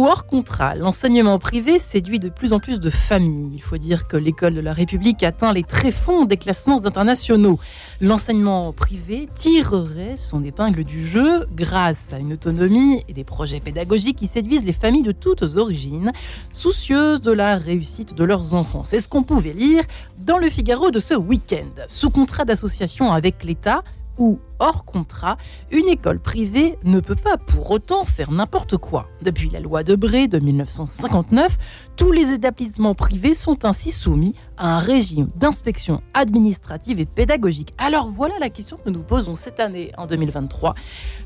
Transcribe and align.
ou 0.00 0.06
hors 0.06 0.24
contrat, 0.24 0.74
l'enseignement 0.74 1.38
privé 1.38 1.78
séduit 1.78 2.18
de 2.18 2.30
plus 2.30 2.54
en 2.54 2.58
plus 2.58 2.80
de 2.80 2.88
familles. 2.88 3.50
Il 3.52 3.60
faut 3.60 3.76
dire 3.76 4.08
que 4.08 4.16
l'école 4.16 4.54
de 4.54 4.60
la 4.62 4.72
République 4.72 5.22
atteint 5.22 5.52
les 5.52 5.62
tréfonds 5.62 6.24
des 6.24 6.38
classements 6.38 6.86
internationaux. 6.86 7.58
L'enseignement 8.00 8.72
privé 8.72 9.28
tirerait 9.34 10.16
son 10.16 10.42
épingle 10.42 10.84
du 10.84 11.06
jeu 11.06 11.44
grâce 11.54 12.14
à 12.14 12.18
une 12.18 12.32
autonomie 12.32 13.04
et 13.10 13.12
des 13.12 13.24
projets 13.24 13.60
pédagogiques 13.60 14.16
qui 14.16 14.26
séduisent 14.26 14.64
les 14.64 14.72
familles 14.72 15.02
de 15.02 15.12
toutes 15.12 15.42
origines, 15.56 16.12
soucieuses 16.50 17.20
de 17.20 17.32
la 17.32 17.56
réussite 17.56 18.14
de 18.14 18.24
leurs 18.24 18.54
enfants. 18.54 18.84
C'est 18.84 19.00
ce 19.00 19.08
qu'on 19.08 19.22
pouvait 19.22 19.52
lire 19.52 19.84
dans 20.16 20.38
le 20.38 20.48
Figaro 20.48 20.90
de 20.90 20.98
ce 20.98 21.12
week-end. 21.12 21.68
Sous 21.88 22.08
contrat 22.08 22.46
d'association 22.46 23.12
avec 23.12 23.44
l'État, 23.44 23.84
ou 24.20 24.38
hors 24.60 24.84
contrat, 24.84 25.38
une 25.72 25.88
école 25.88 26.20
privée 26.20 26.78
ne 26.84 27.00
peut 27.00 27.16
pas 27.16 27.38
pour 27.38 27.70
autant 27.70 28.04
faire 28.04 28.30
n'importe 28.30 28.76
quoi. 28.76 29.08
Depuis 29.22 29.50
la 29.50 29.58
loi 29.58 29.82
de 29.82 29.96
Bré 29.96 30.28
de 30.28 30.38
1959, 30.38 31.58
tous 32.00 32.12
les 32.12 32.32
établissements 32.32 32.94
privés 32.94 33.34
sont 33.34 33.66
ainsi 33.66 33.90
soumis 33.90 34.34
à 34.56 34.76
un 34.76 34.78
régime 34.78 35.28
d'inspection 35.36 36.02
administrative 36.14 36.98
et 36.98 37.04
pédagogique. 37.04 37.74
Alors 37.76 38.08
voilà 38.08 38.38
la 38.40 38.48
question 38.48 38.78
que 38.78 38.88
nous 38.88 39.00
nous 39.00 39.04
posons 39.04 39.36
cette 39.36 39.60
année, 39.60 39.92
en 39.98 40.06
2023. 40.06 40.74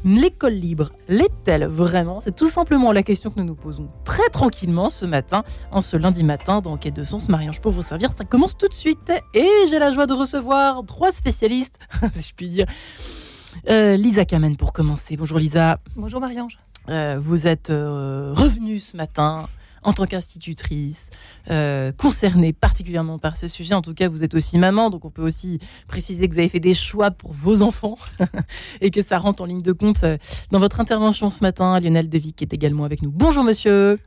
L'école 0.04 0.54
libre 0.54 0.90
l'est-elle 1.06 1.66
vraiment? 1.66 2.20
C'est 2.20 2.34
tout 2.34 2.48
simplement 2.48 2.90
la 2.90 3.04
question 3.04 3.30
que 3.30 3.38
nous 3.38 3.46
nous 3.46 3.54
posons 3.54 3.88
très 4.02 4.28
tranquillement 4.30 4.88
ce 4.88 5.06
matin, 5.06 5.44
en 5.70 5.80
ce 5.80 5.96
lundi 5.96 6.24
matin, 6.24 6.60
dans 6.60 6.76
Quête 6.76 6.96
de 6.96 7.04
Sens. 7.04 7.28
Marie-Ange, 7.28 7.60
pour 7.60 7.70
vous 7.70 7.82
servir, 7.82 8.10
ça 8.10 8.24
commence 8.24 8.56
tout 8.56 8.66
de 8.66 8.74
suite. 8.74 9.12
Et 9.32 9.48
j'ai 9.70 9.78
la 9.78 9.92
joie 9.92 10.06
de 10.06 10.12
recevoir 10.12 10.84
trois 10.84 11.12
spécialistes, 11.12 11.78
si 12.16 12.30
je 12.30 12.34
puis 12.34 12.48
dire. 12.48 12.66
Euh, 13.70 13.96
Lisa 13.96 14.24
Kamen 14.24 14.56
pour 14.56 14.72
commencer. 14.72 15.16
Bonjour 15.16 15.38
Lisa. 15.38 15.78
Bonjour 15.94 16.20
Marie-Ange. 16.20 16.58
Euh, 16.88 17.16
vous 17.22 17.46
êtes 17.46 17.70
euh, 17.70 18.32
revenue 18.34 18.80
ce 18.80 18.96
matin 18.96 19.46
en 19.84 19.92
tant 19.92 20.06
qu'institutrice, 20.06 21.10
concernée 21.98 22.52
particulièrement 22.52 23.18
par 23.18 23.36
ce 23.36 23.48
sujet. 23.48 23.74
En 23.74 23.82
tout 23.82 23.94
cas, 23.94 24.08
vous 24.08 24.24
êtes 24.24 24.34
aussi 24.34 24.58
maman, 24.58 24.90
donc 24.90 25.04
on 25.04 25.10
peut 25.10 25.22
aussi 25.22 25.60
préciser 25.88 26.28
que 26.28 26.34
vous 26.34 26.38
avez 26.38 26.48
fait 26.48 26.60
des 26.60 26.74
choix 26.74 27.10
pour 27.10 27.32
vos 27.32 27.62
enfants 27.62 27.96
et 28.80 28.90
que 28.90 29.02
ça 29.02 29.18
rentre 29.18 29.42
en 29.42 29.46
ligne 29.46 29.62
de 29.62 29.72
compte 29.72 30.04
dans 30.50 30.58
votre 30.58 30.80
intervention 30.80 31.30
ce 31.30 31.42
matin. 31.42 31.78
Lionel 31.80 32.08
Devic 32.08 32.42
est 32.42 32.52
également 32.52 32.84
avec 32.84 33.02
nous. 33.02 33.10
Bonjour 33.10 33.44
monsieur. 33.44 33.98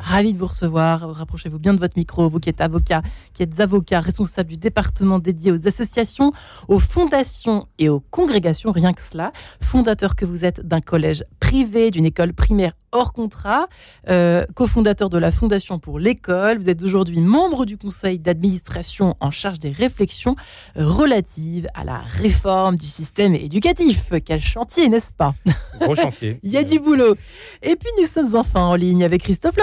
Ravi 0.00 0.32
de 0.32 0.38
vous 0.38 0.46
recevoir. 0.46 1.14
Rapprochez-vous 1.14 1.58
bien 1.58 1.74
de 1.74 1.78
votre 1.78 1.96
micro, 1.96 2.28
vous 2.28 2.40
qui 2.40 2.48
êtes 2.48 2.60
avocat, 2.60 3.02
qui 3.32 3.42
êtes 3.42 3.60
avocat 3.60 4.00
responsable 4.00 4.50
du 4.50 4.56
département 4.56 5.18
dédié 5.18 5.52
aux 5.52 5.66
associations, 5.66 6.32
aux 6.68 6.78
fondations 6.78 7.66
et 7.78 7.88
aux 7.88 8.00
congrégations, 8.00 8.72
rien 8.72 8.92
que 8.92 9.02
cela. 9.02 9.32
Fondateur 9.62 10.16
que 10.16 10.24
vous 10.24 10.44
êtes 10.44 10.60
d'un 10.60 10.80
collège 10.80 11.24
privé, 11.40 11.90
d'une 11.90 12.06
école 12.06 12.32
primaire 12.32 12.72
hors 12.92 13.12
contrat, 13.12 13.68
euh, 14.08 14.46
cofondateur 14.54 15.10
de 15.10 15.18
la 15.18 15.30
Fondation 15.30 15.78
pour 15.78 15.98
l'école. 15.98 16.58
Vous 16.58 16.68
êtes 16.68 16.82
aujourd'hui 16.82 17.20
membre 17.20 17.66
du 17.66 17.76
conseil 17.76 18.18
d'administration 18.18 19.16
en 19.20 19.30
charge 19.30 19.58
des 19.58 19.70
réflexions 19.70 20.36
relatives 20.74 21.68
à 21.74 21.84
la 21.84 21.98
réforme 21.98 22.76
du 22.76 22.86
système 22.86 23.34
éducatif. 23.34 24.12
Quel 24.24 24.40
chantier, 24.40 24.88
n'est-ce 24.88 25.12
pas? 25.12 25.34
Gros 25.80 25.94
chantier. 25.94 26.40
Il 26.42 26.50
y 26.50 26.56
a 26.56 26.64
du 26.64 26.78
boulot. 26.78 27.14
Et 27.62 27.76
puis 27.76 27.90
nous 28.00 28.06
sommes 28.06 28.34
enfin 28.36 28.62
en 28.62 28.74
ligne 28.74 29.04
avec 29.04 29.22
Christophe 29.22 29.56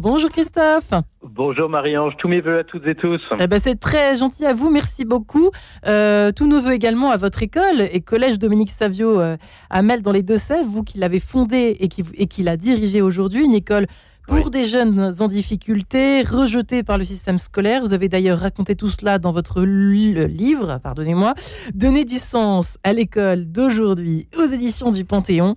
Bonjour 0.00 0.30
Christophe. 0.30 0.92
Bonjour 1.22 1.68
Marie-Ange, 1.68 2.14
tous 2.22 2.30
mes 2.30 2.40
voeux 2.40 2.60
à 2.60 2.64
toutes 2.64 2.86
et 2.86 2.94
tous. 2.94 3.20
Eh 3.40 3.46
ben, 3.48 3.58
c'est 3.58 3.78
très 3.80 4.14
gentil 4.14 4.46
à 4.46 4.54
vous, 4.54 4.70
merci 4.70 5.04
beaucoup. 5.04 5.50
Euh, 5.86 6.30
tous 6.30 6.46
nos 6.46 6.60
voeux 6.60 6.72
également 6.72 7.10
à 7.10 7.16
votre 7.16 7.42
école 7.42 7.80
et 7.80 8.00
collège 8.00 8.38
Dominique 8.38 8.70
Savio 8.70 9.20
euh, 9.20 9.36
à 9.70 9.82
Mel 9.82 10.02
dans 10.02 10.12
les 10.12 10.22
Deux-Sèvres, 10.22 10.68
vous 10.68 10.84
qui 10.84 10.98
l'avez 10.98 11.18
fondé 11.18 11.76
et 11.80 11.88
qui, 11.88 12.04
et 12.14 12.26
qui 12.26 12.44
l'a 12.44 12.56
dirigé 12.56 13.02
aujourd'hui, 13.02 13.44
une 13.44 13.54
école 13.54 13.86
pour 14.26 14.50
des 14.50 14.64
jeunes 14.64 15.12
en 15.20 15.26
difficulté, 15.26 16.22
rejetés 16.22 16.82
par 16.82 16.98
le 16.98 17.04
système 17.04 17.38
scolaire. 17.38 17.82
Vous 17.82 17.92
avez 17.92 18.08
d'ailleurs 18.08 18.38
raconté 18.38 18.76
tout 18.76 18.88
cela 18.88 19.18
dans 19.18 19.32
votre 19.32 19.62
livre, 19.62 20.78
pardonnez-moi, 20.82 21.34
Donner 21.74 22.04
du 22.04 22.16
sens 22.16 22.78
à 22.84 22.92
l'école 22.92 23.46
d'aujourd'hui 23.46 24.28
aux 24.36 24.46
éditions 24.46 24.90
du 24.90 25.04
Panthéon, 25.04 25.56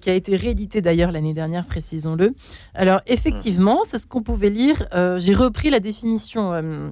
qui 0.00 0.10
a 0.10 0.14
été 0.14 0.36
réédité 0.36 0.80
d'ailleurs 0.80 1.12
l'année 1.12 1.34
dernière, 1.34 1.66
précisons-le. 1.66 2.34
Alors 2.74 3.00
effectivement, 3.06 3.80
c'est 3.84 3.98
ce 3.98 4.06
qu'on 4.06 4.22
pouvait 4.22 4.50
lire. 4.50 4.86
Euh, 4.94 5.18
j'ai 5.18 5.34
repris 5.34 5.70
la 5.70 5.80
définition. 5.80 6.52
Euh, 6.52 6.90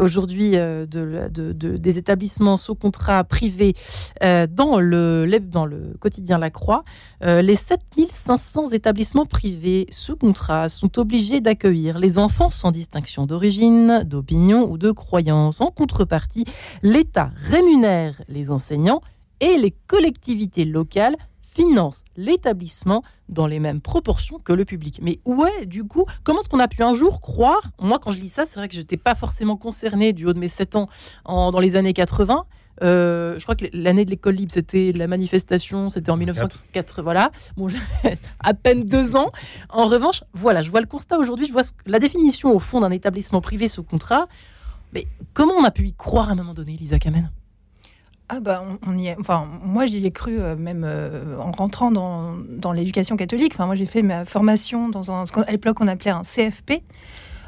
aujourd'hui 0.00 0.56
euh, 0.56 0.86
de, 0.86 1.52
des 1.52 1.98
établissements 1.98 2.56
sous 2.56 2.74
contrat 2.74 3.24
privés 3.24 3.74
euh, 4.22 4.46
dans, 4.50 4.80
le, 4.80 5.26
dans 5.40 5.66
le 5.66 5.94
quotidien 6.00 6.38
La 6.38 6.50
Croix, 6.50 6.84
euh, 7.22 7.42
les 7.42 7.56
7500 7.56 8.68
établissements 8.68 9.26
privés 9.26 9.86
sous 9.90 10.16
contrat 10.16 10.68
sont 10.68 10.98
obligés 10.98 11.40
d'accueillir 11.40 11.98
les 11.98 12.18
enfants 12.18 12.50
sans 12.50 12.70
distinction 12.70 13.26
d'origine, 13.26 14.02
d'opinion 14.04 14.70
ou 14.70 14.78
de 14.78 14.90
croyance. 14.90 15.60
En 15.60 15.70
contrepartie, 15.70 16.44
l'État 16.82 17.30
rémunère 17.36 18.20
les 18.28 18.50
enseignants 18.50 19.00
et 19.40 19.56
les 19.56 19.72
collectivités 19.86 20.64
locales 20.64 21.16
finance 21.54 22.04
l'établissement 22.16 23.02
dans 23.28 23.46
les 23.46 23.60
mêmes 23.60 23.80
proportions 23.80 24.38
que 24.38 24.52
le 24.52 24.64
public. 24.64 24.98
Mais 25.02 25.20
ouais, 25.24 25.66
du 25.66 25.84
coup, 25.84 26.04
comment 26.24 26.40
est-ce 26.40 26.48
qu'on 26.48 26.58
a 26.58 26.68
pu 26.68 26.82
un 26.82 26.94
jour 26.94 27.20
croire 27.20 27.70
Moi, 27.80 27.98
quand 27.98 28.10
je 28.10 28.18
lis 28.18 28.28
ça, 28.28 28.44
c'est 28.44 28.58
vrai 28.58 28.68
que 28.68 28.74
je 28.74 28.80
n'étais 28.80 28.96
pas 28.96 29.14
forcément 29.14 29.56
concernée 29.56 30.12
du 30.12 30.26
haut 30.26 30.32
de 30.32 30.38
mes 30.38 30.48
7 30.48 30.76
ans 30.76 30.88
en, 31.24 31.50
dans 31.50 31.60
les 31.60 31.76
années 31.76 31.92
80. 31.92 32.44
Euh, 32.82 33.38
je 33.38 33.42
crois 33.44 33.54
que 33.54 33.66
l'année 33.72 34.04
de 34.04 34.10
l'école 34.10 34.34
libre, 34.34 34.52
c'était 34.52 34.92
la 34.92 35.06
manifestation, 35.06 35.90
c'était 35.90 36.10
en 36.10 36.16
1904. 36.16 37.02
Voilà, 37.02 37.30
bon, 37.56 37.68
à 38.40 38.54
peine 38.54 38.84
deux 38.84 39.14
ans. 39.14 39.30
En 39.68 39.86
revanche, 39.86 40.24
voilà, 40.32 40.60
je 40.60 40.70
vois 40.70 40.80
le 40.80 40.86
constat 40.86 41.18
aujourd'hui, 41.18 41.46
je 41.46 41.52
vois 41.52 41.62
la 41.86 42.00
définition 42.00 42.54
au 42.54 42.58
fond 42.58 42.80
d'un 42.80 42.90
établissement 42.90 43.40
privé 43.40 43.68
sous 43.68 43.84
contrat. 43.84 44.26
Mais 44.92 45.06
comment 45.32 45.54
on 45.54 45.64
a 45.64 45.70
pu 45.70 45.86
y 45.86 45.94
croire 45.94 46.28
à 46.28 46.32
un 46.32 46.36
moment 46.36 46.54
donné, 46.54 46.76
Lisa 46.76 46.98
Kamen? 46.98 47.30
Ah 48.30 48.40
bah 48.40 48.64
on, 48.86 48.96
y 48.96 49.08
est. 49.08 49.16
Enfin, 49.20 49.46
moi 49.62 49.84
j'y 49.84 50.04
ai 50.06 50.10
cru 50.10 50.38
euh, 50.40 50.56
même 50.56 50.84
euh, 50.86 51.36
en 51.38 51.52
rentrant 51.52 51.90
dans, 51.90 52.36
dans 52.48 52.72
l'éducation 52.72 53.16
catholique. 53.16 53.52
Enfin, 53.54 53.66
moi 53.66 53.74
j'ai 53.74 53.86
fait 53.86 54.02
ma 54.02 54.24
formation 54.24 54.88
dans 54.88 55.12
un, 55.12 55.26
ce 55.26 55.32
qu'à 55.32 55.50
l'époque 55.50 55.80
on 55.80 55.88
appelait 55.88 56.10
un 56.10 56.22
CFP, 56.22 56.82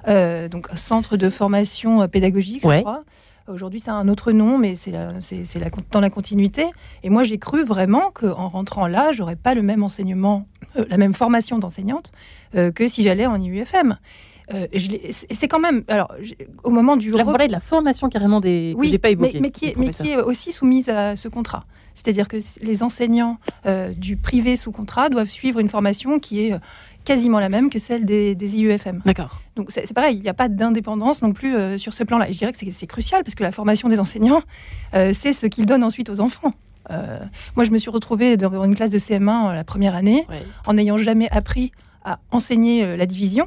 euh, 0.06 0.48
donc 0.48 0.68
un 0.70 0.76
centre 0.76 1.16
de 1.16 1.30
formation 1.30 2.06
pédagogique, 2.08 2.62
je 2.62 2.80
crois. 2.80 3.04
Aujourd'hui, 3.48 3.78
c'est 3.78 3.92
un 3.92 4.08
autre 4.08 4.32
nom, 4.32 4.58
mais 4.58 4.74
c'est 4.74 4.90
dans 4.90 6.00
la 6.00 6.10
continuité. 6.10 6.66
Et 7.04 7.10
moi, 7.10 7.22
j'ai 7.22 7.38
cru 7.38 7.62
vraiment 7.62 8.10
qu'en 8.12 8.48
rentrant 8.48 8.88
là, 8.88 9.12
j'aurais 9.12 9.36
pas 9.36 9.54
le 9.54 9.62
même 9.62 9.84
enseignement, 9.84 10.48
la 10.74 10.96
même 10.96 11.14
formation 11.14 11.60
d'enseignante 11.60 12.10
que 12.52 12.88
si 12.88 13.02
j'allais 13.02 13.24
en 13.24 13.40
IUFM. 13.40 13.98
Euh, 14.54 14.66
c'est 15.32 15.48
quand 15.48 15.58
même, 15.58 15.82
alors, 15.88 16.14
au 16.62 16.70
moment 16.70 16.96
du. 16.96 17.10
Là, 17.10 17.24
vous 17.24 17.32
de 17.32 17.52
la 17.52 17.60
formation 17.60 18.08
carrément 18.08 18.40
des. 18.40 18.74
Oui, 18.76 18.86
que 18.86 18.92
j'ai 18.92 18.98
pas 18.98 19.10
évoqué. 19.10 19.40
Mais, 19.40 19.50
qui 19.50 19.66
est, 19.66 19.76
mais, 19.76 19.90
qui 19.90 20.10
est, 20.10 20.16
aussi 20.16 20.52
soumise 20.52 20.88
à 20.88 21.16
ce 21.16 21.28
contrat. 21.28 21.64
C'est-à-dire 21.94 22.28
que 22.28 22.36
les 22.60 22.82
enseignants 22.82 23.38
euh, 23.64 23.92
du 23.92 24.16
privé 24.16 24.56
sous 24.56 24.70
contrat 24.70 25.08
doivent 25.08 25.28
suivre 25.28 25.58
une 25.60 25.70
formation 25.70 26.18
qui 26.18 26.46
est 26.46 26.52
euh, 26.52 26.58
quasiment 27.04 27.40
la 27.40 27.48
même 27.48 27.70
que 27.70 27.78
celle 27.78 28.04
des, 28.04 28.34
des 28.34 28.56
IUFM. 28.56 29.02
D'accord. 29.04 29.40
Donc 29.56 29.70
c'est 29.70 29.92
pareil, 29.94 30.16
il 30.16 30.22
n'y 30.22 30.28
a 30.28 30.34
pas 30.34 30.48
d'indépendance 30.48 31.22
non 31.22 31.32
plus 31.32 31.78
sur 31.78 31.94
ce 31.94 32.04
plan-là. 32.04 32.26
Je 32.30 32.36
dirais 32.36 32.52
que 32.52 32.58
c'est 32.58 32.86
crucial 32.86 33.24
parce 33.24 33.34
que 33.34 33.42
la 33.42 33.52
formation 33.52 33.88
des 33.88 33.98
enseignants, 33.98 34.42
c'est 34.92 35.32
ce 35.32 35.46
qu'ils 35.46 35.66
donnent 35.66 35.84
ensuite 35.84 36.10
aux 36.10 36.20
enfants. 36.20 36.52
moi, 36.90 37.64
je 37.64 37.70
me 37.70 37.78
suis 37.78 37.90
retrouvée 37.90 38.36
dans 38.36 38.64
une 38.64 38.74
classe 38.74 38.90
de 38.90 38.98
CM1 38.98 39.54
la 39.54 39.64
première 39.64 39.94
année 39.94 40.26
en 40.66 40.74
n'ayant 40.74 40.96
jamais 40.96 41.30
appris 41.30 41.70
à 42.04 42.18
enseigner 42.32 42.96
la 42.96 43.06
division. 43.06 43.46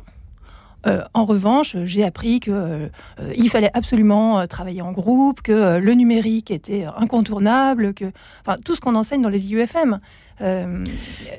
Euh, 0.88 1.02
en 1.14 1.26
revanche, 1.26 1.76
j'ai 1.84 2.04
appris 2.04 2.40
qu'il 2.40 2.54
euh, 2.54 2.88
il 3.36 3.50
fallait 3.50 3.72
absolument 3.74 4.40
euh, 4.40 4.46
travailler 4.46 4.82
en 4.82 4.92
groupe, 4.92 5.42
que 5.42 5.78
le 5.78 5.94
numérique 5.94 6.52
était 6.52 6.86
incontournable, 6.96 7.94
que 7.94 8.06
enfin, 8.42 8.58
tout 8.64 8.76
ce 8.76 8.82
qu'on 8.82 8.96
enseigne 8.96 9.22
dans 9.22 9.30
les 9.30 9.52
IUFM. 9.52 10.00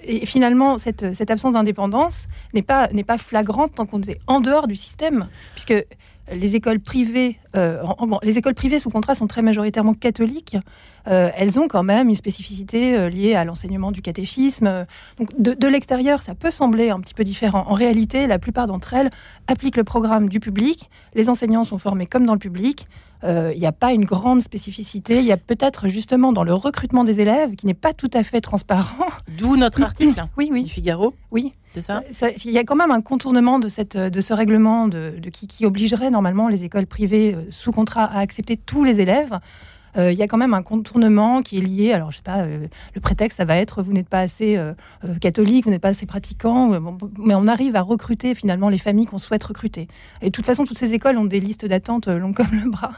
et 0.05 0.27
finalement, 0.27 0.77
cette, 0.77 1.15
cette 1.15 1.31
absence 1.31 1.55
d'indépendance 1.55 2.27
n'est 2.53 2.63
pas, 2.63 2.89
n'est 2.89 3.05
pas 3.05 3.17
flagrante 3.17 3.75
tant 3.75 3.87
qu'on 3.87 4.03
est 4.03 4.21
en 4.27 4.41
dehors 4.41 4.67
du 4.67 4.77
système, 4.77 5.29
puisque 5.55 5.87
les 6.33 6.57
écoles 6.57 6.81
privées, 6.81 7.39
euh, 7.57 7.83
les 8.23 8.39
écoles 8.39 8.55
privées 8.55 8.79
sous 8.79 8.91
contrat 8.91 9.15
sont 9.15 9.27
très 9.27 9.43
majoritairement 9.43 9.95
catholiques. 9.95 10.57
Euh, 11.09 11.31
elles 11.37 11.59
ont 11.59 11.67
quand 11.69 11.83
même 11.83 12.09
une 12.09 12.15
spécificité 12.15 12.97
euh, 12.97 13.09
liée 13.09 13.35
à 13.35 13.45
l'enseignement 13.45 13.91
du 13.91 14.03
catéchisme. 14.03 14.87
Donc 15.19 15.41
de, 15.41 15.69
l'extérieur, 15.69 16.23
ça 16.23 16.35
peut 16.35 16.51
sembler 16.51 16.91
un 16.91 17.01
petit 17.01 17.15
peu 17.15 17.25
différent. 17.25 17.65
En 17.69 17.75
réalité, 17.75 18.27
la 18.27 18.39
plupart 18.39 18.67
d'entre 18.67 18.95
elles 18.95 19.11
appliquent 19.47 19.77
le 19.77 19.85
programme 19.85 20.29
du 20.29 20.41
public. 20.41 20.91
Les 21.15 21.29
enseignants 21.29 21.65
sont 21.65 21.79
formés 21.79 22.07
comme 22.07 22.27
dans 22.27 22.35
le 22.35 22.39
public. 22.39 22.87
Il 23.23 23.59
n'y 23.59 23.67
a 23.67 23.73
pas 23.73 23.93
une 23.93 24.07
grande 24.07 24.41
spécificité. 24.41 25.19
Il 25.19 25.27
y 25.27 25.33
a 25.33 25.37
peut-être 25.37 25.89
justement 25.89 26.33
dans 26.33 26.43
le 26.43 26.55
recrutement 26.55 27.05
des 27.05 27.21
élèves 27.21 27.55
qui 27.55 27.67
n'est 27.67 27.75
pas 27.75 27.93
tout 27.93 28.09
à 28.15 28.23
fait 28.23 28.41
transparent. 28.41 29.07
D'où 29.37 29.57
notre 29.57 29.83
article 29.83 30.25
oui, 30.39 30.49
oui. 30.51 30.63
du 30.63 30.71
Figaro. 30.71 31.13
Oui, 31.31 31.53
Il 31.77 32.51
y 32.51 32.59
a 32.59 32.65
quand 32.65 32.77
même 32.77 32.91
un 32.91 33.01
contournement 33.01 33.59
de, 33.59 33.69
cette, 33.69 33.97
de 33.97 34.21
ce 34.21 34.33
règlement 34.33 34.89
de, 34.89 35.15
qui, 35.33 35.47
qui, 35.47 35.67
obligerait 35.67 36.11
normalement 36.11 36.49
les 36.49 36.65
écoles 36.65 36.87
privées 36.87 37.35
euh, 37.35 37.43
sous 37.51 37.71
contrat 37.73 38.05
à 38.05 38.19
accepter 38.19 38.57
tous 38.57 38.85
les 38.85 39.01
élèves. 39.01 39.39
Il 39.97 40.15
y 40.15 40.23
a 40.23 40.29
quand 40.29 40.37
même 40.37 40.55
un 40.55 40.63
contournement 40.63 41.43
qui 41.43 41.59
est 41.59 41.63
lié. 41.63 41.93
Alors, 41.93 42.11
je 42.11 42.17
sais 42.17 42.23
pas, 42.23 42.47
le 42.47 43.01
prétexte, 43.01 43.39
ça 43.39 43.45
va 43.45 43.57
être 43.57 43.83
vous 43.83 43.93
n'êtes 43.93 44.09
pas 44.09 44.21
assez 44.21 44.59
catholique, 45.21 45.65
vous 45.65 45.71
n'êtes 45.71 45.83
pas 45.83 45.89
assez 45.89 46.07
pratiquant, 46.07 46.81
mais 47.19 47.35
on 47.35 47.47
arrive 47.47 47.77
à 47.77 47.83
recruter 47.83 48.35
finalement 48.35 48.69
les 48.69 48.79
familles 48.79 49.07
qu'on 49.07 49.19
souhaite 49.19 49.45
recruter. 49.45 49.89
Et 50.23 50.27
de 50.27 50.31
toute 50.31 50.47
façon, 50.47 50.65
toutes 50.65 50.79
ces 50.79 50.95
écoles 50.95 51.19
ont 51.19 51.25
des 51.25 51.41
listes 51.41 51.67
d'attente 51.67 52.09
longues 52.09 52.35
comme 52.35 52.53
le 52.53 52.71
bras. 52.71 52.93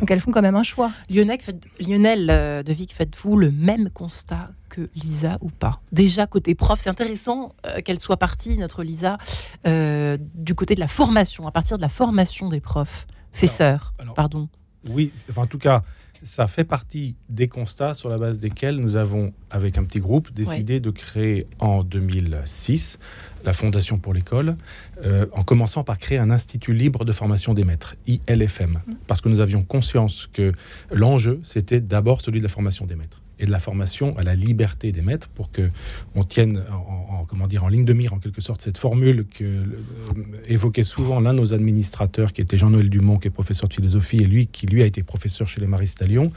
Donc, 0.00 0.10
elles 0.10 0.20
font 0.20 0.30
quand 0.30 0.42
même 0.42 0.56
un 0.56 0.62
choix. 0.62 0.90
Lionel, 1.10 1.38
Lionel 1.80 2.64
de 2.64 2.72
Vic, 2.72 2.92
faites-vous 2.94 3.36
le 3.36 3.50
même 3.50 3.90
constat 3.90 4.50
que 4.68 4.88
Lisa 4.96 5.38
ou 5.40 5.48
pas? 5.48 5.80
Déjà, 5.92 6.26
côté 6.26 6.54
prof, 6.54 6.78
c'est 6.80 6.90
intéressant 6.90 7.54
qu'elle 7.84 8.00
soit 8.00 8.16
partie, 8.16 8.56
notre 8.56 8.82
Lisa, 8.82 9.18
du 9.64 10.54
côté 10.54 10.74
de 10.74 10.80
la 10.80 10.88
formation, 10.88 11.46
à 11.46 11.50
partir 11.50 11.76
de 11.76 11.82
la 11.82 11.88
formation 11.88 12.48
des 12.48 12.60
profs. 12.60 13.06
Fesseur, 13.32 13.94
pardon. 14.14 14.48
Oui, 14.88 15.12
en 15.36 15.46
tout 15.46 15.58
cas, 15.58 15.82
ça 16.26 16.46
fait 16.46 16.64
partie 16.64 17.14
des 17.28 17.46
constats 17.46 17.94
sur 17.94 18.08
la 18.08 18.18
base 18.18 18.38
desquels 18.38 18.76
nous 18.76 18.96
avons, 18.96 19.32
avec 19.50 19.78
un 19.78 19.84
petit 19.84 20.00
groupe, 20.00 20.32
décidé 20.32 20.80
de 20.80 20.90
créer 20.90 21.46
en 21.58 21.84
2006 21.84 22.98
la 23.44 23.52
Fondation 23.52 23.98
pour 23.98 24.12
l'école, 24.12 24.56
euh, 25.04 25.26
en 25.32 25.42
commençant 25.42 25.84
par 25.84 25.98
créer 25.98 26.18
un 26.18 26.30
institut 26.30 26.74
libre 26.74 27.04
de 27.04 27.12
formation 27.12 27.54
des 27.54 27.64
maîtres, 27.64 27.94
ILFM, 28.06 28.72
mm. 28.72 28.94
parce 29.06 29.20
que 29.20 29.28
nous 29.28 29.40
avions 29.40 29.62
conscience 29.62 30.28
que 30.32 30.52
l'enjeu, 30.90 31.40
c'était 31.44 31.80
d'abord 31.80 32.20
celui 32.20 32.40
de 32.40 32.44
la 32.44 32.50
formation 32.50 32.86
des 32.86 32.96
maîtres 32.96 33.22
et 33.38 33.46
de 33.46 33.50
la 33.50 33.60
formation 33.60 34.16
à 34.18 34.22
la 34.22 34.34
liberté 34.34 34.92
des 34.92 35.02
maîtres 35.02 35.28
pour 35.28 35.50
que 35.50 35.70
on 36.14 36.24
tienne 36.24 36.62
en, 36.70 37.24
comment 37.26 37.46
dire 37.46 37.64
en 37.64 37.68
ligne 37.68 37.84
de 37.84 37.92
mire 37.92 38.12
en 38.12 38.18
quelque 38.18 38.40
sorte 38.40 38.62
cette 38.62 38.78
formule 38.78 39.26
que 39.26 39.44
euh, 39.44 39.64
évoquait 40.46 40.84
souvent 40.84 41.20
l'un 41.20 41.34
de 41.34 41.40
nos 41.40 41.54
administrateurs 41.54 42.32
qui 42.32 42.40
était 42.40 42.56
Jean-Noël 42.56 42.88
Dumont 42.88 43.18
qui 43.18 43.28
est 43.28 43.30
professeur 43.30 43.68
de 43.68 43.74
philosophie 43.74 44.18
et 44.18 44.26
lui 44.26 44.46
qui 44.46 44.66
lui 44.66 44.82
a 44.82 44.86
été 44.86 45.02
professeur 45.02 45.48
chez 45.48 45.60
les 45.60 45.66
Maristes 45.66 46.00
à 46.02 46.06
Lyon 46.06 46.30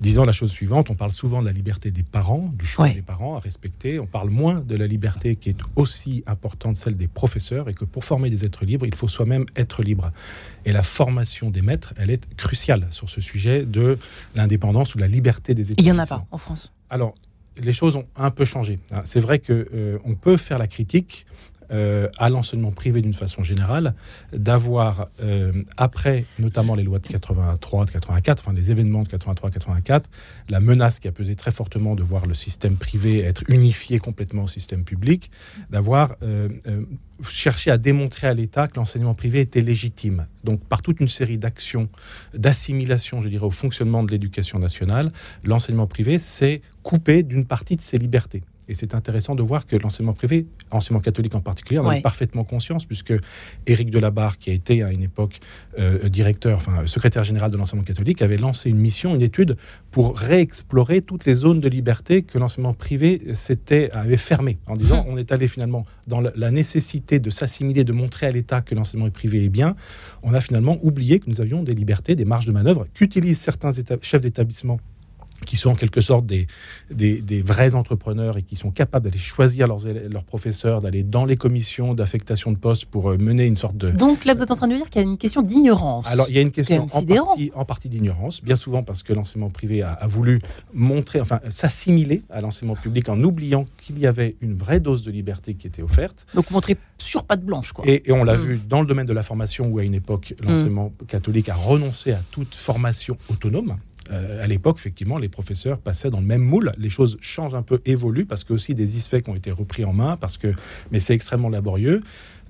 disant 0.00 0.24
la 0.24 0.32
chose 0.32 0.50
suivante, 0.50 0.90
on 0.90 0.94
parle 0.94 1.12
souvent 1.12 1.40
de 1.40 1.46
la 1.46 1.52
liberté 1.52 1.90
des 1.90 2.02
parents, 2.02 2.50
du 2.54 2.64
choix 2.64 2.88
des 2.88 3.02
parents 3.02 3.36
à 3.36 3.38
respecter, 3.38 3.98
on 3.98 4.06
parle 4.06 4.30
moins 4.30 4.60
de 4.60 4.74
la 4.74 4.86
liberté 4.86 5.36
qui 5.36 5.50
est 5.50 5.58
aussi 5.76 6.24
importante, 6.26 6.76
celle 6.78 6.96
des 6.96 7.08
professeurs, 7.08 7.68
et 7.68 7.74
que 7.74 7.84
pour 7.84 8.04
former 8.04 8.30
des 8.30 8.44
êtres 8.44 8.64
libres, 8.64 8.86
il 8.86 8.94
faut 8.94 9.08
soi-même 9.08 9.44
être 9.56 9.82
libre. 9.82 10.10
Et 10.64 10.72
la 10.72 10.82
formation 10.82 11.50
des 11.50 11.62
maîtres, 11.62 11.92
elle 11.96 12.10
est 12.10 12.34
cruciale 12.36 12.88
sur 12.90 13.10
ce 13.10 13.20
sujet 13.20 13.64
de 13.64 13.98
l'indépendance 14.34 14.94
ou 14.94 14.98
de 14.98 15.02
la 15.02 15.08
liberté 15.08 15.54
des 15.54 15.72
établissements. 15.72 15.92
Il 15.92 15.94
n'y 15.94 16.00
en 16.00 16.02
a 16.02 16.06
pas 16.06 16.26
en 16.30 16.38
France. 16.38 16.72
Alors, 16.88 17.14
les 17.56 17.72
choses 17.72 17.96
ont 17.96 18.06
un 18.16 18.30
peu 18.30 18.44
changé. 18.44 18.78
C'est 19.04 19.20
vrai 19.20 19.38
qu'on 19.38 19.52
euh, 19.52 19.98
on 20.04 20.14
peut 20.14 20.36
faire 20.36 20.58
la 20.58 20.66
critique 20.66 21.26
euh, 21.72 22.08
à 22.18 22.28
l'enseignement 22.28 22.72
privé 22.72 23.00
d'une 23.02 23.14
façon 23.14 23.42
générale, 23.42 23.94
d'avoir, 24.32 25.08
euh, 25.22 25.52
après 25.76 26.24
notamment 26.38 26.74
les 26.74 26.82
lois 26.82 26.98
de 26.98 27.06
83, 27.06 27.86
de 27.86 27.90
84, 27.90 28.42
enfin 28.44 28.52
les 28.56 28.70
événements 28.70 29.02
de 29.02 29.08
83, 29.08 29.50
84, 29.50 30.10
la 30.48 30.60
menace 30.60 30.98
qui 30.98 31.08
a 31.08 31.12
pesé 31.12 31.36
très 31.36 31.52
fortement 31.52 31.94
de 31.94 32.02
voir 32.02 32.26
le 32.26 32.34
système 32.34 32.76
privé 32.76 33.20
être 33.20 33.44
unifié 33.48 33.98
complètement 33.98 34.44
au 34.44 34.48
système 34.48 34.84
public, 34.84 35.30
d'avoir 35.70 36.16
euh, 36.22 36.48
cherché 37.28 37.70
à 37.70 37.78
démontrer 37.78 38.26
à 38.26 38.34
l'État 38.34 38.66
que 38.66 38.76
l'enseignement 38.76 39.14
privé 39.14 39.40
était 39.40 39.60
légitime. 39.60 40.26
Donc 40.44 40.60
par 40.64 40.82
toute 40.82 41.00
une 41.00 41.08
série 41.08 41.38
d'actions, 41.38 41.88
d'assimilation, 42.34 43.22
je 43.22 43.28
dirais, 43.28 43.46
au 43.46 43.50
fonctionnement 43.50 44.02
de 44.02 44.10
l'éducation 44.10 44.58
nationale, 44.58 45.12
l'enseignement 45.44 45.86
privé 45.86 46.18
s'est 46.18 46.62
coupé 46.82 47.22
d'une 47.22 47.44
partie 47.44 47.76
de 47.76 47.82
ses 47.82 47.98
libertés. 47.98 48.42
Et 48.70 48.74
c'est 48.74 48.94
intéressant 48.94 49.34
de 49.34 49.42
voir 49.42 49.66
que 49.66 49.74
l'enseignement 49.74 50.12
privé, 50.12 50.46
l'enseignement 50.72 51.00
catholique 51.00 51.34
en 51.34 51.40
particulier, 51.40 51.80
en 51.80 51.88
a 51.88 52.00
parfaitement 52.00 52.44
conscience, 52.44 52.84
puisque 52.84 53.12
Éric 53.66 53.90
Delabarre, 53.90 54.38
qui 54.38 54.50
a 54.50 54.52
été 54.52 54.84
à 54.84 54.92
une 54.92 55.02
époque 55.02 55.40
euh, 55.76 56.08
directeur, 56.08 56.56
enfin 56.56 56.86
secrétaire 56.86 57.24
général 57.24 57.50
de 57.50 57.56
l'enseignement 57.56 57.84
catholique, 57.84 58.22
avait 58.22 58.36
lancé 58.36 58.70
une 58.70 58.78
mission, 58.78 59.16
une 59.16 59.22
étude 59.22 59.56
pour 59.90 60.16
réexplorer 60.16 61.02
toutes 61.02 61.24
les 61.24 61.34
zones 61.34 61.58
de 61.58 61.68
liberté 61.68 62.22
que 62.22 62.38
l'enseignement 62.38 62.72
privé 62.72 63.34
s'était 63.34 63.90
avait 63.90 64.16
fermées, 64.16 64.58
en 64.68 64.76
disant 64.76 65.04
on 65.08 65.16
est 65.16 65.32
allé 65.32 65.48
finalement 65.48 65.84
dans 66.06 66.20
la 66.20 66.50
nécessité 66.52 67.18
de 67.18 67.30
s'assimiler, 67.30 67.82
de 67.82 67.92
montrer 67.92 68.28
à 68.28 68.30
l'État 68.30 68.60
que 68.60 68.76
l'enseignement 68.76 69.10
privé 69.10 69.44
est 69.44 69.48
bien. 69.48 69.74
On 70.22 70.32
a 70.32 70.40
finalement 70.40 70.78
oublié 70.82 71.18
que 71.18 71.28
nous 71.28 71.40
avions 71.40 71.64
des 71.64 71.74
libertés, 71.74 72.14
des 72.14 72.24
marges 72.24 72.46
de 72.46 72.52
manœuvre 72.52 72.86
qu'utilisent 72.94 73.40
certains 73.40 73.70
chefs 74.00 74.20
d'établissement 74.20 74.78
qui 75.46 75.56
sont 75.56 75.70
en 75.70 75.74
quelque 75.74 76.00
sorte 76.00 76.26
des, 76.26 76.46
des, 76.90 77.42
vrais 77.42 77.74
entrepreneurs 77.74 78.36
et 78.36 78.42
qui 78.42 78.56
sont 78.56 78.70
capables 78.70 79.04
d'aller 79.04 79.18
choisir 79.18 79.66
leurs, 79.66 79.80
leurs 80.08 80.24
professeurs, 80.24 80.80
d'aller 80.80 81.02
dans 81.02 81.24
les 81.24 81.36
commissions 81.36 81.94
d'affectation 81.94 82.52
de 82.52 82.58
poste 82.58 82.86
pour 82.86 83.10
euh, 83.10 83.18
mener 83.18 83.44
une 83.44 83.56
sorte 83.56 83.76
de... 83.76 83.90
Donc 83.90 84.24
là, 84.24 84.34
vous 84.34 84.42
êtes 84.42 84.50
en 84.50 84.56
train 84.56 84.68
de 84.68 84.76
dire 84.76 84.88
qu'il 84.90 85.00
y 85.00 85.04
a 85.04 85.08
une 85.08 85.18
question 85.18 85.42
d'ignorance. 85.42 86.06
Alors, 86.08 86.26
il 86.28 86.34
y 86.34 86.38
a 86.38 86.42
une 86.42 86.50
question 86.50 86.86
en 86.92 87.02
partie, 87.02 87.52
en 87.54 87.64
partie, 87.64 87.88
d'ignorance, 87.88 88.42
bien 88.42 88.56
souvent 88.56 88.82
parce 88.82 89.02
que 89.02 89.12
l'enseignement 89.12 89.50
privé 89.50 89.82
a, 89.82 90.06
voulu 90.06 90.40
montrer, 90.72 91.20
enfin, 91.20 91.40
s'assimiler 91.50 92.22
à 92.30 92.40
l'enseignement 92.40 92.76
public 92.76 93.08
en 93.08 93.22
oubliant 93.22 93.64
qu'il 93.80 93.98
y 93.98 94.06
avait 94.06 94.36
une 94.40 94.56
vraie 94.56 94.80
dose 94.80 95.02
de 95.02 95.10
liberté 95.10 95.54
qui 95.54 95.66
était 95.66 95.82
offerte. 95.82 96.26
Donc 96.34 96.50
montrer 96.50 96.76
sur 96.98 97.24
patte 97.24 97.44
blanche, 97.44 97.72
quoi. 97.72 97.84
Et, 97.86 98.02
on 98.10 98.24
l'a 98.24 98.36
mm. 98.36 98.42
vu 98.42 98.60
dans 98.68 98.80
le 98.80 98.86
domaine 98.86 99.06
de 99.06 99.12
la 99.12 99.22
formation 99.22 99.66
où 99.66 99.78
à 99.78 99.84
une 99.84 99.94
époque, 99.94 100.34
l'enseignement 100.40 100.92
catholique 101.08 101.48
a 101.48 101.54
renoncé 101.54 102.12
à 102.12 102.20
toute 102.30 102.54
formation 102.54 103.16
autonome. 103.28 103.78
Euh, 104.10 104.42
à 104.42 104.46
l'époque, 104.46 104.76
effectivement, 104.78 105.18
les 105.18 105.28
professeurs 105.28 105.78
passaient 105.78 106.10
dans 106.10 106.20
le 106.20 106.26
même 106.26 106.42
moule. 106.42 106.72
Les 106.78 106.90
choses 106.90 107.16
changent 107.20 107.54
un 107.54 107.62
peu, 107.62 107.80
évoluent, 107.84 108.26
parce 108.26 108.44
que 108.44 108.52
aussi 108.52 108.74
des 108.74 108.96
ISFEC 108.96 109.28
ont 109.28 109.34
été 109.34 109.50
repris 109.50 109.84
en 109.84 109.92
main, 109.92 110.16
parce 110.16 110.36
que, 110.36 110.52
mais 110.90 111.00
c'est 111.00 111.14
extrêmement 111.14 111.48
laborieux. 111.48 112.00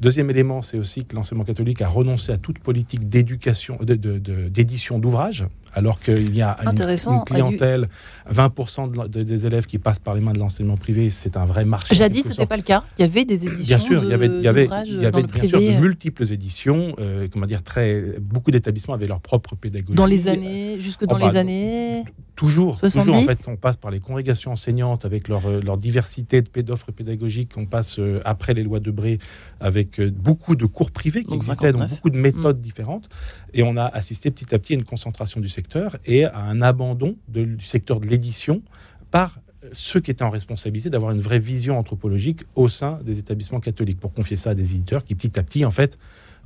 Deuxième 0.00 0.30
élément, 0.30 0.62
c'est 0.62 0.78
aussi 0.78 1.04
que 1.04 1.14
l'enseignement 1.14 1.44
catholique 1.44 1.82
a 1.82 1.88
renoncé 1.88 2.32
à 2.32 2.38
toute 2.38 2.58
politique 2.58 3.06
d'éducation, 3.08 3.78
d'édition 3.82 4.98
d'ouvrages 4.98 5.46
alors 5.74 6.00
qu'il 6.00 6.34
y 6.34 6.42
a 6.42 6.56
une, 6.64 7.24
clientèle, 7.24 7.88
20% 8.32 9.08
des 9.08 9.46
élèves 9.46 9.66
qui 9.66 9.78
passent 9.78 9.98
par 9.98 10.14
les 10.14 10.20
mains 10.20 10.32
de 10.32 10.38
l'enseignement 10.38 10.76
privé, 10.76 11.10
c'est 11.10 11.36
un 11.36 11.44
vrai 11.44 11.64
marché. 11.64 11.94
Jadis, 11.94 12.22
ce 12.22 12.28
n'était 12.30 12.46
pas 12.46 12.56
le 12.56 12.62
cas. 12.62 12.84
Il 12.98 13.02
y 13.02 13.04
avait 13.04 13.24
des 13.24 13.46
éditions. 13.46 13.76
Bien 13.76 13.78
sûr, 13.78 14.04
il 14.04 14.10
y 14.10 14.14
avait, 14.14 14.26
il 14.26 14.42
y 14.42 14.48
avait, 14.48 14.68
il 14.86 15.00
y 15.00 15.06
avait 15.06 15.22
bien 15.22 15.44
sûr 15.44 15.60
de 15.60 15.80
multiples 15.80 16.30
éditions. 16.32 16.94
Euh, 16.98 17.28
comment 17.32 17.46
dire, 17.46 17.62
très, 17.62 18.02
beaucoup 18.20 18.50
d'établissements 18.50 18.94
avaient 18.94 19.06
leur 19.06 19.20
propre 19.20 19.54
pédagogie. 19.54 19.94
Dans 19.94 20.06
les 20.06 20.28
années, 20.28 20.78
jusque 20.80 21.04
dans 21.04 21.18
oh, 21.20 21.26
les 21.26 21.36
années. 21.36 22.04
Toujours, 22.36 22.80
toujours. 22.80 23.14
En 23.14 23.26
fait, 23.26 23.38
on 23.48 23.56
passe 23.56 23.76
par 23.76 23.90
les 23.90 24.00
congrégations 24.00 24.52
enseignantes 24.52 25.04
avec 25.04 25.28
leur, 25.28 25.46
euh, 25.46 25.60
leur 25.60 25.76
diversité 25.76 26.40
d'offres 26.40 26.90
pédagogiques. 26.90 27.52
On 27.58 27.66
passe 27.66 27.98
euh, 27.98 28.18
après 28.24 28.54
les 28.54 28.62
lois 28.62 28.80
de 28.80 28.90
Bré 28.90 29.18
avec 29.60 30.00
beaucoup 30.00 30.56
de 30.56 30.64
cours 30.64 30.90
privés 30.90 31.22
qui 31.22 31.34
existaient, 31.34 31.72
donc 31.72 31.90
beaucoup 31.90 32.08
de 32.08 32.16
méthodes 32.16 32.58
mm. 32.58 32.62
différentes. 32.62 33.08
Et 33.52 33.62
on 33.62 33.76
a 33.76 33.84
assisté 33.84 34.30
petit 34.30 34.54
à 34.54 34.58
petit 34.58 34.72
à 34.72 34.76
une 34.76 34.84
concentration 34.84 35.40
du 35.40 35.48
secteur 35.48 35.59
et 36.06 36.24
à 36.24 36.38
un 36.38 36.62
abandon 36.62 37.16
du 37.28 37.60
secteur 37.60 38.00
de 38.00 38.06
l'édition 38.06 38.62
par 39.10 39.40
ceux 39.72 40.00
qui 40.00 40.10
étaient 40.10 40.24
en 40.24 40.30
responsabilité 40.30 40.90
d'avoir 40.90 41.12
une 41.12 41.20
vraie 41.20 41.38
vision 41.38 41.78
anthropologique 41.78 42.42
au 42.54 42.68
sein 42.68 42.98
des 43.04 43.18
établissements 43.18 43.60
catholiques 43.60 44.00
pour 44.00 44.12
confier 44.12 44.36
ça 44.36 44.50
à 44.50 44.54
des 44.54 44.74
éditeurs 44.74 45.04
qui 45.04 45.14
petit 45.14 45.38
à 45.38 45.42
petit 45.42 45.64
en 45.64 45.70
fait 45.70 45.98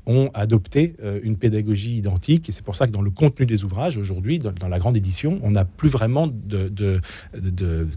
ont 0.07 0.31
adopté 0.35 0.97
euh, 1.03 1.21
une 1.23 1.37
pédagogie 1.37 1.97
identique. 1.97 2.49
Et 2.49 2.53
c'est 2.53 2.65
pour 2.65 2.77
ça 2.77 2.87
que 2.87 2.91
dans 2.91 3.03
le 3.03 3.11
contenu 3.11 3.47
des 3.47 3.65
ouvrages, 3.65 3.97
aujourd'hui, 3.97 4.39
dans, 4.39 4.69
la 4.69 4.79
grande 4.79 4.97
édition, 4.97 5.39
on 5.43 5.51
n'a 5.51 5.65
plus 5.65 5.89
vraiment 5.89 6.27
de, 6.27 6.69
de, 6.69 7.01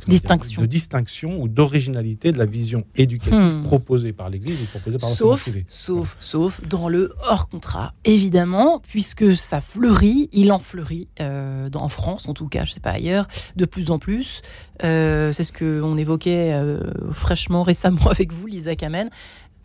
distinction. 0.08 0.62
de 0.62 0.68
distinction 0.68 1.42
ou 1.42 1.48
d'originalité 1.48 2.32
de 2.32 2.38
la 2.38 2.46
vision 2.46 2.86
éducative 2.96 3.58
hmm. 3.58 3.64
proposée 3.64 4.14
par 4.14 4.30
l'Église 4.30 4.58
ou 4.62 4.66
proposée 4.66 4.98
par 4.98 5.10
l'enseignement 5.10 5.36
privé. 5.36 5.66
Sauf, 5.68 6.18
sauf 6.20 6.62
dans 6.68 6.90
le 6.90 7.14
hors 7.28 7.50
contrat, 7.50 7.94
évidemment, 8.06 8.80
puisque 8.80 9.36
ça 9.36 9.62
fleurit, 9.62 10.30
il 10.32 10.52
en 10.52 10.60
fleurit, 10.60 11.08
euh, 11.20 11.70
en 11.74 11.90
France 11.90 12.28
en 12.28 12.34
tout 12.34 12.48
cas, 12.48 12.66
je 12.66 12.72
ne 12.72 12.74
sais 12.76 12.80
pas 12.80 12.92
ailleurs, 12.92 13.28
de 13.56 13.66
plus 13.66 13.92
en 13.92 14.00
plus. 14.00 14.42
Euh, 14.84 15.32
c'est 15.32 15.44
ce 15.44 15.52
qu'on 15.52 15.98
évoquait 15.98 16.60
fraîchement 17.12 17.64
récemment 17.64 18.08
avec 18.10 18.32
vous, 18.32 18.48
Lisa 18.48 18.76
Kamen. 18.76 19.10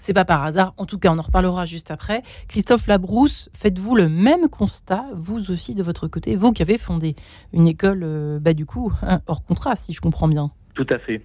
C'est 0.02 0.14
pas 0.14 0.25
par 0.25 0.42
hasard. 0.42 0.75
En 0.78 0.85
tout 0.85 0.99
cas, 0.99 1.12
on 1.12 1.18
en 1.18 1.23
reparlera 1.23 1.64
juste 1.64 1.92
après. 1.92 2.23
Christophe 2.49 2.88
Labrousse, 2.88 3.49
faites-vous 3.54 3.94
le 3.94 4.09
même 4.09 4.49
constat, 4.49 5.04
vous 5.14 5.52
aussi 5.52 5.76
de 5.76 5.82
votre 5.85 6.09
côté, 6.09 6.35
vous 6.35 6.50
qui 6.50 6.61
avez 6.61 6.76
fondé 6.76 7.14
une 7.52 7.68
école, 7.68 8.00
euh, 8.02 8.40
bah, 8.40 8.52
du 8.52 8.66
coup, 8.66 8.92
hein, 9.02 9.21
hors 9.28 9.44
contrat, 9.44 9.76
si 9.76 9.92
je 9.92 10.00
comprends 10.00 10.26
bien. 10.26 10.50
Tout 10.75 10.88
à 10.90 10.99
fait. 10.99 11.23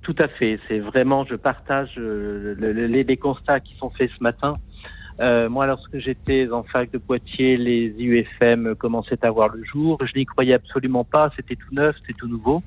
Tout 0.00 0.14
à 0.18 0.28
fait. 0.28 0.58
C'est 0.66 0.78
vraiment, 0.78 1.26
je 1.26 1.34
partage 1.34 1.90
euh, 1.98 2.54
les, 2.58 3.16
constats 3.18 3.60
qui 3.60 3.76
sont 3.76 3.90
faits 3.90 4.10
ce 4.16 4.22
matin. 4.22 4.54
Euh, 5.20 5.50
moi, 5.50 5.66
lorsque 5.66 5.98
j'étais 5.98 6.50
en 6.50 6.62
fac 6.62 6.90
de 6.92 6.96
Poitiers, 6.96 7.58
les 7.58 7.94
IUFM 7.98 8.76
commençaient 8.76 9.22
à 9.26 9.30
voir 9.30 9.50
le 9.50 9.62
jour. 9.62 9.98
Je 10.02 10.18
n'y 10.18 10.24
croyais 10.24 10.54
absolument 10.54 11.04
pas. 11.04 11.30
C'était 11.36 11.56
tout 11.56 11.74
neuf, 11.74 11.94
c'était 12.00 12.18
tout 12.18 12.28
nouveau. 12.28 12.62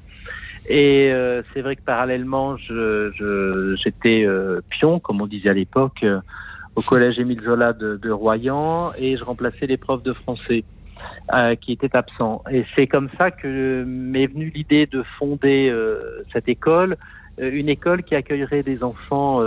Et 0.67 1.11
euh, 1.11 1.41
c'est 1.53 1.61
vrai 1.61 1.75
que 1.75 1.81
parallèlement, 1.81 2.55
j'étais 2.57 4.23
euh, 4.25 4.61
pion, 4.69 4.99
comme 4.99 5.21
on 5.21 5.27
disait 5.27 5.49
à 5.49 5.53
l'époque, 5.53 6.03
euh, 6.03 6.21
au 6.75 6.81
collège 6.81 7.19
Émile 7.19 7.41
Zola 7.43 7.73
de, 7.73 7.97
de, 7.97 8.09
Royan, 8.09 8.93
et 8.97 9.17
je 9.17 9.23
remplaçais 9.23 9.67
les 9.67 9.77
profs 9.77 10.03
de 10.03 10.13
français 10.13 10.63
qui 11.61 11.73
étaient 11.73 11.95
absents. 11.95 12.43
Et 12.49 12.65
c'est 12.75 12.87
comme 12.87 13.09
ça 13.17 13.29
que 13.29 13.83
m'est 13.85 14.27
venue 14.27 14.51
l'idée 14.55 14.87
de 14.87 15.03
fonder 15.19 15.73
cette 16.31 16.47
école, 16.47 16.97
une 17.37 17.69
école 17.69 18.03
qui 18.03 18.15
accueillerait 18.15 18.63
des 18.63 18.83
enfants 18.83 19.41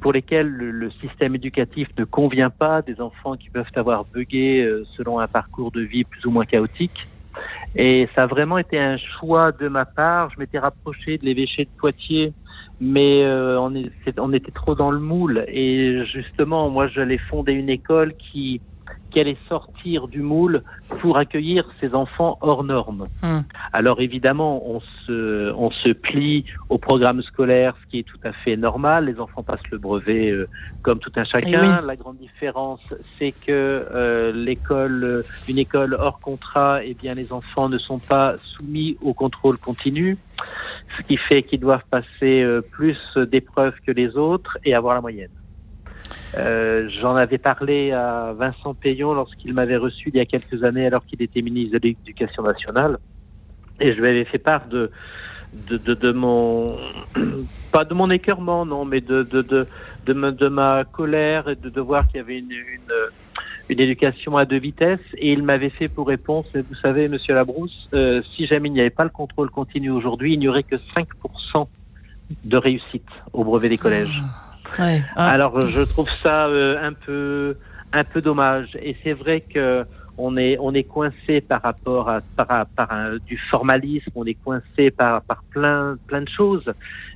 pour 0.00 0.12
lesquels 0.12 0.46
le, 0.46 0.70
le, 0.70 0.90
système 0.92 1.34
éducatif 1.34 1.88
ne 1.98 2.04
convient 2.04 2.50
pas, 2.50 2.82
des 2.82 3.00
enfants 3.00 3.36
qui 3.36 3.50
peuvent 3.50 3.66
avoir 3.74 4.04
bugué 4.04 4.68
selon 4.96 5.18
un 5.18 5.26
parcours 5.26 5.72
de 5.72 5.80
vie 5.80 6.04
plus 6.04 6.24
ou 6.26 6.30
moins 6.30 6.44
chaotique 6.44 7.06
Et 7.74 8.08
ça 8.16 8.24
a 8.24 8.26
vraiment 8.26 8.58
été 8.58 8.78
un 8.78 8.96
choix 9.18 9.52
de 9.52 9.68
ma 9.68 9.84
part. 9.84 10.30
Je 10.30 10.40
m'étais 10.40 10.58
rapproché 10.58 11.18
de 11.18 11.24
l'évêché 11.24 11.64
de 11.64 11.70
Poitiers, 11.78 12.32
mais 12.80 13.24
euh, 13.24 13.60
on, 13.60 13.72
on 14.18 14.32
était 14.32 14.52
trop 14.52 14.74
dans 14.74 14.90
le 14.90 15.00
moule. 15.00 15.44
Et 15.48 16.04
justement, 16.06 16.70
moi, 16.70 16.88
j'allais 16.88 17.18
fonder 17.18 17.52
une 17.52 17.68
école 17.68 18.14
qui 18.14 18.62
qui 19.10 19.20
allait 19.20 19.36
sortir 19.48 20.08
du 20.08 20.22
moule 20.22 20.62
pour 21.00 21.16
accueillir 21.16 21.68
ces 21.80 21.94
enfants 21.94 22.38
hors 22.40 22.64
normes. 22.64 23.08
Hmm. 23.22 23.40
Alors 23.72 24.00
évidemment, 24.00 24.62
on 24.68 24.80
se, 25.06 25.52
on 25.52 25.70
se 25.70 25.90
plie 25.90 26.44
au 26.68 26.78
programme 26.78 27.22
scolaire, 27.22 27.74
ce 27.82 27.90
qui 27.90 27.98
est 28.00 28.02
tout 28.02 28.18
à 28.24 28.32
fait 28.32 28.56
normal. 28.56 29.06
Les 29.06 29.20
enfants 29.20 29.42
passent 29.42 29.68
le 29.70 29.78
brevet 29.78 30.30
euh, 30.30 30.48
comme 30.82 30.98
tout 30.98 31.12
un 31.16 31.24
chacun. 31.24 31.80
La 31.82 31.96
grande 31.96 32.18
différence, 32.18 32.80
c'est 33.18 33.32
que 33.32 33.50
euh, 33.50 34.32
l'école, 34.32 35.24
une 35.48 35.58
école 35.58 35.94
hors 35.94 36.20
contrat, 36.20 36.84
eh 36.84 36.94
bien 36.94 37.14
les 37.14 37.32
enfants 37.32 37.68
ne 37.68 37.78
sont 37.78 37.98
pas 37.98 38.36
soumis 38.42 38.96
au 39.00 39.14
contrôle 39.14 39.56
continu, 39.58 40.16
ce 40.96 41.02
qui 41.06 41.16
fait 41.16 41.42
qu'ils 41.42 41.60
doivent 41.60 41.84
passer 41.90 42.42
euh, 42.42 42.60
plus 42.60 42.98
d'épreuves 43.16 43.74
que 43.86 43.92
les 43.92 44.16
autres 44.16 44.58
et 44.64 44.74
avoir 44.74 44.94
la 44.94 45.00
moyenne. 45.00 45.30
Euh, 46.36 46.88
j'en 47.00 47.16
avais 47.16 47.38
parlé 47.38 47.92
à 47.92 48.34
Vincent 48.36 48.74
Payon 48.74 49.14
lorsqu'il 49.14 49.54
m'avait 49.54 49.76
reçu 49.76 50.10
il 50.10 50.16
y 50.16 50.20
a 50.20 50.26
quelques 50.26 50.62
années 50.62 50.86
alors 50.86 51.04
qu'il 51.06 51.22
était 51.22 51.42
ministre 51.42 51.78
de 51.78 51.88
l'Éducation 51.88 52.42
nationale. 52.42 52.98
Et 53.80 53.94
je 53.94 54.00
lui 54.00 54.08
avais 54.08 54.24
fait 54.24 54.38
part 54.38 54.66
de, 54.66 54.90
de, 55.52 55.76
de, 55.76 56.12
mon, 56.12 56.76
pas 57.72 57.84
de 57.84 57.94
mon 57.94 58.10
écœurement, 58.10 58.66
non, 58.66 58.84
mais 58.84 59.00
de, 59.00 59.22
de, 59.22 59.42
de, 59.42 59.66
de, 60.06 60.48
ma, 60.48 60.84
colère 60.84 61.48
et 61.48 61.56
de, 61.56 61.68
de 61.68 61.80
voir 61.80 62.06
qu'il 62.08 62.16
y 62.16 62.20
avait 62.20 62.38
une, 62.38 62.50
une, 62.50 62.92
une, 63.68 63.80
éducation 63.80 64.36
à 64.36 64.44
deux 64.44 64.58
vitesses. 64.58 64.98
Et 65.16 65.32
il 65.32 65.42
m'avait 65.42 65.70
fait 65.70 65.88
pour 65.88 66.08
réponse, 66.08 66.46
vous 66.54 66.74
savez, 66.76 67.08
monsieur 67.08 67.34
Labrousse, 67.34 67.88
euh, 67.94 68.20
si 68.34 68.46
jamais 68.46 68.68
il 68.68 68.72
n'y 68.72 68.80
avait 68.80 68.90
pas 68.90 69.04
le 69.04 69.10
contrôle 69.10 69.50
continu 69.50 69.90
aujourd'hui, 69.90 70.34
il 70.34 70.40
n'y 70.40 70.48
aurait 70.48 70.64
que 70.64 70.76
5% 70.76 71.66
de 72.44 72.56
réussite 72.56 73.08
au 73.32 73.44
brevet 73.44 73.68
des 73.68 73.78
collèges. 73.78 74.22
Ah. 74.22 74.47
Ouais. 74.78 75.02
Ah. 75.16 75.30
Alors 75.30 75.68
je 75.68 75.80
trouve 75.80 76.08
ça 76.22 76.46
euh, 76.46 76.76
un 76.82 76.92
peu 76.92 77.56
un 77.92 78.04
peu 78.04 78.20
dommage 78.20 78.76
et 78.82 78.96
c'est 79.02 79.14
vrai 79.14 79.40
que 79.40 79.84
on 80.18 80.36
est 80.36 80.58
on 80.60 80.74
est 80.74 80.84
coincé 80.84 81.40
par 81.40 81.62
rapport 81.62 82.10
à 82.10 82.20
par, 82.36 82.66
par 82.66 82.92
un, 82.92 83.16
du 83.26 83.38
formalisme, 83.50 84.10
on 84.14 84.24
est 84.26 84.34
coincé 84.34 84.90
par 84.90 85.22
par 85.22 85.42
plein 85.50 85.96
plein 86.06 86.22
de 86.22 86.28
choses. 86.28 86.70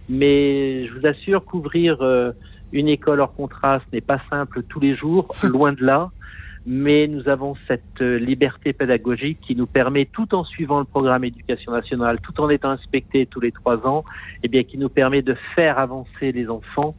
Mais 0.09 0.87
je 0.87 0.95
vous 0.95 1.07
assure 1.07 1.45
qu'ouvrir 1.45 1.99
euh, 2.01 2.33
une 2.73 2.89
école 2.89 3.21
hors 3.21 3.35
contrat, 3.35 3.81
ce 3.81 3.95
n'est 3.95 4.01
pas 4.01 4.21
simple 4.31 4.63
tous 4.63 4.81
les 4.81 4.95
jours, 4.97 5.29
loin 5.43 5.73
de 5.73 5.85
là. 5.85 6.11
Mais 6.65 7.09
nous 7.09 7.29
avons 7.29 7.57
cette 7.67 8.01
euh, 8.01 8.19
liberté 8.19 8.73
pédagogique 8.73 9.39
qui 9.41 9.57
nous 9.57 9.67
permet, 9.67 10.05
tout 10.05 10.33
en 10.33 10.45
suivant 10.45 10.79
le 10.79 10.85
programme 10.85 11.25
éducation 11.25 11.73
nationale, 11.73 12.21
tout 12.23 12.41
en 12.41 12.49
étant 12.51 12.71
inspecté 12.71 13.27
tous 13.27 13.41
les 13.41 13.51
trois 13.51 13.85
ans, 13.85 14.05
et 14.37 14.41
eh 14.45 14.49
bien, 14.49 14.63
qui 14.63 14.79
nous 14.79 14.89
permet 14.89 15.23
de 15.23 15.35
faire 15.57 15.81
avancer 15.81 16.31
les 16.31 16.49
enfants 16.49 16.95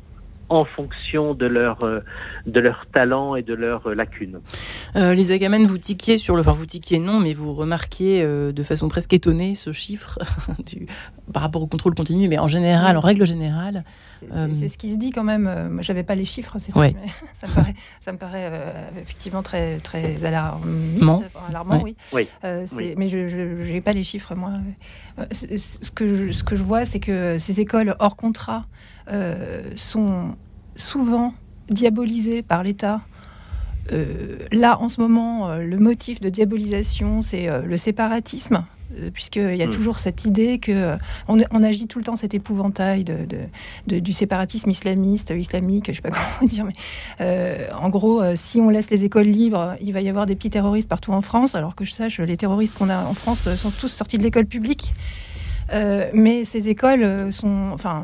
en 0.49 0.65
fonction 0.65 1.33
de 1.33 1.45
leur, 1.45 1.83
euh, 1.83 2.01
de 2.45 2.59
leur 2.59 2.85
talent 2.93 3.35
et 3.35 3.41
de 3.41 3.53
leurs 3.53 3.87
euh, 3.87 3.95
lacunes. 3.95 4.41
Euh, 4.95 5.13
Lisa 5.13 5.37
Gamen, 5.37 5.65
vous 5.65 5.77
tiquiez 5.77 6.17
sur 6.17 6.35
le, 6.35 6.41
enfin 6.41 6.51
vous 6.51 6.65
tiquiez 6.65 6.99
non, 6.99 7.19
mais 7.19 7.33
vous 7.33 7.53
remarquiez 7.53 8.21
euh, 8.23 8.51
de 8.51 8.63
façon 8.63 8.89
presque 8.89 9.13
étonnée 9.13 9.55
ce 9.55 9.71
chiffre 9.71 10.19
du, 10.65 10.85
par 11.31 11.41
rapport 11.43 11.61
au 11.61 11.67
contrôle 11.67 11.95
continu, 11.95 12.27
mais 12.27 12.37
en 12.37 12.47
général, 12.47 12.97
en 12.97 13.01
règle 13.01 13.25
générale. 13.25 13.83
C'est 14.53 14.69
ce 14.69 14.77
qui 14.77 14.91
se 14.93 14.97
dit 14.97 15.11
quand 15.11 15.25
même. 15.25 15.79
J'avais 15.81 16.03
pas 16.03 16.15
les 16.15 16.23
chiffres, 16.23 16.57
c'est 16.57 16.71
ça, 16.71 16.79
mais 16.79 16.95
ça 17.33 17.47
me 17.47 17.53
paraît, 17.53 17.73
ça 17.99 18.13
me 18.13 18.17
paraît 18.17 18.51
effectivement 19.01 19.43
très, 19.43 19.79
très 19.79 20.23
alarmant. 20.23 21.21
alarmant 21.49 21.81
oui. 21.83 21.97
oui. 22.13 22.29
Mais 22.95 23.07
je 23.07 23.71
n'ai 23.71 23.81
pas 23.81 23.91
les 23.91 24.03
chiffres, 24.03 24.33
moi. 24.33 24.53
Ce 25.31 25.91
que 25.91 26.15
je, 26.15 26.31
ce 26.31 26.43
que 26.43 26.55
je 26.55 26.63
vois, 26.63 26.85
c'est 26.85 27.01
que 27.01 27.37
ces 27.37 27.59
écoles 27.59 27.97
hors 27.99 28.15
contrat 28.15 28.63
euh, 28.63 28.92
sont 29.75 30.35
souvent 30.75 31.33
diabolisés 31.69 32.41
par 32.41 32.63
l'État. 32.63 33.01
Euh, 33.91 34.37
là, 34.51 34.79
en 34.79 34.89
ce 34.89 35.01
moment, 35.01 35.49
euh, 35.49 35.57
le 35.57 35.77
motif 35.77 36.21
de 36.21 36.29
diabolisation, 36.29 37.21
c'est 37.21 37.49
le 37.65 37.77
séparatisme, 37.77 38.65
puisqu'il 39.13 39.55
y 39.55 39.63
a 39.63 39.67
hmm. 39.67 39.71
toujours 39.71 39.99
cette 39.99 40.23
idée 40.23 40.59
que 40.59 40.95
on, 41.27 41.63
agit 41.63 41.87
tout 41.87 41.99
le 41.99 42.05
temps 42.05 42.15
cet 42.15 42.33
épouvantail 42.33 43.03
de, 43.03 43.99
du 43.99 44.11
séparatisme 44.13 44.69
islamiste, 44.69 45.33
islamique, 45.35 45.87
je 45.89 45.95
sais 45.95 46.01
pas 46.01 46.11
comment 46.39 46.47
dire, 46.47 46.65
mais 46.65 47.67
en 47.73 47.89
gros, 47.89 48.21
si 48.35 48.61
on 48.61 48.69
laisse 48.69 48.89
les 48.89 49.03
écoles 49.03 49.25
libres, 49.25 49.75
il 49.81 49.91
va 49.93 50.01
y 50.01 50.09
avoir 50.09 50.25
des 50.27 50.35
petits 50.35 50.51
terroristes 50.51 50.87
partout 50.87 51.11
en 51.11 51.21
France, 51.21 51.55
alors 51.55 51.75
que 51.75 51.85
je 51.85 51.91
sache, 51.91 52.19
les 52.19 52.37
terroristes 52.37 52.75
qu'on 52.75 52.89
a 52.89 53.03
en 53.03 53.13
France 53.13 53.53
sont 53.55 53.71
tous 53.71 53.89
sortis 53.89 54.17
de 54.17 54.23
l'école 54.23 54.45
publique. 54.45 54.93
Euh, 55.71 56.09
mais 56.13 56.45
ces 56.45 56.69
écoles 56.69 57.03
euh, 57.03 57.31
sont, 57.31 57.69
enfin, 57.73 58.03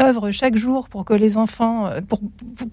euh, 0.00 0.08
œuvrent 0.08 0.30
chaque 0.30 0.56
jour 0.56 0.88
pour 0.88 1.04
que 1.04 1.14
les 1.14 1.36
enfants, 1.36 1.90
pour, 2.08 2.20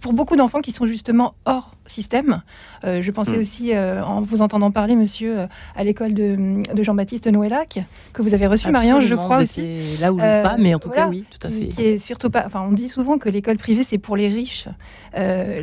pour, 0.02 0.14
beaucoup 0.14 0.36
d'enfants 0.36 0.62
qui 0.62 0.72
sont 0.72 0.86
justement 0.86 1.36
hors 1.46 1.72
système. 1.88 2.42
je 2.84 3.12
pensais 3.12 3.38
hmm. 3.38 3.42
aussi, 3.42 3.78
en 3.78 4.22
vous 4.22 4.42
entendant 4.42 4.72
parler, 4.72 4.96
monsieur, 4.96 5.48
à 5.76 5.84
l'école 5.84 6.16
de, 6.16 6.60
de 6.74 6.84
Jean-Baptiste 6.84 7.28
Noëllac, 7.28 7.80
que 8.12 8.24
vous 8.24 8.34
avez 8.34 8.48
reçu, 8.48 8.72
Marianne, 8.72 9.02
je 9.02 9.14
crois 9.14 9.40
aussi. 9.40 9.98
Là 10.00 10.12
où 10.12 10.18
pas, 10.18 10.58
mais 10.58 10.74
en 10.74 10.80
tout 10.80 10.90
cas, 10.90 11.08
oui, 11.08 11.26
tout 11.30 11.48
à 11.48 11.52
fait. 11.52 11.68
Qui 11.68 11.84
est 11.84 11.98
surtout 12.00 12.32
pas. 12.32 12.44
Enfin, 12.48 12.66
on 12.68 12.72
dit 12.72 12.90
souvent 12.90 13.20
que 13.20 13.30
l'école 13.30 13.58
privée, 13.58 13.84
c'est 13.84 14.00
pour 14.00 14.18
les 14.18 14.30
riches. 14.30 14.68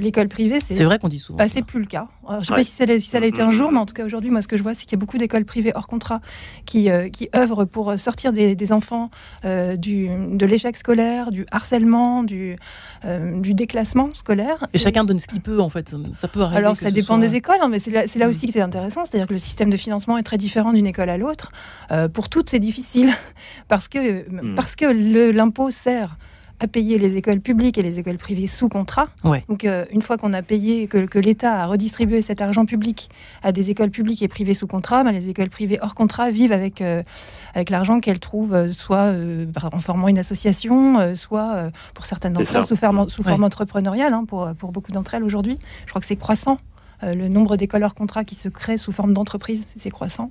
l'école 0.00 0.28
privée, 0.28 0.60
c'est. 0.60 0.74
C'est 0.74 0.84
vrai 0.84 0.98
qu'on 0.98 1.08
dit 1.08 1.18
souvent. 1.18 1.38
Bah, 1.38 1.48
c'est 1.48 1.62
plus 1.62 1.80
le 1.80 1.86
cas. 1.86 2.06
je 2.28 2.36
ne 2.36 2.42
sais 2.42 2.54
pas 2.54 2.62
si 2.62 2.70
ça, 2.70 2.86
si 2.86 3.08
ça 3.08 3.18
l'a 3.18 3.26
été 3.26 3.42
un 3.42 3.50
jour, 3.50 3.72
mais 3.72 3.78
en 3.78 3.86
tout 3.86 3.94
cas, 3.94 4.04
aujourd'hui, 4.04 4.30
moi, 4.30 4.42
ce 4.42 4.48
que 4.48 4.56
je 4.56 4.62
vois, 4.62 4.74
c'est 4.74 4.84
qu'il 4.84 4.92
y 4.92 4.98
a 4.98 5.00
beaucoup 5.00 5.18
d'écoles 5.18 5.44
privées 5.44 5.72
hors 5.74 5.88
contrat 5.88 6.20
qui, 6.66 6.88
qui 7.12 7.28
œuvrent 7.34 7.64
pour 7.64 7.98
sortir 7.98 8.32
des 8.32 8.41
des, 8.54 8.72
enfants 8.72 9.10
euh, 9.44 9.76
du, 9.76 10.08
de 10.08 10.46
l'échec 10.46 10.76
scolaire, 10.76 11.30
du 11.30 11.46
harcèlement, 11.50 12.22
du, 12.22 12.56
euh, 13.04 13.40
du 13.40 13.54
déclassement 13.54 14.10
scolaire. 14.14 14.66
Et, 14.72 14.78
chacun 14.78 15.04
donne 15.04 15.18
ce 15.18 15.26
qu'il 15.26 15.40
peut, 15.40 15.60
en 15.60 15.68
fait. 15.68 15.94
Ça 16.16 16.28
peut 16.28 16.40
arriver 16.40 16.58
Alors, 16.58 16.76
ça 16.76 16.90
dépend 16.90 17.18
des 17.18 17.34
écoles, 17.34 17.58
hein, 17.60 17.68
mais 17.68 17.78
c'est 17.78 17.90
là, 17.90 18.04
là, 18.16 18.26
mm. 18.26 18.28
aussi 18.28 18.46
que 18.46 18.52
c'est 18.52 18.60
intéressant. 18.60 19.04
C'est-à-dire 19.04 19.26
que 19.26 19.32
le 19.32 19.38
système 19.38 19.70
de 19.70 19.76
financement 19.76 20.18
est 20.18 20.22
très 20.22 20.38
différent 20.38 20.72
d'une 20.72 20.86
école 20.86 21.10
à 21.10 21.18
l'autre. 21.18 21.52
Euh, 21.90 22.08
pour 22.08 22.28
toutes, 22.28 22.50
c'est 22.50 22.58
difficile 22.58 23.12
parce 23.68 23.88
que, 23.88 24.28
mm. 24.30 24.54
parce 24.54 24.76
que 24.76 25.30
l'impôt 25.32 25.70
sert 25.70 26.16
à 26.62 26.68
payer 26.68 26.96
les 26.96 27.16
écoles 27.16 27.40
publiques 27.40 27.76
et 27.76 27.82
les 27.82 27.98
écoles 27.98 28.18
privées 28.18 28.46
sous 28.46 28.68
contrat. 28.68 29.08
Donc, 29.48 29.64
euh, 29.64 29.84
une 29.90 30.00
fois 30.00 30.16
qu'on 30.16 30.32
a 30.32 30.42
payé, 30.42 30.86
que, 30.86 31.18
l'État 31.18 31.60
a 31.60 31.66
redistribué 31.66 32.22
cet 32.22 32.40
argent 32.40 32.66
public 32.66 33.10
à 33.42 33.50
des 33.50 33.70
écoles 33.70 33.90
publiques 33.90 34.22
et 34.22 34.28
privées 34.28 34.54
sous 34.54 34.68
contrat, 34.68 35.02
ben, 35.02 35.10
les 35.10 35.28
écoles 35.28 35.50
privées 35.50 35.80
hors 35.82 35.96
contrat 35.96 36.30
vivent 36.30 36.52
avec, 36.52 36.80
euh, 36.80 37.02
avec 37.54 37.68
l'argent 37.68 37.98
qu'elles 37.98 38.20
trouvent, 38.20 38.54
euh, 38.54 38.68
soit 38.68 39.12
en 39.72 39.80
formant 39.80 40.06
une 40.06 40.18
association, 40.18 41.16
soit 41.16 41.70
pour 41.94 42.06
certaines 42.06 42.34
d'entre 42.34 42.54
elles 42.54 42.64
sous, 42.64 42.76
forme, 42.76 43.08
sous 43.08 43.24
forme 43.24 43.42
entrepreneuriale, 43.42 44.12
hein, 44.12 44.24
pour, 44.24 44.48
pour 44.56 44.70
beaucoup 44.70 44.92
d'entre 44.92 45.14
elles 45.14 45.24
aujourd'hui. 45.24 45.58
Je 45.86 45.90
crois 45.90 46.00
que 46.00 46.06
c'est 46.06 46.16
croissant 46.16 46.58
le 47.02 47.28
nombre 47.28 47.56
d'écoles 47.56 47.82
hors 47.82 47.94
contrat 47.94 48.24
qui 48.24 48.34
se 48.34 48.48
créent 48.48 48.76
sous 48.76 48.92
forme 48.92 49.12
d'entreprise, 49.12 49.72
c'est 49.76 49.90
croissant. 49.90 50.30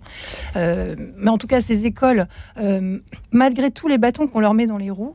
Euh, 0.56 0.96
mais 1.18 1.30
en 1.30 1.38
tout 1.38 1.48
cas, 1.48 1.62
ces 1.62 1.86
écoles, 1.86 2.28
euh, 2.60 3.00
malgré 3.32 3.72
tous 3.72 3.88
les 3.88 3.98
bâtons 3.98 4.28
qu'on 4.28 4.40
leur 4.40 4.54
met 4.54 4.66
dans 4.66 4.78
les 4.78 4.90
roues, 4.90 5.14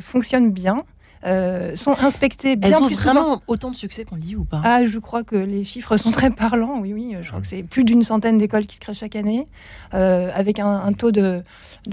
fonctionnent 0.00 0.50
bien. 0.50 0.76
Sont 1.76 1.96
inspectées 2.00 2.56
bien 2.56 2.70
Elles 2.70 2.82
ont 2.82 2.88
vraiment 2.88 3.42
autant 3.46 3.70
de 3.70 3.76
succès 3.76 4.04
qu'on 4.04 4.16
dit 4.16 4.36
ou 4.36 4.44
pas? 4.44 4.60
Ah, 4.64 4.84
je 4.84 4.98
crois 4.98 5.22
que 5.22 5.36
les 5.36 5.64
chiffres 5.64 5.96
sont 5.96 6.10
très 6.10 6.30
parlants. 6.30 6.80
Oui, 6.80 6.92
oui. 6.92 7.16
Je 7.20 7.28
crois 7.28 7.40
que 7.40 7.46
c'est 7.46 7.62
plus 7.62 7.84
d'une 7.84 8.02
centaine 8.02 8.38
d'écoles 8.38 8.66
qui 8.66 8.76
se 8.76 8.80
créent 8.80 8.94
chaque 8.94 9.16
année, 9.16 9.48
avec 9.92 10.58
un, 10.58 10.92
taux 10.92 11.12
de, 11.12 11.42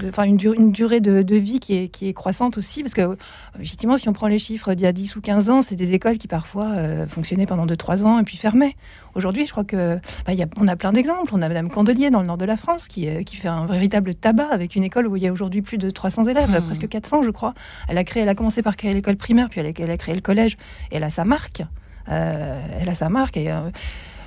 enfin 0.08 0.24
une, 0.24 0.38
une, 0.40 0.72
durée 0.72 1.00
de, 1.00 1.36
vie 1.36 1.60
qui 1.60 1.76
est, 1.76 1.88
qui 1.88 2.08
est, 2.08 2.12
croissante 2.12 2.58
aussi, 2.58 2.82
parce 2.82 2.94
que 2.94 3.16
effectivement, 3.60 3.96
si 3.96 4.08
on 4.08 4.12
prend 4.12 4.26
les 4.26 4.38
chiffres 4.38 4.74
d'il 4.74 4.84
y 4.84 4.86
a 4.86 4.92
10 4.92 5.16
ou 5.16 5.20
15 5.20 5.50
ans, 5.50 5.62
c'est 5.62 5.76
des 5.76 5.94
écoles 5.94 6.18
qui 6.18 6.28
parfois 6.28 6.70
euh, 6.70 7.06
fonctionnaient 7.06 7.46
pendant 7.46 7.66
2-3 7.66 8.04
ans 8.04 8.18
et 8.18 8.22
puis 8.22 8.36
fermaient. 8.36 8.76
Aujourd'hui, 9.14 9.46
je 9.46 9.52
crois 9.52 9.64
que 9.64 9.98
bah, 10.26 10.32
y 10.32 10.42
a, 10.42 10.46
on 10.58 10.68
a 10.68 10.76
plein 10.76 10.92
d'exemples. 10.92 11.30
On 11.34 11.42
a 11.42 11.48
Madame 11.48 11.68
Candelier 11.70 12.10
dans 12.10 12.20
le 12.20 12.26
nord 12.26 12.38
de 12.38 12.44
la 12.44 12.56
France 12.56 12.88
qui, 12.88 13.08
euh, 13.08 13.22
qui 13.22 13.36
fait 13.36 13.48
un 13.48 13.66
véritable 13.66 14.14
tabac 14.14 14.48
avec 14.50 14.76
une 14.76 14.84
école 14.84 15.06
où 15.06 15.16
il 15.16 15.22
y 15.22 15.28
a 15.28 15.32
aujourd'hui 15.32 15.62
plus 15.62 15.78
de 15.78 15.90
300 15.90 16.24
élèves, 16.24 16.50
hmm. 16.50 16.64
presque 16.66 16.88
400, 16.88 17.22
je 17.22 17.30
crois. 17.30 17.54
Elle 17.88 17.98
a 17.98 18.04
créé, 18.04 18.22
elle 18.22 18.28
a 18.28 18.34
commencé 18.34 18.62
par 18.62 18.76
créer 18.76 18.94
l'école 18.94 19.16
primaire, 19.16 19.48
puis 19.48 19.60
elle 19.60 19.66
a, 19.66 19.72
elle 19.76 19.90
a, 19.90 19.96
créé 19.96 20.14
le 20.14 20.20
collège, 20.20 20.56
et 20.90 20.96
elle 20.96 21.04
a 21.04 21.10
sa 21.10 21.24
marque. 21.24 21.62
Euh, 22.08 22.60
elle 22.80 22.88
a 22.88 22.94
sa 22.94 23.08
marque 23.08 23.36
et 23.36 23.52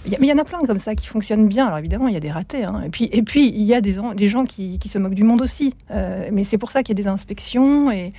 mais 0.07 0.27
il 0.27 0.29
y 0.29 0.33
en 0.33 0.37
a 0.37 0.43
plein 0.43 0.59
comme 0.59 0.77
ça 0.77 0.95
qui 0.95 1.07
fonctionnent 1.07 1.47
bien. 1.47 1.65
Alors 1.65 1.79
évidemment, 1.79 2.07
il 2.07 2.13
y 2.13 2.17
a 2.17 2.21
des 2.21 2.31
ratés. 2.31 2.63
Hein. 2.63 2.81
Et, 2.85 2.89
puis, 2.89 3.09
et 3.11 3.23
puis, 3.23 3.49
il 3.49 3.63
y 3.63 3.73
a 3.73 3.81
des, 3.81 3.95
des 4.15 4.27
gens 4.27 4.45
qui, 4.45 4.79
qui, 4.79 4.89
se 4.89 4.97
moquent 4.97 5.15
du 5.15 5.23
monde 5.23 5.41
aussi. 5.41 5.73
Euh, 5.91 6.29
mais 6.31 6.43
c'est 6.43 6.57
pour 6.57 6.71
ça 6.71 6.83
qu'il 6.83 6.97
y 6.97 6.99
a 6.99 7.01
des 7.01 7.07
inspections. 7.07 7.91
Et 7.91 8.13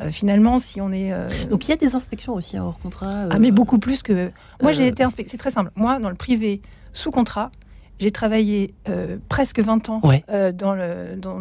euh, 0.00 0.10
finalement, 0.10 0.58
si 0.58 0.80
on 0.80 0.92
est. 0.92 1.12
Euh, 1.12 1.28
Donc 1.48 1.66
il 1.66 1.70
y 1.70 1.74
a 1.74 1.76
des 1.76 1.94
inspections 1.94 2.34
aussi 2.34 2.58
hors 2.58 2.78
contrat 2.78 3.28
Ah, 3.30 3.38
mais 3.38 3.50
beaucoup 3.50 3.78
plus 3.78 4.02
que. 4.02 4.30
Moi, 4.62 4.72
j'ai 4.72 4.86
été 4.86 5.02
inspectée. 5.02 5.30
C'est 5.30 5.38
très 5.38 5.50
simple. 5.50 5.70
Moi, 5.76 5.98
dans 5.98 6.10
le 6.10 6.14
privé, 6.14 6.60
sous 6.92 7.10
contrat, 7.10 7.50
j'ai 7.98 8.10
travaillé 8.10 8.74
presque 9.28 9.60
20 9.60 9.88
ans 9.90 10.00
dans 10.54 10.74
le, 10.74 11.16
dans, 11.16 11.40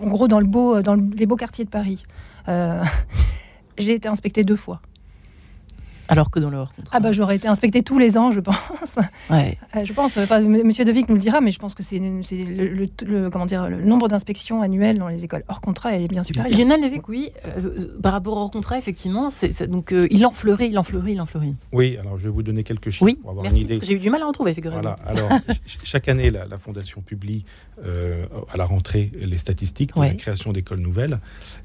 en 0.00 0.06
gros 0.08 0.28
dans, 0.28 0.40
le 0.40 0.46
beau, 0.46 0.82
dans 0.82 0.94
les 0.94 1.26
beaux 1.26 1.36
quartiers 1.36 1.64
de 1.64 1.70
Paris. 1.70 2.04
j'ai 3.78 3.94
été 3.94 4.08
inspectée 4.08 4.44
deux 4.44 4.56
fois. 4.56 4.80
Alors 6.08 6.30
que 6.30 6.40
dans 6.40 6.50
le 6.50 6.58
hors 6.58 6.72
contrat. 6.74 6.90
Ah 6.96 7.00
bah 7.00 7.12
j'aurais 7.12 7.36
été 7.36 7.48
inspecté 7.48 7.82
tous 7.82 7.98
les 7.98 8.18
ans, 8.18 8.30
je 8.32 8.40
pense. 8.40 8.56
Ouais. 9.30 9.56
Euh, 9.76 9.84
je 9.84 9.92
pense, 9.92 10.16
enfin, 10.18 10.38
M- 10.42 10.62
Monsieur 10.64 10.84
Devic 10.84 11.08
nous 11.08 11.14
le 11.14 11.20
dira, 11.20 11.40
mais 11.40 11.52
je 11.52 11.58
pense 11.58 11.74
que 11.74 11.82
c'est 11.82 11.98
le, 11.98 12.68
le- 12.68 12.88
le- 13.06 13.30
comment 13.30 13.46
dire, 13.46 13.68
le 13.68 13.82
nombre 13.82 14.08
d'inspections 14.08 14.60
annuelles 14.62 14.98
dans 14.98 15.08
les 15.08 15.24
écoles 15.24 15.44
hors 15.48 15.60
contrat 15.60 15.96
est 15.96 16.08
bien 16.08 16.22
supérieur. 16.22 16.56
Lionel 16.56 16.80
Lévesque, 16.82 17.08
oui, 17.08 17.30
euh, 17.46 17.96
par 18.02 18.12
rapport 18.12 18.36
au 18.36 18.40
hors 18.40 18.50
contrat, 18.50 18.78
effectivement, 18.78 19.28
donc 19.68 19.92
euh, 19.92 20.06
il 20.10 20.26
en 20.26 20.32
fleurit, 20.32 20.68
il 20.68 20.78
en 20.78 20.82
fleurit, 20.82 21.12
il 21.12 21.20
en 21.20 21.26
fleurit. 21.26 21.54
Oui, 21.72 21.96
alors 21.98 22.18
je 22.18 22.24
vais 22.24 22.30
vous 22.30 22.42
donner 22.42 22.64
quelques 22.64 22.90
chiffres 22.90 23.04
Oui, 23.04 23.14
pour 23.20 23.30
avoir 23.30 23.44
merci, 23.44 23.60
une 23.60 23.64
idée. 23.66 23.74
parce 23.74 23.80
que 23.80 23.86
j'ai 23.86 23.96
eu 23.96 24.00
du 24.00 24.10
mal 24.10 24.22
à 24.22 24.26
en 24.26 24.32
trouver, 24.32 24.52
figurez-vous. 24.54 24.82
Voilà. 24.82 24.96
Alors, 25.06 25.28
ch- 25.64 25.78
chaque 25.84 26.08
année, 26.08 26.30
la, 26.30 26.46
la 26.46 26.58
Fondation 26.58 27.00
publie 27.00 27.44
euh, 27.86 28.24
à 28.52 28.56
la 28.56 28.64
rentrée 28.64 29.10
les 29.18 29.38
statistiques 29.38 29.94
de 29.94 30.00
Ouais. 30.00 30.08
la 30.08 30.14
création 30.14 30.52
d'écoles 30.52 30.80
nouvelles. 30.80 31.20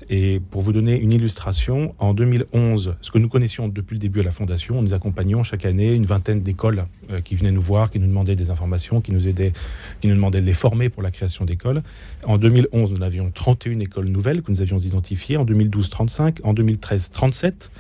Et 0.09 0.39
pour 0.39 0.61
vous 0.61 0.71
donner 0.73 0.97
une 0.99 1.11
illustration, 1.11 1.95
en 1.99 2.13
2011, 2.13 2.95
ce 3.01 3.11
que 3.11 3.17
nous 3.17 3.29
connaissions 3.29 3.67
depuis 3.67 3.93
le 3.95 3.99
début 3.99 4.19
à 4.19 4.23
la 4.27 4.31
Fondation, 4.33 4.81
nous 4.81 4.93
accompagnions 4.93 5.41
chaque 5.43 5.65
année 5.65 5.93
une 5.93 6.05
vingtaine 6.05 6.41
d'écoles 6.41 6.85
euh, 7.09 7.21
qui 7.21 7.35
venaient 7.35 7.51
nous 7.51 7.61
voir, 7.61 7.89
qui 7.91 7.97
nous 7.99 8.07
demandaient 8.07 8.35
des 8.35 8.49
informations, 8.49 8.99
qui 9.01 9.11
nous 9.13 9.27
aidaient, 9.27 9.53
qui 10.01 10.07
nous 10.07 10.15
demandaient 10.15 10.41
de 10.41 10.45
les 10.45 10.53
former 10.53 10.89
pour 10.89 11.01
la 11.01 11.11
création 11.11 11.45
d'écoles. 11.45 11.81
En 12.25 12.37
2011, 12.37 12.91
nous 12.93 13.03
avions 13.03 13.31
31 13.31 13.79
écoles 13.79 14.07
nouvelles 14.09 14.41
que 14.41 14.51
nous 14.51 14.61
avions 14.61 14.79
identifiées. 14.79 15.37
En 15.37 15.45
2012, 15.45 15.89
35. 15.89 16.39
En 16.43 16.53
2013, 16.53 17.11
37. 17.11 17.71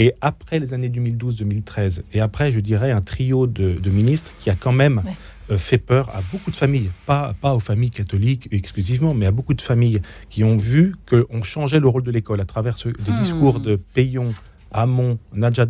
Et 0.00 0.12
après 0.20 0.60
les 0.60 0.72
années 0.74 0.88
2012-2013, 0.90 2.02
et 2.12 2.20
après, 2.20 2.52
je 2.52 2.60
dirais, 2.60 2.92
un 2.92 3.00
trio 3.00 3.48
de, 3.48 3.72
de 3.74 3.90
ministres 3.90 4.32
qui 4.38 4.48
a 4.50 4.54
quand 4.54 4.70
même 4.72 5.02
Ouais. 5.04 5.12
euh, 5.50 5.58
fait 5.58 5.78
peur 5.78 6.10
à 6.14 6.20
beaucoup 6.30 6.52
de 6.52 6.56
familles, 6.56 6.90
pas, 7.06 7.34
pas 7.40 7.52
aux 7.54 7.58
familles 7.60 7.90
catholiques 7.90 8.48
exclusivement, 8.52 9.12
mais 9.14 9.26
à 9.26 9.32
beaucoup 9.32 9.54
de 9.54 9.62
familles 9.62 10.00
qui 10.28 10.44
ont 10.44 10.56
vu 10.56 10.94
qu'on 11.10 11.42
changeait 11.42 11.80
le 11.80 11.88
rôle 11.88 12.04
de 12.04 12.12
l'école 12.12 12.40
à 12.40 12.44
travers 12.44 12.76
ce, 12.78 12.88
des 12.90 13.10
Hmm. 13.10 13.18
discours 13.18 13.58
de 13.58 13.74
Payon, 13.74 14.32
Hamon, 14.72 15.18
Najat 15.34 15.66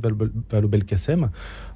Vallaud-Belkacem. 0.50 1.30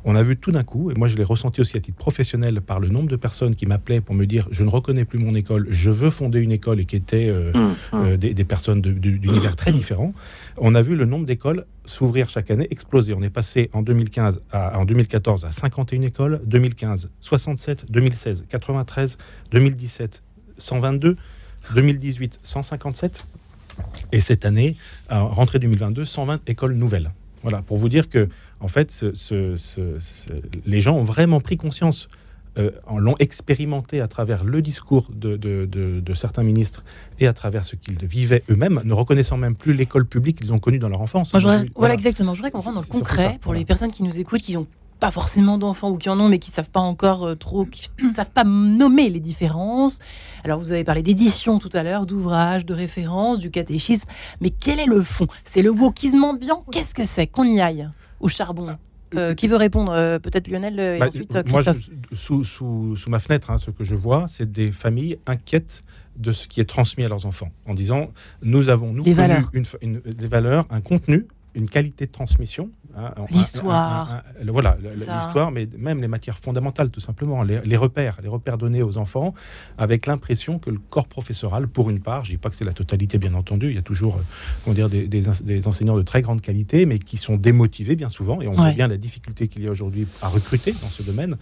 On 0.04 0.16
a 0.16 0.22
vu 0.22 0.36
tout 0.36 0.50
d'un 0.50 0.64
coup, 0.64 0.90
et 0.90 0.94
moi 0.94 1.06
je 1.08 1.16
l'ai 1.16 1.22
ressenti 1.24 1.60
aussi 1.60 1.76
à 1.76 1.80
titre 1.80 1.96
professionnel 1.96 2.60
par 2.60 2.80
le 2.80 2.88
nombre 2.88 3.08
de 3.08 3.16
personnes 3.16 3.54
qui 3.54 3.66
m'appelaient 3.66 4.00
pour 4.00 4.14
me 4.14 4.26
dire 4.26 4.48
je 4.50 4.64
ne 4.64 4.68
reconnais 4.68 5.04
plus 5.04 5.18
mon 5.18 5.34
école, 5.34 5.68
je 5.70 5.90
veux 5.90 6.10
fonder 6.10 6.40
une 6.40 6.50
école 6.52 6.80
et 6.80 6.84
qui 6.84 6.96
étaient 6.96 7.28
euh, 7.28 7.52
Hum, 7.54 7.74
hum. 7.92 8.04
euh, 8.04 8.16
des, 8.16 8.34
des 8.34 8.44
personnes 8.44 8.80
de- 8.80 8.92
d'univers 8.92 9.54
très 9.56 9.70
différents, 9.72 10.12
on 10.56 10.74
a 10.74 10.82
vu 10.82 10.96
le 10.96 11.04
nombre 11.06 11.26
d'écoles 11.26 11.66
s'ouvrir 11.84 12.28
chaque 12.28 12.50
année 12.50 12.66
exploser. 12.70 13.14
On 13.14 13.22
est 13.22 13.30
passé 13.30 13.68
en 13.72 13.82
2015 13.82 14.40
à, 14.52 14.78
en 14.78 14.84
2014 14.84 15.44
à 15.44 15.52
51 15.52 16.02
écoles, 16.02 16.40
2015 16.46 17.10
67, 17.20 17.90
2016 17.90 18.44
93, 18.48 19.18
2017 19.52 20.22
122, 20.58 21.16
2018 21.74 22.40
157 22.42 23.26
et 24.12 24.20
cette 24.20 24.44
année, 24.44 24.76
à 25.08 25.20
rentrée 25.22 25.58
2022, 25.58 26.04
120 26.04 26.40
écoles 26.48 26.74
nouvelles. 26.74 27.12
Voilà, 27.42 27.62
pour 27.62 27.76
vous 27.78 27.88
dire 27.88 28.08
que 28.08 28.28
en 28.60 28.68
fait, 28.68 28.92
ce- 28.92 29.14
ce- 29.14 29.56
ce- 29.56 29.98
ce- 29.98 30.32
les 30.66 30.80
gens 30.80 30.94
ont 30.96 31.02
vraiment 31.04 31.40
pris 31.40 31.56
conscience 31.56 32.08
euh, 32.58 32.70
en 32.86 32.98
l'ont 32.98 33.14
expérimenté 33.18 34.02
à 34.02 34.08
travers 34.08 34.44
le 34.44 34.60
discours 34.60 35.08
de, 35.10 35.36
de- 35.38 35.64
de- 35.64 36.00
de 36.00 36.12
certains 36.14 36.42
ministres 36.42 36.84
et 37.18 37.26
à 37.26 37.32
travers 37.32 37.64
ce 37.64 37.76
qu'ils 37.76 38.04
vivaient 38.04 38.42
eux-mêmes, 38.50 38.82
ne 38.84 38.92
reconnaissant 38.92 39.38
même 39.38 39.54
plus 39.56 39.72
l'école 39.72 40.04
publique 40.04 40.38
qu'ils 40.38 40.52
ont 40.52 40.58
connue 40.58 40.78
dans 40.78 40.90
leur 40.90 41.00
enfance. 41.00 41.32
Moi, 41.32 41.40
ont 41.42 41.64
voilà. 41.74 41.94
exactement. 41.94 42.34
Je 42.34 42.40
voudrais 42.40 42.50
qu'on 42.50 42.60
rentre 42.60 42.74
dans 42.76 42.82
le 42.82 42.86
concret 42.86 43.22
ça, 43.24 43.30
pour 43.40 43.40
voilà. 43.52 43.60
les 43.60 43.64
personnes 43.64 43.90
qui 43.90 44.02
nous 44.02 44.18
écoutent, 44.18 44.42
qui 44.42 44.52
n'ont 44.52 44.66
pas 45.02 45.10
forcément 45.10 45.58
d'enfants 45.58 45.90
ou 45.90 45.98
qui 45.98 46.08
en 46.08 46.20
ont, 46.20 46.28
mais 46.28 46.38
qui 46.38 46.52
savent 46.52 46.70
pas 46.70 46.78
encore 46.80 47.24
euh, 47.26 47.34
trop, 47.34 47.64
qui 47.64 47.88
ne 48.04 48.12
savent 48.14 48.30
pas 48.30 48.44
nommer 48.44 49.08
les 49.10 49.18
différences. 49.18 49.98
Alors, 50.44 50.60
vous 50.60 50.70
avez 50.70 50.84
parlé 50.84 51.02
d'édition 51.02 51.58
tout 51.58 51.70
à 51.72 51.82
l'heure, 51.82 52.06
d'ouvrages, 52.06 52.64
de 52.64 52.72
références, 52.72 53.40
du 53.40 53.50
catéchisme. 53.50 54.08
Mais 54.40 54.50
quel 54.50 54.78
est 54.78 54.86
le 54.86 55.02
fond? 55.02 55.26
C'est 55.44 55.60
le 55.62 55.70
wokisme 55.70 56.22
ambiant? 56.22 56.64
Qu'est-ce 56.70 56.94
que 56.94 57.04
c'est? 57.04 57.26
Qu'on 57.26 57.42
y 57.44 57.60
aille 57.60 57.88
au 58.20 58.28
charbon 58.28 58.76
Euh, 59.16 59.34
Qui 59.34 59.48
veut 59.48 59.56
répondre 59.56 59.90
Euh, 59.92 60.20
Peut-être 60.20 60.46
Lionel 60.46 60.78
euh, 60.78 60.94
et 60.96 60.98
Bah, 61.00 61.08
ensuite 61.08 61.34
euh, 61.34 61.42
moi, 61.48 61.62
je- 61.62 61.70
Christophe. 61.72 61.96
sous, 62.16 62.44
sous- 62.44 62.94
sous 62.96 63.10
ma 63.10 63.18
fenêtre, 63.18 63.50
hein, 63.50 63.58
ce 63.58 63.72
que 63.72 63.82
je 63.82 63.96
vois, 63.96 64.26
c'est 64.28 64.50
des 64.52 64.70
familles 64.70 65.18
inquiètes 65.26 65.82
de 66.16 66.30
ce 66.30 66.46
qui 66.46 66.60
est 66.60 66.64
transmis 66.64 67.04
à 67.04 67.08
leurs 67.08 67.26
enfants, 67.26 67.50
en 67.66 67.74
disant 67.74 68.10
nous 68.42 68.68
avons 68.68 68.92
nous 68.92 69.02
Les 69.02 69.14
valeurs. 69.14 69.50
une, 69.52 69.64
une- 69.82 70.00
des 70.00 70.28
valeurs, 70.28 70.64
un 70.70 70.80
contenu, 70.80 71.26
une 71.54 71.68
qualité 71.68 72.06
de 72.06 72.12
transmission, 72.12 72.70
hein, 72.96 73.12
L'histoire. 73.30 74.22
voilà, 74.48 74.76
l'histoire, 74.94 75.50
mais 75.50 75.68
même 75.78 76.00
les 76.00 76.08
matières 76.08 76.38
fondamentales, 76.38 76.90
tout 76.90 77.00
simplement, 77.00 77.42
les, 77.42 77.60
les 77.62 77.76
repères, 77.76 78.18
les 78.22 78.28
repères 78.28 78.58
donnés 78.58 78.82
aux 78.82 78.98
enfants, 78.98 79.34
avec 79.78 80.06
l'impression 80.06 80.58
que 80.58 80.70
le 80.70 80.78
corps 80.78 81.08
professoral, 81.08 81.68
pour 81.68 81.90
une 81.90 82.00
part, 82.00 82.24
je 82.24 82.30
dis 82.32 82.36
pas 82.36 82.50
que 82.50 82.56
c'est 82.56 82.64
la 82.64 82.72
totalité, 82.72 83.18
bien 83.18 83.34
entendu, 83.34 83.68
il 83.70 83.74
y 83.76 83.78
a 83.78 83.82
toujours, 83.82 84.16
euh, 84.16 84.22
comment 84.64 84.74
dire, 84.74 84.88
des, 84.88 85.06
des 85.08 85.28
ens- 85.28 85.42
des 85.44 85.66
enseignants 85.68 85.96
de 85.96 86.02
très 86.02 86.22
grande 86.22 86.40
qualité, 86.40 86.86
mais 86.86 86.98
qui 86.98 87.16
sont 87.16 87.36
démotivés 87.36 87.96
bien 87.96 88.08
souvent, 88.08 88.40
et 88.42 88.48
on 88.48 88.52
voit 88.52 88.72
bien 88.72 88.88
la 88.88 88.96
difficulté 88.96 89.48
qu'il 89.48 89.62
y 89.62 89.68
a 89.68 89.70
aujourd'hui 89.70 90.06
à 90.20 90.28
recruter 90.28 90.72
dans 90.82 90.88
ce 90.90 91.02
domaine. 91.02 91.36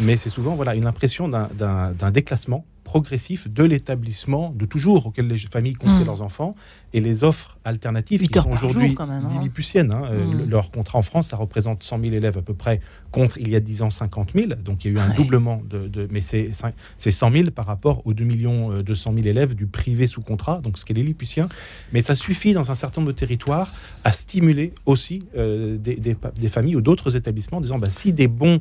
Mais 0.00 0.16
c'est 0.16 0.30
souvent 0.30 0.54
voilà, 0.54 0.74
une 0.74 0.86
impression 0.86 1.28
d'un- 1.28 2.10
déclassement 2.12 2.64
progressif 2.84 3.48
de 3.50 3.64
l'établissement 3.64 4.50
de 4.54 4.66
toujours 4.66 5.06
auquel 5.06 5.26
les 5.26 5.38
familles 5.38 5.72
confient 5.74 6.02
Mm. 6.02 6.06
leurs 6.06 6.20
enfants 6.22 6.54
et 6.92 7.00
les 7.00 7.24
offres 7.24 7.56
alternatives 7.64 8.20
qui 8.28 8.38
sont 8.38 8.50
aujourd'hui 8.52 8.94
quand 8.94 9.06
même, 9.06 9.24
hein. 9.24 9.30
lilliputiennes. 9.38 9.90
hein. 9.90 10.02
Euh, 10.10 10.26
Mm. 10.26 10.38
le- 10.40 10.44
Leur 10.44 10.70
contrat 10.84 10.98
en 10.98 11.02
France, 11.02 11.28
ça 11.28 11.36
représente 11.36 11.82
100 11.82 11.98
000 12.00 12.12
élèves 12.14 12.38
à 12.38 12.42
peu 12.42 12.54
près, 12.54 12.80
contre 13.10 13.38
il 13.38 13.48
y 13.48 13.56
a 13.56 13.60
10 13.60 13.82
ans 13.82 13.90
50 13.90 14.32
000. 14.34 14.46
Donc 14.62 14.84
il 14.84 14.92
y 14.92 14.94
a 14.94 15.00
eu 15.00 15.00
un 15.00 15.08
Ouais. 15.10 15.16
doublement, 15.16 15.62
de, 15.68 15.88
de- 15.88 16.06
mais 16.10 16.20
c'est 16.20 16.48
cin- 16.52 16.72
c'est 16.98 17.10
100 17.10 17.32
000 17.32 17.50
par 17.50 17.66
rapport 17.66 18.02
aux 18.06 18.12
2 18.14 18.24
millions 18.24 18.70
euh, 18.72 18.82
200 18.82 19.12
000 19.14 19.26
élèves 19.26 19.54
du 19.54 19.66
privé 19.66 20.06
sous 20.06 20.20
contrat, 20.22 20.60
donc 20.60 20.78
ce 20.78 20.84
qui 20.84 20.92
est 20.92 20.96
lilliputien. 20.96 21.48
Mais 21.92 22.02
ça 22.02 22.14
suffit 22.14 22.52
dans 22.52 22.70
un 22.70 22.74
certain 22.74 23.00
nombre 23.00 23.12
de 23.12 23.18
territoires 23.18 23.72
à 24.04 24.12
stimuler 24.12 24.72
aussi 24.86 25.20
euh, 25.36 25.76
des, 25.78 25.96
des 25.96 26.14
pa- 26.14 26.30
des 26.32 26.48
familles 26.48 26.76
ou 26.76 26.80
d'autres 26.82 27.16
établissements 27.16 27.58
en 27.58 27.62
disant 27.62 27.78
bah, 27.78 27.90
si 27.90 28.12
des 28.12 28.28
bons 28.28 28.60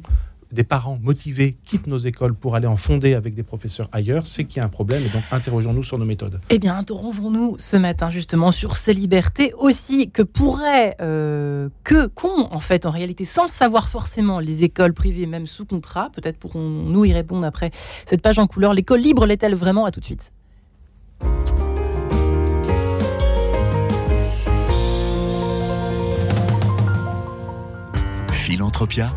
des 0.53 0.63
parents 0.63 0.99
motivés 1.01 1.57
quittent 1.65 1.87
nos 1.87 1.97
écoles 1.97 2.33
pour 2.33 2.55
aller 2.55 2.67
en 2.67 2.77
fonder 2.77 3.13
avec 3.15 3.33
des 3.33 3.43
professeurs 3.43 3.89
ailleurs, 3.91 4.25
c'est 4.25 4.45
qu'il 4.45 4.61
y 4.61 4.63
a 4.63 4.65
un 4.65 4.69
problème 4.69 5.03
et 5.03 5.09
donc 5.09 5.23
interrogeons-nous 5.31 5.83
sur 5.83 5.97
nos 5.97 6.05
méthodes. 6.05 6.39
Eh 6.49 6.59
bien, 6.59 6.77
interrogeons-nous 6.77 7.55
ce 7.57 7.77
matin 7.77 8.09
justement 8.09 8.51
sur 8.51 8.75
ces 8.75 8.93
libertés 8.93 9.53
aussi 9.57 10.11
que 10.11 10.21
pourraient, 10.21 10.95
euh, 11.01 11.69
que 11.83 12.07
qu'ont 12.07 12.47
en 12.51 12.59
fait 12.59 12.85
en 12.85 12.91
réalité, 12.91 13.25
sans 13.25 13.43
le 13.43 13.49
savoir 13.49 13.89
forcément, 13.89 14.39
les 14.39 14.63
écoles 14.63 14.93
privées, 14.93 15.25
même 15.25 15.47
sous 15.47 15.65
contrat. 15.65 16.09
Peut-être 16.13 16.37
pourrons-nous 16.37 17.05
y 17.05 17.13
répondre 17.13 17.45
après 17.45 17.71
cette 18.05 18.21
page 18.21 18.39
en 18.39 18.47
couleur. 18.47 18.73
L'école 18.73 19.01
libre 19.01 19.25
l'est-elle 19.25 19.55
vraiment? 19.55 19.85
À 19.85 19.91
tout 19.91 19.99
de 19.99 20.05
suite. 20.05 20.31
Philanthropia, 28.31 29.09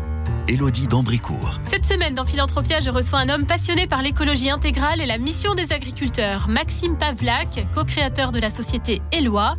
Élodie 0.47 0.87
d'Ambricourt. 0.87 1.59
Cette 1.65 1.85
semaine, 1.85 2.15
dans 2.15 2.23
Philanthropia, 2.23 2.79
je 2.79 2.89
reçois 2.89 3.19
un 3.19 3.29
homme 3.29 3.45
passionné 3.45 3.85
par 3.85 4.01
l'écologie 4.01 4.49
intégrale 4.49 5.01
et 5.01 5.05
la 5.05 5.17
mission 5.17 5.55
des 5.55 5.73
agriculteurs, 5.73 6.47
Maxime 6.47 6.97
Pavlak, 6.97 7.65
co-créateur 7.75 8.31
de 8.31 8.39
la 8.39 8.49
société 8.49 9.01
Eloi. 9.11 9.55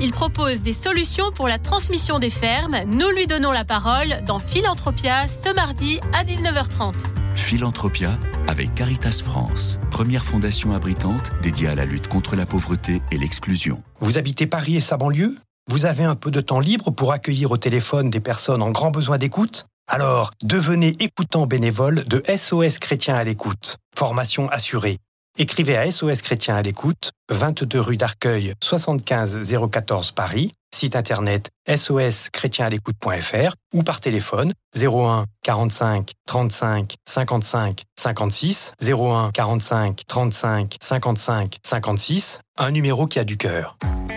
Il 0.00 0.12
propose 0.12 0.62
des 0.62 0.72
solutions 0.72 1.30
pour 1.32 1.46
la 1.46 1.58
transmission 1.58 2.18
des 2.18 2.30
fermes. 2.30 2.76
Nous 2.86 3.08
lui 3.10 3.26
donnons 3.26 3.52
la 3.52 3.64
parole 3.64 4.22
dans 4.26 4.38
Philanthropia 4.38 5.26
ce 5.28 5.54
mardi 5.54 6.00
à 6.12 6.24
19h30. 6.24 7.06
Philanthropia 7.34 8.18
avec 8.48 8.74
Caritas 8.74 9.22
France, 9.24 9.78
première 9.90 10.24
fondation 10.24 10.72
abritante 10.74 11.32
dédiée 11.42 11.68
à 11.68 11.74
la 11.74 11.84
lutte 11.84 12.08
contre 12.08 12.34
la 12.34 12.46
pauvreté 12.46 13.00
et 13.10 13.18
l'exclusion. 13.18 13.82
Vous 14.00 14.18
habitez 14.18 14.46
Paris 14.46 14.76
et 14.76 14.80
sa 14.80 14.96
banlieue? 14.96 15.36
Vous 15.70 15.86
avez 15.86 16.02
un 16.02 16.16
peu 16.16 16.32
de 16.32 16.40
temps 16.40 16.58
libre 16.58 16.90
pour 16.90 17.12
accueillir 17.12 17.52
au 17.52 17.56
téléphone 17.56 18.10
des 18.10 18.20
personnes 18.20 18.62
en 18.62 18.72
grand 18.72 18.90
besoin 18.90 19.16
d'écoute? 19.16 19.66
Alors, 19.88 20.32
devenez 20.42 20.92
écoutant 21.00 21.46
bénévole 21.46 22.04
de 22.04 22.22
SOS 22.28 22.78
Chrétien 22.78 23.14
à 23.14 23.24
l'écoute. 23.24 23.78
Formation 23.96 24.48
assurée. 24.48 24.98
Écrivez 25.38 25.76
à 25.76 25.90
SOS 25.90 26.22
Chrétien 26.22 26.54
à 26.54 26.62
l'écoute, 26.62 27.12
22 27.32 27.80
rue 27.80 27.96
d'Arcueil, 27.96 28.54
75 28.62 29.40
014 29.70 30.12
Paris, 30.12 30.52
site 30.74 30.96
internet 30.96 31.50
soschrétienàlécoute.fr 31.76 33.54
ou 33.72 33.82
par 33.82 34.00
téléphone 34.00 34.52
01 34.76 35.24
45 35.42 36.10
35 36.26 36.94
55 37.06 37.82
56 37.98 38.72
01 38.82 39.30
45 39.32 40.02
35 40.06 40.76
55 40.80 41.58
56, 41.62 42.40
un 42.58 42.70
numéro 42.70 43.06
qui 43.06 43.18
a 43.18 43.24
du 43.24 43.36
cœur. 43.36 43.76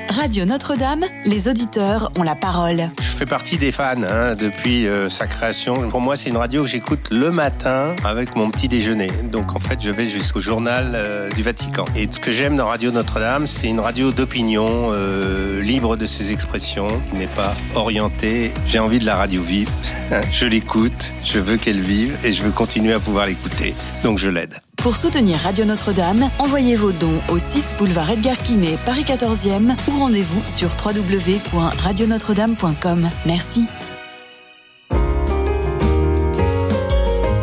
Radio 0.09 0.45
Notre-Dame, 0.45 1.03
les 1.25 1.49
auditeurs 1.49 2.11
ont 2.17 2.23
la 2.23 2.35
parole. 2.35 2.89
Je 2.99 3.07
fais 3.07 3.25
partie 3.25 3.57
des 3.57 3.71
fans 3.71 3.95
hein, 4.03 4.35
depuis 4.35 4.87
euh, 4.87 5.09
sa 5.09 5.27
création. 5.27 5.89
Pour 5.89 5.99
moi, 5.99 6.15
c'est 6.15 6.29
une 6.29 6.37
radio 6.37 6.63
que 6.63 6.69
j'écoute 6.69 7.09
le 7.11 7.31
matin 7.31 7.95
avec 8.05 8.35
mon 8.35 8.49
petit 8.49 8.67
déjeuner. 8.67 9.09
Donc 9.23 9.55
en 9.55 9.59
fait, 9.59 9.81
je 9.81 9.89
vais 9.91 10.07
jusqu'au 10.07 10.39
journal 10.39 10.91
euh, 10.93 11.29
du 11.31 11.43
Vatican. 11.43 11.85
Et 11.95 12.07
ce 12.09 12.19
que 12.19 12.31
j'aime 12.31 12.55
dans 12.55 12.67
Radio 12.67 12.91
Notre-Dame, 12.91 13.04
notre-Dame, 13.05 13.45
c'est 13.45 13.67
une 13.67 13.79
radio 13.79 14.11
d'opinion, 14.11 14.87
euh, 14.89 15.61
libre 15.61 15.95
de 15.95 16.07
ses 16.07 16.31
expressions, 16.31 16.87
qui 17.07 17.13
n'est 17.15 17.27
pas 17.27 17.53
orientée. 17.75 18.51
J'ai 18.65 18.79
envie 18.79 18.97
de 18.97 19.05
la 19.05 19.13
radio 19.15 19.43
vive. 19.43 19.69
je 20.31 20.47
l'écoute, 20.47 21.13
je 21.23 21.37
veux 21.37 21.57
qu'elle 21.57 21.79
vive 21.79 22.17
et 22.23 22.33
je 22.33 22.41
veux 22.43 22.49
continuer 22.49 22.93
à 22.93 22.99
pouvoir 22.99 23.27
l'écouter. 23.27 23.75
Donc 24.03 24.17
je 24.17 24.27
l'aide. 24.27 24.55
Pour 24.77 24.95
soutenir 24.95 25.37
Radio 25.39 25.65
Notre-Dame, 25.65 26.27
envoyez 26.39 26.75
vos 26.75 26.91
dons 26.91 27.21
au 27.29 27.37
6 27.37 27.75
boulevard 27.77 28.09
Edgar 28.09 28.39
Quinet, 28.39 28.75
Paris 28.87 29.03
14e 29.03 29.75
ou 29.87 29.99
rendez-vous 29.99 30.41
sur 30.47 30.71
www.radionotre-dame.com. 30.83 33.07
Merci. 33.27 33.67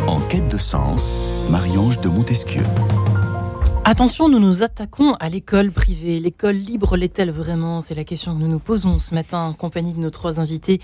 En 0.07 0.19
quête 0.27 0.49
de 0.49 0.57
sens, 0.57 1.15
Marie-Ange 1.49 2.01
de 2.01 2.09
Montesquieu. 2.09 2.63
Attention, 3.85 4.29
nous 4.29 4.39
nous 4.39 4.63
attaquons 4.63 5.13
à 5.15 5.27
l'école 5.27 5.69
privée. 5.69 6.17
L'école 6.17 6.55
libre 6.55 6.95
l'est-elle 6.95 7.31
vraiment? 7.31 7.81
C'est 7.81 7.95
la 7.95 8.05
question 8.05 8.33
que 8.33 8.39
nous 8.39 8.47
nous 8.47 8.59
posons 8.59 8.97
ce 8.97 9.13
matin 9.13 9.39
en 9.39 9.53
compagnie 9.53 9.93
de 9.93 9.99
nos 9.99 10.09
trois 10.09 10.39
invités 10.39 10.79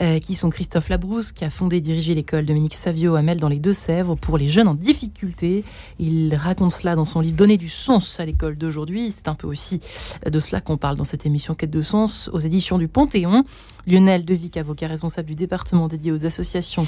euh, 0.00 0.20
qui 0.20 0.36
sont 0.36 0.50
Christophe 0.50 0.88
Labrousse, 0.88 1.32
qui 1.32 1.44
a 1.44 1.50
fondé 1.50 1.78
et 1.78 1.80
dirigé 1.80 2.14
l'école 2.14 2.46
Dominique 2.46 2.74
Savio 2.74 3.16
à 3.16 3.22
Mel 3.22 3.40
dans 3.40 3.48
les 3.48 3.58
Deux-Sèvres 3.58 4.14
pour 4.14 4.38
les 4.38 4.48
jeunes 4.48 4.68
en 4.68 4.74
difficulté. 4.74 5.64
Il 5.98 6.32
raconte 6.36 6.70
cela 6.70 6.94
dans 6.94 7.04
son 7.04 7.18
livre 7.18 7.36
Donner 7.36 7.58
du 7.58 7.68
sens 7.68 8.20
à 8.20 8.24
l'école 8.24 8.56
d'aujourd'hui. 8.56 9.10
C'est 9.10 9.26
un 9.26 9.34
peu 9.34 9.48
aussi 9.48 9.80
de 10.24 10.38
cela 10.38 10.60
qu'on 10.60 10.76
parle 10.76 10.94
dans 10.96 11.02
cette 11.02 11.26
émission 11.26 11.56
Quête 11.56 11.72
de 11.72 11.82
sens 11.82 12.30
aux 12.32 12.38
éditions 12.38 12.78
du 12.78 12.86
Panthéon. 12.86 13.44
Lionel 13.86 14.24
Devic, 14.24 14.56
avocat 14.56 14.88
responsable 14.88 15.28
du 15.28 15.34
département 15.34 15.88
dédié 15.88 16.12
aux 16.12 16.24
associations, 16.26 16.86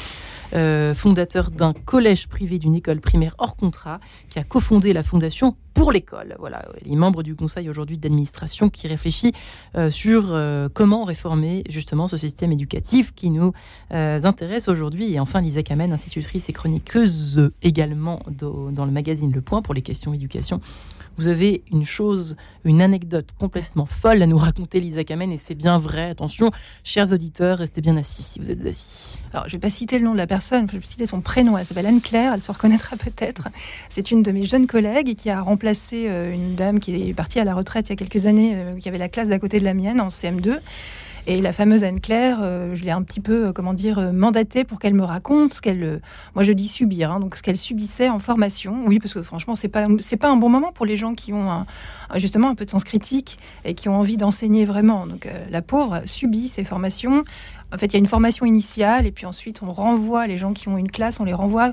euh, 0.55 0.95
fondateur 0.95 1.51
d'un 1.51 1.73
collège 1.73 2.29
privé 2.29 2.59
d'une 2.59 2.75
école 2.75 3.01
primaire 3.01 3.35
hors 3.39 3.57
contrat, 3.57 4.01
qui 4.31 4.39
a 4.39 4.45
cofondé 4.45 4.93
la 4.93 5.03
fondation 5.03 5.57
pour 5.77 5.93
l'école. 5.93 6.35
Voilà, 6.39 6.65
il 6.85 6.93
est 6.93 7.23
du 7.23 7.37
conseil 7.37 7.69
aujourd'hui 7.69 7.99
d'administration 7.99 8.71
qui 8.71 8.89
réfléchit 8.89 9.33
euh, 9.77 9.91
sur 9.91 10.33
euh, 10.33 10.69
comment 10.73 11.05
réformer 11.05 11.63
justement 11.69 12.09
ce 12.09 12.17
système 12.17 12.51
éducatif 12.51 13.15
qui 13.15 13.31
nous 13.31 13.53
intéresse 13.91 14.69
aujourd'hui. 14.69 15.13
Et 15.13 15.21
enfin, 15.21 15.41
Lisa 15.41 15.63
Kamen, 15.63 15.93
institutrice 15.93 16.49
et 16.49 16.53
chroniqueuse 16.53 17.51
également 17.63 18.21
dans 18.29 18.85
le 18.85 18.91
magazine 18.91 19.31
Le 19.33 19.41
Point 19.41 19.63
pour 19.63 19.75
les 19.75 19.83
questions 19.83 20.15
éducation 20.15 20.61
vous 21.17 21.29
avez 21.29 21.63
une 21.73 21.85
chose, 21.85 22.37
une 22.65 22.83
anecdote 22.83 23.31
complètement 23.39 23.87
folle 23.87 24.23
à 24.23 24.27
nous 24.27 24.37
raconter, 24.37 24.81
Lisa 24.81 25.05
Kamen, 25.05 25.33
et 25.33 25.37
c'est 25.37 25.55
bien 25.55 25.79
vrai. 25.79 26.11
Attention, 26.11 26.51
chers 26.85 27.13
auditeurs, 27.13 27.59
restez 27.59 27.81
bien 27.81 27.97
assis 27.97 28.23
si 28.23 28.39
vous 28.39 28.51
êtes 28.51 28.65
assis. 28.67 29.19
Alors, 29.33 29.49
je 29.49 29.57
ne 29.57 29.61
vais 29.61 29.67
pas 29.67 29.71
citer 29.71 29.99
le 29.99 30.05
nom 30.05 30.13
de 30.13 30.19
la 30.19 30.27
personne, 30.27 30.67
je 30.71 30.77
vais 30.77 30.85
citer 30.85 31.07
son 31.07 31.21
prénom. 31.21 31.57
Elle 31.57 31.65
s'appelle 31.65 31.87
Anne-Claire, 31.87 32.35
elle 32.35 32.41
se 32.41 32.53
reconnaîtra 32.53 32.97
peut-être. 32.97 33.49
C'est 33.89 34.11
une 34.11 34.23
de 34.23 34.31
mes 34.31 34.45
jeunes 34.45 34.67
collègues 34.67 35.15
qui 35.17 35.31
a 35.31 35.41
remplacé 35.41 35.66
euh, 35.93 36.33
une 36.33 36.55
dame 36.55 36.79
qui 36.79 37.09
est 37.09 37.15
partie 37.15 37.41
à 37.41 37.45
la 37.45 37.55
retraite 37.55 37.89
il 37.89 37.91
y 37.91 37.93
a 37.93 37.97
quelques 37.97 38.27
années, 38.27 38.55
euh, 38.55 38.77
qui 38.77 38.89
avait 38.89 38.99
la 38.99 39.09
classe 39.09 39.29
d'à 39.29 39.39
côté 39.39 39.59
de 39.59 39.65
la 39.65 39.75
mienne 39.75 40.01
en 40.01 40.09
CM2. 40.09 40.59
Et 41.29 41.41
la 41.41 41.53
fameuse 41.53 41.83
Anne-Claire, 41.83 42.39
euh, 42.41 42.77
je 42.77 42.85
l'ai 42.85 42.93
un 42.93 43.03
petit 43.03 43.21
peu, 43.21 43.53
comment 43.53 43.75
dire, 43.75 44.13
mandatée 44.13 44.63
pour 44.63 44.79
qu'elle 44.79 44.95
me 44.95 45.03
raconte 45.03 45.55
ce 45.55 45.61
qu'elle, 45.61 46.01
moi 46.37 46.45
je 46.45 46.53
dis 46.53 46.69
subir, 46.69 47.11
hein, 47.11 47.19
donc 47.19 47.35
ce 47.35 47.43
qu'elle 47.43 47.57
subissait 47.57 48.09
en 48.09 48.21
formation. 48.21 48.85
Oui, 48.87 49.01
parce 49.01 49.13
que 49.13 49.23
franchement, 49.23 49.57
c'est 49.57 49.67
pas, 49.67 49.89
pas 50.21 50.29
un 50.31 50.37
bon 50.37 50.49
moment 50.49 50.71
pour 50.71 50.87
les 50.87 50.97
gens 50.97 51.15
qui 51.15 51.33
ont 51.33 51.67
justement 52.15 52.51
un 52.51 52.55
peu 52.55 52.65
de 52.65 52.71
sens 52.71 52.85
critique 52.85 53.39
et 53.65 53.75
qui 53.75 53.89
ont 53.89 53.97
envie 53.97 54.17
d'enseigner 54.17 54.67
vraiment. 54.67 55.09
Donc 55.09 55.29
la 55.51 55.63
pauvre 55.63 56.03
subit 56.05 56.47
ces 56.47 56.63
formations. 56.63 57.25
En 57.75 57.79
fait, 57.79 57.87
il 57.87 57.93
y 57.95 57.97
a 57.97 57.99
une 57.99 58.07
formation 58.07 58.47
initiale 58.47 59.05
et 59.05 59.11
puis 59.11 59.27
ensuite 59.27 59.63
on 59.63 59.73
renvoie 59.73 60.29
les 60.29 60.39
gens 60.39 60.53
qui 60.53 60.69
ont 60.69 60.79
une 60.79 60.93
classe, 60.93 61.19
on 61.19 61.25
les 61.25 61.35
renvoie 61.35 61.73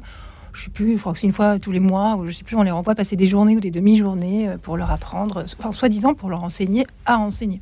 je 0.54 0.64
sais 0.64 0.70
plus, 0.70 0.96
je 0.96 1.02
crois 1.02 1.14
que 1.14 1.20
c'est 1.20 1.28
une 1.28 1.34
fois 1.34 1.60
tous 1.60 1.72
les 1.72 1.80
mois, 1.80 2.16
ou 2.16 2.28
je 2.28 2.32
sais 2.32 2.44
plus, 2.44 2.56
on 2.56 2.64
les 2.64 2.72
renvoie 2.72 2.96
passer 2.96 3.16
des 3.16 3.28
journées 3.28 3.56
ou 3.56 3.60
des 3.60 3.72
demi-journées 3.72 4.52
pour 4.62 4.78
leur 4.78 4.92
apprendre, 4.92 5.46
enfin, 5.60 5.72
soi-disant 5.72 6.14
pour 6.14 6.30
leur 6.30 6.44
enseigner 6.44 6.86
à 7.06 7.20
enseigner. 7.20 7.62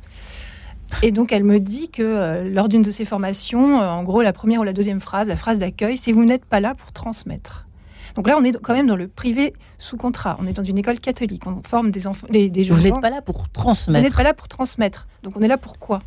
Et 1.00 1.10
donc, 1.10 1.32
elle 1.32 1.44
me 1.44 1.58
dit 1.58 1.88
que 1.88 2.02
euh, 2.02 2.48
lors 2.48 2.68
d'une 2.68 2.82
de 2.82 2.90
ses 2.90 3.04
formations, 3.04 3.80
euh, 3.80 3.88
en 3.88 4.02
gros, 4.02 4.20
la 4.20 4.32
première 4.32 4.60
ou 4.60 4.64
la 4.64 4.72
deuxième 4.72 5.00
phrase, 5.00 5.28
la 5.28 5.36
phrase 5.36 5.58
d'accueil, 5.58 5.96
c'est 5.96 6.12
Vous 6.12 6.24
n'êtes 6.24 6.44
pas 6.44 6.60
là 6.60 6.74
pour 6.74 6.92
transmettre. 6.92 7.66
Donc 8.14 8.28
là, 8.28 8.36
on 8.38 8.44
est 8.44 8.52
quand 8.60 8.74
même 8.74 8.86
dans 8.86 8.96
le 8.96 9.08
privé 9.08 9.54
sous 9.78 9.96
contrat. 9.96 10.36
On 10.38 10.46
est 10.46 10.52
dans 10.52 10.64
une 10.64 10.76
école 10.76 11.00
catholique. 11.00 11.46
On 11.46 11.62
forme 11.62 11.90
des 11.90 12.06
enfants, 12.06 12.26
des, 12.28 12.50
des 12.50 12.64
Vous 12.64 12.82
n'êtes 12.82 13.00
pas 13.00 13.08
là 13.08 13.22
pour 13.22 13.48
transmettre. 13.48 13.98
Vous 13.98 14.04
n'êtes 14.04 14.14
pas 14.16 14.22
là 14.22 14.34
pour 14.34 14.48
transmettre. 14.48 15.08
Donc 15.22 15.34
on 15.36 15.40
est 15.40 15.48
là 15.48 15.56
pour 15.56 15.78
quoi? 15.78 16.02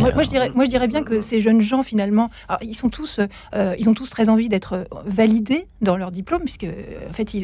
Moi, 0.00 0.22
je 0.22 0.28
dirais, 0.28 0.50
moi, 0.54 0.64
je 0.64 0.70
dirais 0.70 0.88
bien 0.88 1.02
que 1.02 1.20
ces 1.20 1.40
jeunes 1.40 1.60
gens, 1.60 1.82
finalement, 1.82 2.30
ils 2.62 2.74
sont 2.74 2.88
tous, 2.88 3.20
euh, 3.54 3.74
ils 3.78 3.88
ont 3.88 3.94
tous 3.94 4.10
très 4.10 4.28
envie 4.28 4.48
d'être 4.48 4.86
validés 5.04 5.66
dans 5.80 5.96
leur 5.96 6.10
diplôme, 6.10 6.42
puisque 6.42 6.66
en 6.66 7.12
fait, 7.12 7.34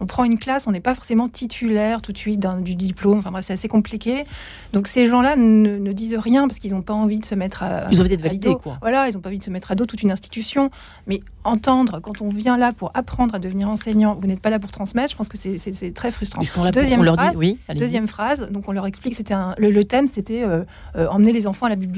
on 0.00 0.06
prend 0.06 0.24
une 0.24 0.38
classe, 0.38 0.66
on 0.66 0.72
n'est 0.72 0.80
pas 0.80 0.94
forcément 0.94 1.28
titulaire 1.28 2.02
tout 2.02 2.12
de 2.12 2.18
suite 2.18 2.46
du 2.62 2.74
diplôme. 2.74 3.18
Enfin 3.18 3.30
bref, 3.30 3.44
c'est 3.46 3.52
assez 3.52 3.68
compliqué. 3.68 4.24
Donc 4.72 4.88
ces 4.88 5.06
gens-là 5.06 5.36
ne, 5.36 5.92
disent 5.92 6.16
rien 6.16 6.46
parce 6.46 6.58
qu'ils 6.58 6.72
n'ont 6.72 6.82
pas 6.82 6.94
envie 6.94 7.18
de 7.18 7.24
se 7.24 7.34
mettre 7.34 7.62
à. 7.62 7.88
Ils 7.90 7.98
ont 7.98 8.00
envie 8.00 8.10
d'être 8.10 8.22
validés, 8.22 8.54
quoi. 8.62 8.78
Voilà, 8.80 9.08
ils 9.08 9.14
n'ont 9.14 9.20
pas 9.20 9.28
envie 9.28 9.38
de 9.38 9.44
se 9.44 9.50
mettre 9.50 9.70
à 9.70 9.74
dos 9.74 9.86
toute 9.86 10.02
une 10.02 10.12
institution. 10.12 10.70
Mais 11.06 11.20
entendre, 11.44 12.00
quand 12.00 12.22
on 12.22 12.28
vient 12.28 12.56
là 12.56 12.72
pour 12.72 12.90
apprendre 12.94 13.34
à 13.34 13.38
devenir 13.38 13.68
enseignant, 13.68 14.14
vous 14.18 14.26
n'êtes 14.26 14.40
pas 14.40 14.50
là 14.50 14.58
pour 14.58 14.70
transmettre, 14.70 15.10
je 15.10 15.16
pense 15.16 15.28
que 15.28 15.38
c'est 15.38 15.94
très 15.94 16.10
frustrant. 16.10 16.42
Ils 16.42 16.46
sont 16.46 16.62
là 16.62 16.70
deuxième 16.70 17.04
pour, 17.04 17.14
phrase, 17.14 17.36
oui, 17.36 17.58
Deuxième 17.74 18.06
phrase, 18.06 18.50
donc 18.50 18.68
on 18.68 18.72
leur 18.72 18.86
explique, 18.86 19.14
c'était 19.14 19.34
le, 19.58 19.84
thème, 19.84 20.06
c'était 20.06 20.42
euh, 20.42 20.64
euh, 20.96 21.06
emmener 21.08 21.32
les 21.32 21.46
enfants 21.46 21.66
à 21.66 21.68
la 21.68 21.76
bibliothèque. 21.76 21.89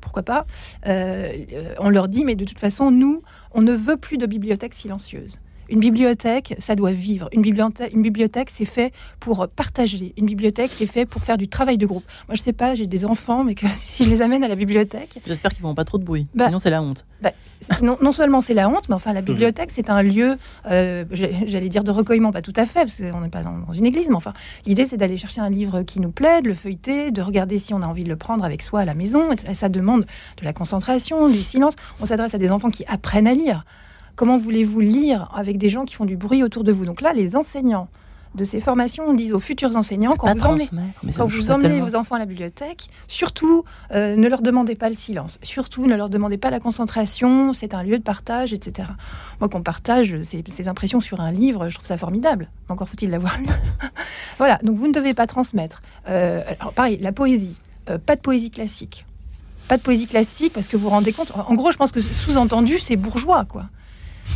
Pourquoi 0.00 0.22
pas 0.22 0.46
euh, 0.86 1.32
On 1.78 1.88
leur 1.88 2.08
dit, 2.08 2.24
mais 2.24 2.34
de 2.34 2.44
toute 2.44 2.60
façon, 2.60 2.90
nous, 2.90 3.22
on 3.52 3.62
ne 3.62 3.72
veut 3.72 3.96
plus 3.96 4.18
de 4.18 4.26
bibliothèque 4.26 4.74
silencieuse. 4.74 5.38
Une 5.70 5.80
bibliothèque, 5.80 6.54
ça 6.58 6.74
doit 6.74 6.92
vivre. 6.92 7.28
Une 7.32 7.42
bibliothèque, 7.42 7.92
une 7.92 8.02
bibliothèque 8.02 8.48
c'est 8.50 8.64
fait 8.64 8.92
pour 9.20 9.46
partager. 9.48 10.14
Une 10.16 10.24
bibliothèque, 10.24 10.70
c'est 10.72 10.86
fait 10.86 11.04
pour 11.04 11.22
faire 11.22 11.36
du 11.36 11.46
travail 11.46 11.76
de 11.76 11.84
groupe. 11.84 12.04
Moi, 12.26 12.36
je 12.36 12.40
sais 12.40 12.54
pas, 12.54 12.74
j'ai 12.74 12.86
des 12.86 13.04
enfants, 13.04 13.44
mais 13.44 13.54
que 13.54 13.66
si 13.74 14.04
je 14.04 14.08
les 14.08 14.22
amène 14.22 14.42
à 14.44 14.48
la 14.48 14.56
bibliothèque. 14.56 15.20
J'espère 15.26 15.50
qu'ils 15.50 15.62
ne 15.62 15.68
font 15.68 15.74
pas 15.74 15.84
trop 15.84 15.98
de 15.98 16.04
bruit. 16.04 16.26
Bah, 16.34 16.46
sinon, 16.46 16.58
c'est 16.58 16.70
la 16.70 16.82
honte. 16.82 17.04
Bah, 17.20 17.32
non, 17.82 18.12
seulement 18.12 18.40
c'est 18.40 18.54
la 18.54 18.68
honte, 18.68 18.88
mais 18.88 18.94
enfin, 18.94 19.12
la 19.12 19.22
bibliothèque, 19.22 19.70
c'est 19.72 19.90
un 19.90 20.02
lieu, 20.02 20.36
euh, 20.70 21.04
j'allais 21.12 21.68
dire 21.68 21.84
de 21.84 21.90
recueillement, 21.90 22.30
pas 22.30 22.42
tout 22.42 22.52
à 22.56 22.66
fait, 22.66 22.80
parce 22.80 22.98
qu'on 22.98 23.20
n'est 23.20 23.28
pas 23.28 23.42
dans, 23.42 23.72
une 23.72 23.86
église, 23.86 24.08
mais 24.08 24.14
enfin, 24.14 24.32
l'idée, 24.66 24.84
c'est 24.84 24.96
d'aller 24.96 25.16
chercher 25.16 25.40
un 25.40 25.50
livre 25.50 25.82
qui 25.82 26.00
nous 26.00 26.10
plaît, 26.10 26.42
de 26.42 26.48
le 26.48 26.54
feuilleter, 26.54 27.10
de 27.10 27.22
regarder 27.22 27.58
si 27.58 27.74
on 27.74 27.82
a 27.82 27.86
envie 27.86 28.04
de 28.04 28.08
le 28.08 28.16
prendre 28.16 28.44
avec 28.44 28.62
soi 28.62 28.80
à 28.80 28.84
la 28.84 28.94
maison. 28.94 29.28
Ça 29.54 29.68
demande 29.68 30.06
de 30.38 30.44
la 30.44 30.52
concentration, 30.52 31.28
du 31.28 31.42
silence. 31.42 31.74
On 32.00 32.06
s'adresse 32.06 32.34
à 32.34 32.38
des 32.38 32.50
enfants 32.50 32.70
qui 32.70 32.84
apprennent 32.86 33.26
à 33.26 33.34
lire. 33.34 33.64
Comment 34.16 34.36
voulez-vous 34.36 34.80
lire 34.80 35.30
avec 35.34 35.58
des 35.58 35.68
gens 35.68 35.84
qui 35.84 35.94
font 35.94 36.04
du 36.04 36.16
bruit 36.16 36.42
autour 36.42 36.64
de 36.64 36.72
vous? 36.72 36.84
Donc 36.84 37.00
là, 37.00 37.12
les 37.12 37.36
enseignants 37.36 37.88
de 38.34 38.44
ces 38.44 38.60
formations 38.60 39.12
disent 39.14 39.32
aux 39.32 39.40
futurs 39.40 39.74
enseignants 39.76 40.14
quand 40.16 40.34
vous 40.34 40.44
emmenez, 40.44 40.68
quand 41.16 41.26
vous 41.26 41.50
emmenez 41.50 41.80
vos 41.80 41.94
enfants 41.94 42.16
à 42.16 42.18
la 42.18 42.26
bibliothèque, 42.26 42.88
surtout 43.06 43.64
euh, 43.94 44.16
ne 44.16 44.28
leur 44.28 44.42
demandez 44.42 44.74
pas 44.74 44.88
le 44.88 44.94
silence, 44.94 45.38
surtout 45.42 45.86
ne 45.86 45.94
leur 45.94 46.10
demandez 46.10 46.38
pas 46.38 46.50
la 46.50 46.60
concentration, 46.60 47.52
c'est 47.52 47.74
un 47.74 47.82
lieu 47.82 47.98
de 47.98 48.02
partage, 48.02 48.52
etc. 48.52 48.88
Moi, 49.40 49.48
qu'on 49.48 49.62
partage 49.62 50.20
ces, 50.22 50.68
impressions 50.68 51.00
sur 51.00 51.20
un 51.20 51.30
livre, 51.30 51.68
je 51.68 51.74
trouve 51.74 51.86
ça 51.86 51.96
formidable. 51.96 52.48
Encore 52.68 52.88
faut-il 52.88 53.10
l'avoir 53.10 53.38
lu. 53.38 53.46
voilà, 54.38 54.58
donc 54.62 54.76
vous 54.76 54.88
ne 54.88 54.92
devez 54.92 55.14
pas 55.14 55.26
transmettre. 55.26 55.82
Euh, 56.08 56.42
alors 56.60 56.72
pareil, 56.72 56.98
la 57.00 57.12
poésie, 57.12 57.56
euh, 57.90 57.98
pas 57.98 58.16
de 58.16 58.20
poésie 58.20 58.50
classique. 58.50 59.06
Pas 59.68 59.76
de 59.76 59.82
poésie 59.82 60.06
classique 60.06 60.52
parce 60.52 60.68
que 60.68 60.76
vous 60.76 60.84
vous 60.84 60.90
rendez 60.90 61.12
compte, 61.12 61.32
en 61.34 61.54
gros, 61.54 61.72
je 61.72 61.76
pense 61.76 61.92
que 61.92 62.00
sous-entendu, 62.00 62.78
c'est 62.78 62.96
bourgeois, 62.96 63.44
quoi. 63.44 63.66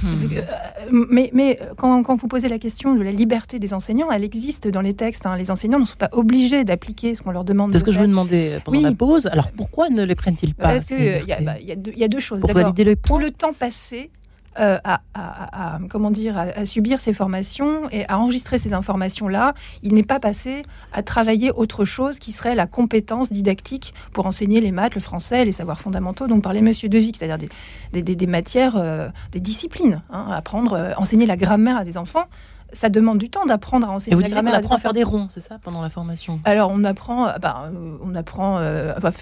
Hmm. 0.02 1.04
mais, 1.10 1.30
mais 1.32 1.58
quand, 1.76 2.02
quand, 2.02 2.16
vous 2.16 2.28
posez 2.28 2.48
la 2.48 2.58
question 2.58 2.94
de 2.94 3.02
la 3.02 3.12
liberté 3.12 3.58
des 3.58 3.72
enseignants, 3.72 4.10
elle 4.10 4.24
existe 4.24 4.68
dans 4.68 4.80
les 4.80 4.94
textes. 4.94 5.26
Hein. 5.26 5.36
Les 5.36 5.50
enseignants 5.50 5.78
ne 5.78 5.84
sont 5.84 5.96
pas 5.96 6.10
obligés 6.12 6.64
d'appliquer 6.64 7.14
ce 7.14 7.22
qu'on 7.22 7.30
leur 7.30 7.44
demande. 7.44 7.72
C'est 7.72 7.78
ce 7.78 7.84
que 7.84 7.92
je 7.92 7.98
vous 7.98 8.06
demandais 8.06 8.58
pendant 8.64 8.80
la 8.80 8.92
pause. 8.92 9.26
Alors 9.26 9.52
pourquoi 9.52 9.90
ne 9.90 10.02
les 10.02 10.14
prennent-ils 10.14 10.54
pas 10.54 10.72
Parce 10.72 10.84
qu'il 10.84 10.98
y, 10.98 11.44
bah, 11.44 11.58
y, 11.60 11.76
y, 11.98 12.04
a 12.04 12.08
deux 12.08 12.20
choses. 12.20 12.40
D'abord, 12.40 12.74
tout 13.02 13.18
le 13.18 13.30
temps 13.30 13.52
passé 13.52 14.10
euh, 14.58 14.78
à, 14.84 15.78
comment 15.88 16.10
dire, 16.10 16.36
à, 16.36 16.66
subir 16.66 17.00
ces 17.00 17.12
formations 17.12 17.88
et 17.90 18.06
à 18.08 18.18
enregistrer 18.18 18.58
ces 18.58 18.74
informations-là, 18.74 19.54
il 19.82 19.94
n'est 19.94 20.02
pas 20.02 20.20
passé 20.20 20.62
à 20.92 21.02
travailler 21.02 21.50
autre 21.50 21.84
chose 21.84 22.18
qui 22.18 22.32
serait 22.32 22.54
la 22.54 22.66
compétence 22.66 23.32
didactique 23.32 23.94
pour 24.12 24.26
enseigner 24.26 24.60
les 24.60 24.72
maths, 24.72 24.94
le 24.94 25.00
français, 25.00 25.44
les 25.44 25.52
savoirs 25.52 25.80
fondamentaux 25.80 26.26
dont 26.26 26.40
parlait 26.40 26.60
Monsieur 26.60 26.88
Devic, 26.88 27.16
c'est-à-dire 27.16 27.48
des, 27.92 28.02
des, 28.02 28.26
matières, 28.26 28.76
euh, 28.76 29.08
des 29.32 29.40
disciplines, 29.40 30.02
hein, 30.10 30.26
apprendre, 30.30 30.74
euh, 30.74 30.92
enseigner 30.96 31.26
la 31.26 31.36
grammaire 31.36 31.78
à 31.78 31.84
des 31.84 31.96
enfants 31.96 32.26
ça 32.72 32.88
demande 32.88 33.18
du 33.18 33.30
temps 33.30 33.44
d'apprendre 33.44 33.88
à 33.88 33.92
enseigner 33.92 34.20
la 34.20 34.28
grammaire. 34.28 34.54
On 34.54 34.58
apprend 34.58 34.76
à 34.76 34.78
faire 34.78 34.92
des 34.92 35.02
ronds, 35.02 35.26
c'est 35.30 35.40
ça, 35.40 35.58
pendant 35.62 35.82
la 35.82 35.88
formation? 35.88 36.40
Alors, 36.44 36.70
on 36.74 36.84
apprend, 36.84 37.28
euh, 37.28 37.32
bah, 37.40 37.70
euh, 37.72 37.96
on 38.02 38.14
apprend, 38.14 38.58
euh, 38.58 38.94
bah, 39.00 39.12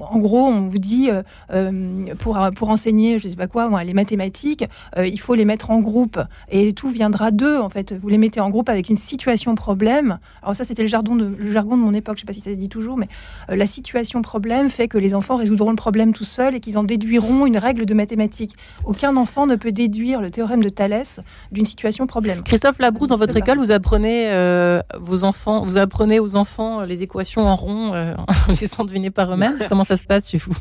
en 0.00 0.18
gros, 0.18 0.46
on 0.46 0.66
vous 0.66 0.78
dit, 0.78 1.10
pour, 2.18 2.38
pour 2.56 2.68
enseigner, 2.70 3.18
je 3.18 3.28
sais 3.28 3.36
pas 3.36 3.46
quoi, 3.46 3.82
les 3.84 3.94
mathématiques, 3.94 4.64
il 4.96 5.20
faut 5.20 5.34
les 5.34 5.44
mettre 5.44 5.70
en 5.70 5.78
groupe. 5.78 6.20
Et 6.50 6.72
tout 6.72 6.88
viendra 6.88 7.30
d'eux, 7.30 7.58
en 7.58 7.68
fait. 7.68 7.92
Vous 7.92 8.08
les 8.08 8.18
mettez 8.18 8.40
en 8.40 8.50
groupe 8.50 8.68
avec 8.68 8.88
une 8.88 8.96
situation 8.96 9.54
problème. 9.54 10.18
Alors 10.42 10.56
ça, 10.56 10.64
c'était 10.64 10.82
le 10.82 10.88
jargon, 10.88 11.16
de, 11.16 11.34
le 11.38 11.50
jargon 11.50 11.76
de 11.76 11.82
mon 11.82 11.94
époque, 11.94 12.16
je 12.16 12.22
sais 12.22 12.26
pas 12.26 12.32
si 12.32 12.40
ça 12.40 12.50
se 12.50 12.58
dit 12.58 12.68
toujours, 12.68 12.96
mais 12.96 13.08
la 13.48 13.66
situation 13.66 14.22
problème 14.22 14.68
fait 14.68 14.88
que 14.88 14.98
les 14.98 15.14
enfants 15.14 15.36
résoudront 15.36 15.70
le 15.70 15.76
problème 15.76 16.12
tout 16.12 16.24
seuls 16.24 16.54
et 16.54 16.60
qu'ils 16.60 16.78
en 16.78 16.84
déduiront 16.84 17.46
une 17.46 17.58
règle 17.58 17.86
de 17.86 17.94
mathématiques. 17.94 18.56
Aucun 18.84 19.16
enfant 19.16 19.46
ne 19.46 19.56
peut 19.56 19.72
déduire 19.72 20.20
le 20.20 20.30
théorème 20.30 20.62
de 20.62 20.68
Thalès 20.68 21.20
d'une 21.52 21.64
situation 21.64 22.06
problème. 22.06 22.42
Christophe 22.42 22.78
Labrousse, 22.88 23.08
dans 23.08 23.16
votre 23.16 23.36
école, 23.36 23.58
vous 23.58 23.70
apprenez 23.70 24.32
euh, 24.32 24.80
vos 24.98 25.24
enfants, 25.24 25.62
vous 25.62 25.76
apprenez 25.76 26.20
aux 26.20 26.36
enfants 26.36 26.82
les 26.84 27.02
équations 27.02 27.42
en 27.42 27.54
rond 27.54 27.92
euh, 27.92 28.14
en 28.48 28.52
laissant 28.52 28.84
deviner 28.84 29.10
par 29.10 29.30
eux-mêmes. 29.30 29.58
Comment 29.68 29.84
ça 29.84 29.96
se 29.96 30.06
passe 30.06 30.30
chez 30.30 30.38
vous? 30.38 30.56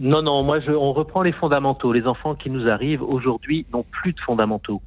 Non, 0.00 0.20
non, 0.20 0.42
moi, 0.42 0.58
je, 0.58 0.72
on 0.72 0.92
reprend 0.92 1.22
les 1.22 1.30
fondamentaux. 1.30 1.92
Les 1.92 2.06
enfants 2.06 2.34
qui 2.34 2.50
nous 2.50 2.68
arrivent 2.68 3.04
aujourd'hui 3.04 3.66
n'ont 3.72 3.84
plus 3.84 4.12
de 4.12 4.20
fondamentaux. 4.20 4.82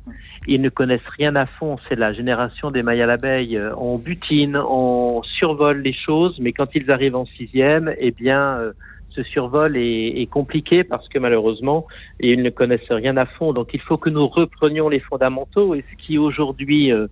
Ils 0.45 0.61
ne 0.61 0.67
connaissent 0.67 1.07
rien 1.17 1.37
à 1.37 1.45
fond. 1.45 1.77
C'est 1.87 1.95
la 1.95 2.11
génération 2.11 2.69
des 2.69 2.83
mailles 2.83 3.01
à 3.01 3.05
l'abeille. 3.05 3.59
On 3.77 3.97
butine, 3.97 4.57
on 4.57 5.21
survole 5.23 5.81
les 5.81 5.93
choses, 5.93 6.37
mais 6.39 6.51
quand 6.51 6.67
ils 6.75 6.91
arrivent 6.91 7.15
en 7.15 7.25
sixième, 7.25 7.93
eh 7.99 8.11
bien, 8.11 8.57
euh, 8.57 8.73
ce 9.15 9.24
survol 9.24 9.76
est, 9.78 10.30
compliqué 10.30 10.84
parce 10.84 11.08
que 11.10 11.19
malheureusement, 11.19 11.88
ils 12.19 12.41
ne 12.41 12.50
connaissent 12.50 12.89
rien 12.89 13.17
à 13.17 13.26
fond. 13.26 13.54
Donc 13.54 13.69
il 13.74 13.82
faut 13.82 13.97
que 13.97 14.10
nous 14.10 14.28
reprenions 14.28 14.89
les 14.89 15.00
fondamentaux. 15.00 15.76
Et 15.76 15.84
ce 15.91 16.06
qui 16.06 16.17
aujourd'hui 16.17 16.91
euh, 16.91 17.08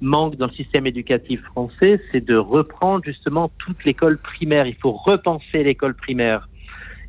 manque 0.00 0.36
dans 0.36 0.46
le 0.46 0.52
système 0.52 0.86
éducatif 0.86 1.42
français, 1.44 2.00
c'est 2.12 2.24
de 2.24 2.36
reprendre 2.36 3.04
justement 3.04 3.50
toute 3.58 3.84
l'école 3.84 4.18
primaire. 4.18 4.66
Il 4.66 4.76
faut 4.76 4.92
repenser 4.92 5.62
l'école 5.64 5.94
primaire. 5.94 6.48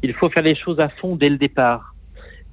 Il 0.04 0.14
faut 0.14 0.30
faire 0.30 0.44
les 0.44 0.56
choses 0.56 0.80
à 0.80 0.90
fond 0.90 1.16
dès 1.16 1.30
le 1.30 1.38
départ. 1.38 1.94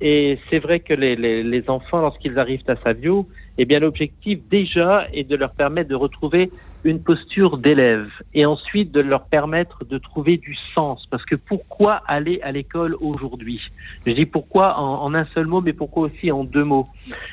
Et 0.01 0.39
c'est 0.51 0.59
vrai 0.59 0.81
que 0.81 0.93
les, 0.93 1.17
les 1.17 1.71
enfants, 1.71 2.01
lorsqu'ils 2.01 2.39
arrivent 2.39 2.69
à 2.69 2.77
Savio, 2.77 3.27
eh 3.59 3.65
bien 3.65 3.79
l'objectif 3.79 4.39
déjà 4.51 5.07
est 5.13 5.25
de 5.25 5.37
leur 5.37 5.53
permettre 5.53 5.89
de 5.89 5.95
retrouver 5.95 6.51
une 6.85 7.03
posture 7.03 7.59
d'élève 7.59 8.09
et 8.35 8.47
ensuite 8.47 8.93
de 8.93 9.01
leur 9.01 9.25
permettre 9.27 9.85
de 9.85 9.99
trouver 9.99 10.37
du 10.37 10.57
sens. 10.75 11.07
Parce 11.11 11.25
que 11.25 11.35
pourquoi 11.35 12.03
aller 12.07 12.41
à 12.43 12.53
l'école 12.53 12.97
aujourd'hui? 13.01 13.61
Je 14.07 14.13
dis 14.13 14.27
pourquoi 14.27 14.79
en, 14.79 15.03
en, 15.05 15.15
un 15.15 15.27
seul 15.35 15.47
mot, 15.47 15.61
mais 15.61 15.73
pourquoi 15.73 16.05
aussi 16.05 16.31
en 16.31 16.45
deux 16.45 16.65
mots? 16.65 16.87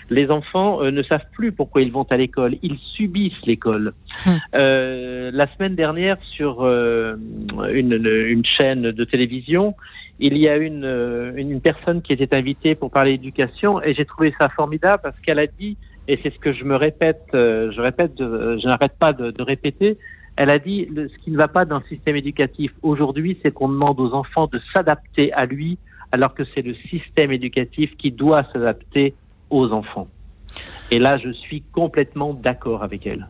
Les 0.09 0.31
enfants 0.31 0.81
euh, 0.81 0.91
ne 0.91 1.03
savent 1.03 1.25
plus 1.33 1.51
pourquoi 1.51 1.81
ils 1.81 1.91
vont 1.91 2.07
à 2.09 2.17
l'école, 2.17 2.55
ils 2.63 2.77
subissent 2.95 3.45
l'école. 3.45 3.93
Hum. 4.25 4.39
Euh, 4.55 5.31
la 5.33 5.47
semaine 5.53 5.75
dernière, 5.75 6.17
sur 6.35 6.63
euh, 6.63 7.15
une, 7.71 7.93
une 7.93 8.45
chaîne 8.45 8.91
de 8.91 9.03
télévision, 9.03 9.75
il 10.19 10.37
y 10.37 10.47
a 10.47 10.57
une, 10.57 10.85
euh, 10.85 11.33
une 11.35 11.59
personne 11.59 12.01
qui 12.01 12.13
était 12.13 12.35
invitée 12.35 12.75
pour 12.75 12.91
parler 12.91 13.17
d'éducation 13.17 13.81
et 13.81 13.93
j'ai 13.93 14.05
trouvé 14.05 14.33
ça 14.39 14.49
formidable 14.49 15.01
parce 15.03 15.19
qu'elle 15.19 15.39
a 15.39 15.47
dit, 15.47 15.77
et 16.07 16.19
c'est 16.21 16.33
ce 16.33 16.39
que 16.39 16.53
je 16.53 16.63
me 16.63 16.75
répète, 16.75 17.23
euh, 17.33 17.71
je 17.71 17.81
répète, 17.81 18.13
je 18.17 18.67
n'arrête 18.67 18.97
pas 18.99 19.13
de, 19.13 19.31
de, 19.31 19.41
répéter, 19.41 19.97
elle 20.35 20.49
a 20.49 20.59
dit 20.59 20.87
ce 20.95 21.23
qui 21.23 21.31
ne 21.31 21.37
va 21.37 21.47
pas 21.47 21.65
dans 21.65 21.77
le 21.77 21.85
système 21.85 22.15
éducatif 22.15 22.71
aujourd'hui, 22.81 23.37
c'est 23.41 23.51
qu'on 23.51 23.69
demande 23.69 23.99
aux 23.99 24.13
enfants 24.13 24.47
de 24.47 24.59
s'adapter 24.73 25.31
à 25.33 25.45
lui 25.45 25.77
alors 26.11 26.33
que 26.35 26.43
c'est 26.53 26.61
le 26.61 26.75
système 26.89 27.31
éducatif 27.31 27.95
qui 27.97 28.11
doit 28.11 28.43
s'adapter 28.53 29.15
aux 29.49 29.71
enfants. 29.71 30.07
Et 30.91 30.99
là, 30.99 31.17
je 31.17 31.31
suis 31.31 31.63
complètement 31.71 32.33
d'accord 32.35 32.83
avec 32.83 33.07
elle. 33.07 33.27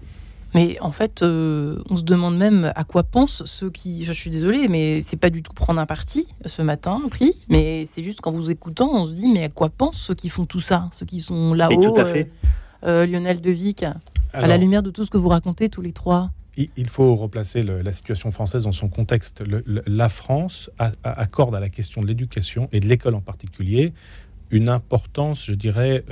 Mais 0.54 0.78
en 0.82 0.92
fait, 0.92 1.22
euh, 1.22 1.82
on 1.90 1.98
se 1.98 2.04
demande 2.04 2.38
même 2.38 2.72
à 2.76 2.84
quoi 2.84 3.04
pensent 3.04 3.44
ceux 3.46 3.70
qui. 3.70 4.04
Je 4.04 4.14
suis 4.14 4.30
désolée, 4.30 4.68
mais 4.68 5.02
c'est 5.02 5.18
pas 5.18 5.30
du 5.30 5.42
tout 5.42 5.54
prendre 5.54 5.80
un 5.80 5.86
parti 5.86 6.28
ce 6.46 6.62
matin, 6.62 7.02
pris. 7.10 7.36
Mais 7.50 7.86
c'est 7.92 8.04
juste 8.04 8.22
qu'en 8.22 8.32
vous 8.32 8.52
écoutant, 8.52 8.90
on 8.92 9.06
se 9.06 9.12
dit 9.12 9.32
mais 9.32 9.44
à 9.44 9.50
quoi 9.50 9.70
pensent 9.70 9.98
ceux 9.98 10.16
qui 10.16 10.30
font 10.30 10.46
tout 10.46 10.60
ça, 10.60 10.90
ceux 10.92 11.06
qui 11.06 11.20
sont 11.20 11.54
là-haut, 11.54 11.98
euh, 11.98 12.24
euh, 12.84 13.06
Lionel 13.06 13.42
Devic, 13.42 13.84
à 14.34 14.48
la 14.48 14.58
lumière 14.58 14.84
de 14.84 14.92
tout 14.92 15.06
ce 15.06 15.12
que 15.12 15.18
vous 15.18 15.30
racontez 15.30 15.70
tous 15.70 15.82
les 15.82 15.92
trois. 15.92 16.32
Il 16.56 16.88
faut 16.88 17.16
replacer 17.16 17.64
la 17.64 17.92
situation 17.92 18.30
française 18.30 18.66
dans 18.66 18.72
son 18.72 18.88
contexte. 18.88 19.44
la 19.88 20.08
France 20.08 20.70
accorde 21.04 21.56
à 21.56 21.60
la 21.60 21.70
question 21.70 22.02
de 22.02 22.08
l'éducation 22.08 22.70
et 22.72 22.80
de 22.80 22.88
l'école 22.88 23.16
en 23.16 23.22
particulier 23.22 23.92
une 24.52 24.70
importance, 24.70 25.46
je 25.46 25.54
dirais, 25.54 26.04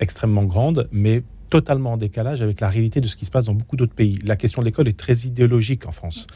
extrêmement 0.00 0.44
grande, 0.44 0.88
mais 0.92 1.24
totalement 1.52 1.92
en 1.92 1.96
décalage 1.98 2.40
avec 2.40 2.62
la 2.62 2.70
réalité 2.70 3.02
de 3.02 3.06
ce 3.06 3.14
qui 3.14 3.26
se 3.26 3.30
passe 3.30 3.44
dans 3.44 3.52
beaucoup 3.52 3.76
d'autres 3.76 3.92
pays. 3.92 4.18
La 4.24 4.36
question 4.36 4.62
de 4.62 4.64
l'école 4.64 4.88
est 4.88 4.98
très 4.98 5.26
idéologique 5.26 5.86
en 5.86 5.92
France. 5.92 6.26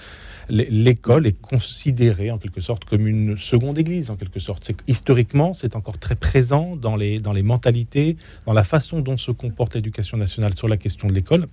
L'école 0.50 1.26
est 1.26 1.40
considérée 1.40 2.30
en 2.30 2.36
quelque 2.36 2.60
sorte 2.60 2.84
comme 2.84 3.06
une 3.06 3.38
seconde 3.38 3.78
église, 3.78 4.10
en 4.10 4.16
quelque 4.16 4.40
sorte. 4.40 4.70
Historiquement, 4.86 5.54
c'est 5.54 5.74
encore 5.74 5.96
très 5.96 6.16
présent 6.16 6.76
dans 6.76 6.96
les, 6.96 7.18
dans 7.18 7.32
les 7.32 7.42
mentalités, 7.42 8.18
dans 8.44 8.52
la 8.52 8.62
façon 8.62 9.00
dont 9.00 9.16
se 9.16 9.30
comporte 9.30 9.74
l'éducation 9.74 10.18
nationale 10.18 10.54
sur 10.54 10.68
la 10.68 10.76
question 10.76 11.08
de 11.08 11.14
l'école. 11.14 11.46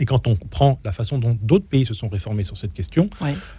Et 0.00 0.04
quand 0.04 0.26
on 0.26 0.36
prend 0.36 0.78
la 0.84 0.92
façon 0.92 1.18
dont 1.18 1.36
d'autres 1.40 1.66
pays 1.66 1.84
se 1.84 1.94
sont 1.94 2.08
réformés 2.08 2.44
sur 2.44 2.56
cette 2.56 2.74
question, 2.74 3.06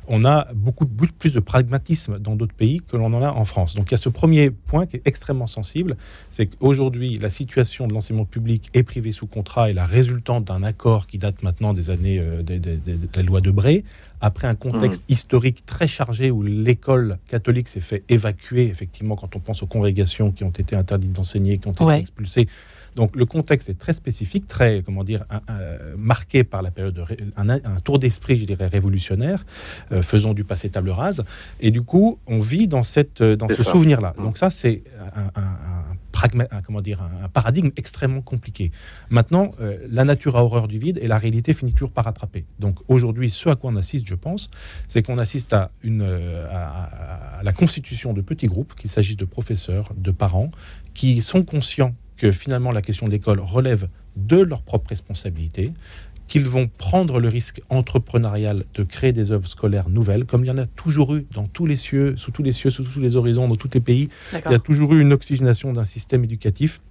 on 0.07 0.23
a 0.23 0.47
beaucoup 0.53 0.85
plus 0.85 1.33
de 1.33 1.39
pragmatisme 1.39 2.19
dans 2.19 2.35
d'autres 2.35 2.53
pays 2.53 2.81
que 2.81 2.97
l'on 2.97 3.13
en 3.13 3.23
a 3.23 3.31
en 3.31 3.45
France. 3.45 3.75
Donc 3.75 3.89
il 3.89 3.91
y 3.91 3.95
a 3.95 3.97
ce 3.97 4.09
premier 4.09 4.51
point 4.51 4.85
qui 4.85 4.97
est 4.97 5.01
extrêmement 5.05 5.47
sensible, 5.47 5.97
c'est 6.29 6.47
qu'aujourd'hui 6.47 7.15
la 7.15 7.29
situation 7.29 7.87
de 7.87 7.93
l'enseignement 7.93 8.25
public 8.25 8.69
et 8.73 8.83
privé 8.83 9.11
sous 9.11 9.27
contrat 9.27 9.69
est 9.69 9.73
la 9.73 9.85
résultante 9.85 10.45
d'un 10.45 10.63
accord 10.63 11.07
qui 11.07 11.17
date 11.17 11.43
maintenant 11.43 11.73
des 11.73 11.89
années 11.89 12.19
euh, 12.19 12.43
de, 12.43 12.79
la 13.15 13.23
loi 13.23 13.41
de 13.41 13.51
Bray, 13.51 13.83
après 14.21 14.47
un 14.47 14.55
contexte 14.55 15.03
mmh. 15.03 15.13
historique 15.13 15.65
très 15.65 15.87
chargé 15.87 16.31
où 16.31 16.41
l'école 16.41 17.17
catholique 17.27 17.67
s'est 17.67 17.81
fait 17.81 18.03
évacuer, 18.09 18.67
effectivement, 18.67 19.15
quand 19.15 19.35
on 19.35 19.39
pense 19.39 19.61
aux 19.63 19.67
congrégations 19.67 20.31
qui 20.31 20.43
ont 20.43 20.49
été 20.49 20.75
interdites 20.75 21.13
d'enseigner, 21.13 21.57
qui 21.57 21.67
ont 21.67 21.73
été 21.73 21.91
expulsées 21.91 22.47
donc 22.97 23.15
le 23.15 23.25
contexte 23.25 23.69
est 23.69 23.79
très 23.79 23.93
spécifique, 23.93 24.47
très 24.47 24.81
comment 24.83 25.03
dire 25.03 25.23
marqué 25.95 26.43
par 26.43 26.61
la 26.61 26.71
période 26.71 26.95
de 26.95 27.03
un, 27.37 27.79
tour 27.83 27.99
d'esprit, 27.99 28.37
je 28.37 28.45
dirais 28.45 28.67
révolutionnaire, 28.67 29.45
euh, 29.91 30.01
faisant 30.01 30.33
du 30.33 30.43
passé 30.43 30.69
table 30.69 30.89
rase. 30.89 31.23
Et 31.59 31.71
du 31.71 31.81
coup, 31.81 32.19
on 32.27 32.39
vit 32.39 32.67
dans 32.67 32.83
cette 32.83 33.21
dans 33.21 33.47
ce 33.49 33.63
souvenir-là. 33.63 34.13
Mmh. 34.17 34.23
Donc 34.23 34.37
ça, 34.37 34.49
c'est 34.49 34.83
un, 35.15 36.61
comment 36.65 36.81
dire, 36.81 37.01
un, 37.23 37.29
paradigme 37.29 37.69
extrêmement 37.77 38.21
compliqué. 38.21 38.71
Maintenant, 39.09 39.51
euh, 39.61 39.77
la 39.89 40.03
nature 40.03 40.35
a 40.35 40.43
horreur 40.43 40.67
du 40.67 40.79
vide 40.79 40.99
et 41.01 41.07
la 41.07 41.17
réalité 41.17 41.53
finit 41.53 41.73
toujours 41.73 41.91
par 41.91 42.05
rattraper. 42.05 42.45
Donc 42.59 42.79
aujourd'hui, 42.87 43.29
ce 43.29 43.49
à 43.49 43.55
quoi 43.55 43.71
on 43.71 43.75
assiste, 43.75 44.07
je 44.07 44.15
pense, 44.15 44.49
c'est 44.87 45.03
qu'on 45.03 45.19
assiste 45.19 45.53
à, 45.53 45.71
une, 45.83 46.01
euh, 46.01 46.47
à, 46.51 47.43
la 47.43 47.53
constitution 47.53 48.13
de 48.13 48.21
petits 48.21 48.47
groupes, 48.47 48.73
qu'il 48.75 48.89
s'agisse 48.89 49.17
de 49.17 49.25
professeurs, 49.25 49.91
de 49.95 50.11
parents, 50.11 50.51
qui 50.93 51.21
sont 51.21 51.43
conscients 51.43 51.93
que 52.17 52.31
finalement 52.31 52.71
la 52.71 52.81
question 52.81 53.05
de 53.05 53.11
l'école 53.11 53.39
relève 53.39 53.87
de 54.15 54.37
leur 54.37 54.63
propre 54.63 54.89
responsabilité, 54.89 55.71
qu'ils 56.27 56.47
vont 56.47 56.67
prendre 56.67 57.19
le 57.19 57.29
risque 57.29 57.61
entrepreneurial 57.69 58.65
de 58.73 58.83
créer 58.83 59.13
des 59.13 59.31
œuvres 59.31 59.47
scolaires 59.47 59.89
nouvelles, 59.89 60.25
comme 60.25 60.43
il 60.43 60.47
y 60.47 60.51
en 60.51 60.57
a 60.57 60.65
toujours 60.65 61.15
eu 61.15 61.25
dans 61.33 61.47
tous 61.47 61.65
les 61.65 61.77
cieux, 61.77 62.17
sous 62.17 62.31
tous 62.31 62.43
les 62.43 62.51
cieux, 62.51 62.69
sous 62.69 62.83
tous 62.83 62.99
les 62.99 63.15
horizons, 63.15 63.47
dans 63.47 63.55
tous 63.55 63.69
les 63.73 63.79
pays. 63.79 64.09
Il 64.33 64.51
y 64.51 64.55
a 64.55 64.59
toujours 64.59 64.93
eu 64.93 64.99
une 64.99 65.13
oxygénation 65.13 65.71
d'un 65.71 65.85
système 65.85 66.23
éducatif 66.23 66.81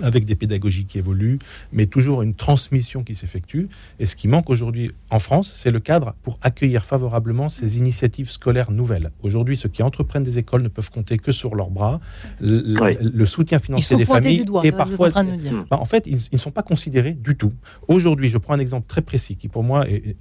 avec 0.00 0.24
des 0.24 0.34
pédagogies 0.34 0.86
qui 0.86 0.98
évoluent, 0.98 1.38
mais 1.72 1.86
toujours 1.86 2.22
une 2.22 2.34
transmission 2.34 3.04
qui 3.04 3.14
s'effectue. 3.14 3.68
Et 3.98 4.06
ce 4.06 4.16
qui 4.16 4.28
manque 4.28 4.48
aujourd'hui 4.50 4.90
en 5.10 5.18
France, 5.18 5.52
c'est 5.54 5.70
le 5.70 5.80
cadre 5.80 6.14
pour 6.22 6.38
accueillir 6.42 6.84
favorablement 6.84 7.48
ces 7.48 7.78
initiatives 7.78 8.30
scolaires 8.30 8.70
nouvelles. 8.70 9.10
Aujourd'hui, 9.22 9.56
ceux 9.56 9.68
qui 9.68 9.82
entreprennent 9.82 10.22
des 10.22 10.38
écoles 10.38 10.62
ne 10.62 10.68
peuvent 10.68 10.90
compter 10.90 11.18
que 11.18 11.32
sur 11.32 11.54
leurs 11.54 11.70
bras. 11.70 12.00
Le, 12.40 13.24
soutien 13.26 13.58
financier 13.58 13.96
des 13.96 14.04
familles 14.04 14.44
et 14.64 14.72
parfois, 14.72 15.08
en, 15.16 15.24
bah, 15.70 15.78
en 15.78 15.84
fait, 15.84 16.06
ils, 16.06 16.18
ne 16.32 16.38
sont 16.38 16.50
pas 16.50 16.62
considérés 16.62 17.12
du 17.12 17.36
tout. 17.36 17.52
Aujourd'hui, 17.88 18.28
je 18.28 18.38
prends 18.38 18.54
un 18.54 18.58
exemple 18.58 18.86
très 18.86 19.02
précis 19.02 19.36
qui 19.36 19.48
pour 19.48 19.62
moi 19.62 19.88
est 19.88 20.16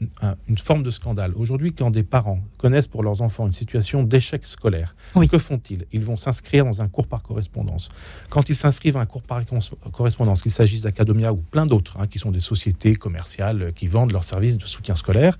une, 0.47 0.57
forme 0.57 0.83
de 0.83 0.89
scandale. 0.89 1.33
Aujourd'hui, 1.35 1.73
quand 1.73 1.91
des 1.91 2.03
parents 2.03 2.39
connaissent 2.57 2.87
pour 2.87 3.03
leurs 3.03 3.21
enfants 3.21 3.47
une 3.47 3.53
situation 3.53 4.03
d'échec 4.03 4.45
scolaire, 4.45 4.95
que 5.29 5.37
font-ils? 5.37 5.85
Ils 5.91 6.03
vont 6.03 6.17
s'inscrire 6.17 6.65
dans 6.65 6.81
un 6.81 6.87
cours 6.87 7.07
par 7.07 7.23
correspondance. 7.23 7.89
Quand 8.29 8.49
ils 8.49 8.55
s'inscrivent 8.55 8.97
à 8.97 9.01
un 9.01 9.05
cours 9.05 9.21
par 9.21 9.37
correspondance, 9.37 9.60
correspondance, 9.91 10.41
qu'il 10.41 10.51
s'agisse 10.51 10.81
d'Academia 10.81 11.31
ou 11.33 11.37
plein 11.37 11.65
d'autres, 11.65 11.97
hein, 11.99 12.07
qui 12.07 12.19
sont 12.19 12.31
des 12.31 12.39
sociétés 12.39 12.95
commerciales 12.95 13.61
euh, 13.61 13.71
qui 13.71 13.87
vendent 13.87 14.11
leurs 14.11 14.23
services 14.23 14.57
de 14.57 14.65
soutien 14.65 14.95
scolaire, 14.95 15.37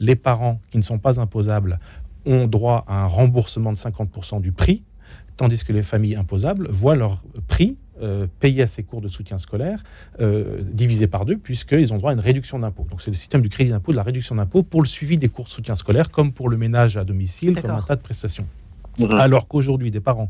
les 0.00 0.16
parents 0.16 0.60
qui 0.70 0.78
ne 0.78 0.82
sont 0.82 0.98
pas 0.98 1.20
imposables 1.20 1.78
ont 2.26 2.46
droit 2.46 2.84
à 2.88 3.02
un 3.02 3.06
remboursement 3.06 3.72
de 3.72 3.78
50% 3.78 4.40
du 4.40 4.52
prix, 4.52 4.82
tandis 5.36 5.62
que 5.64 5.72
les 5.72 5.82
familles 5.82 6.16
imposables 6.16 6.68
voient 6.70 6.96
leur 6.96 7.22
prix 7.48 7.76
euh, 8.02 8.26
payé 8.40 8.62
à 8.62 8.66
ces 8.66 8.82
cours 8.82 9.00
de 9.00 9.08
soutien 9.08 9.38
scolaire 9.38 9.82
euh, 10.20 10.62
divisé 10.62 11.06
par 11.06 11.24
deux, 11.24 11.36
puisqu'ils 11.36 11.92
ont 11.92 11.98
droit 11.98 12.10
à 12.10 12.14
une 12.14 12.20
réduction 12.20 12.58
d'impôt. 12.58 12.86
Donc 12.90 13.02
c'est 13.02 13.10
le 13.10 13.16
système 13.16 13.40
du 13.40 13.48
crédit 13.48 13.70
d'impôt, 13.70 13.92
de 13.92 13.96
la 13.96 14.02
réduction 14.02 14.34
d'impôt 14.34 14.64
pour 14.64 14.82
le 14.82 14.88
suivi 14.88 15.16
des 15.16 15.28
cours 15.28 15.44
de 15.44 15.50
soutien 15.50 15.76
scolaire, 15.76 16.10
comme 16.10 16.32
pour 16.32 16.48
le 16.48 16.56
ménage 16.56 16.96
à 16.96 17.04
domicile, 17.04 17.60
comme 17.60 17.70
un 17.70 17.80
tas 17.80 17.96
de 17.96 18.02
prestations. 18.02 18.46
Alors 19.10 19.48
qu'aujourd'hui, 19.48 19.90
des 19.90 20.00
parents 20.00 20.28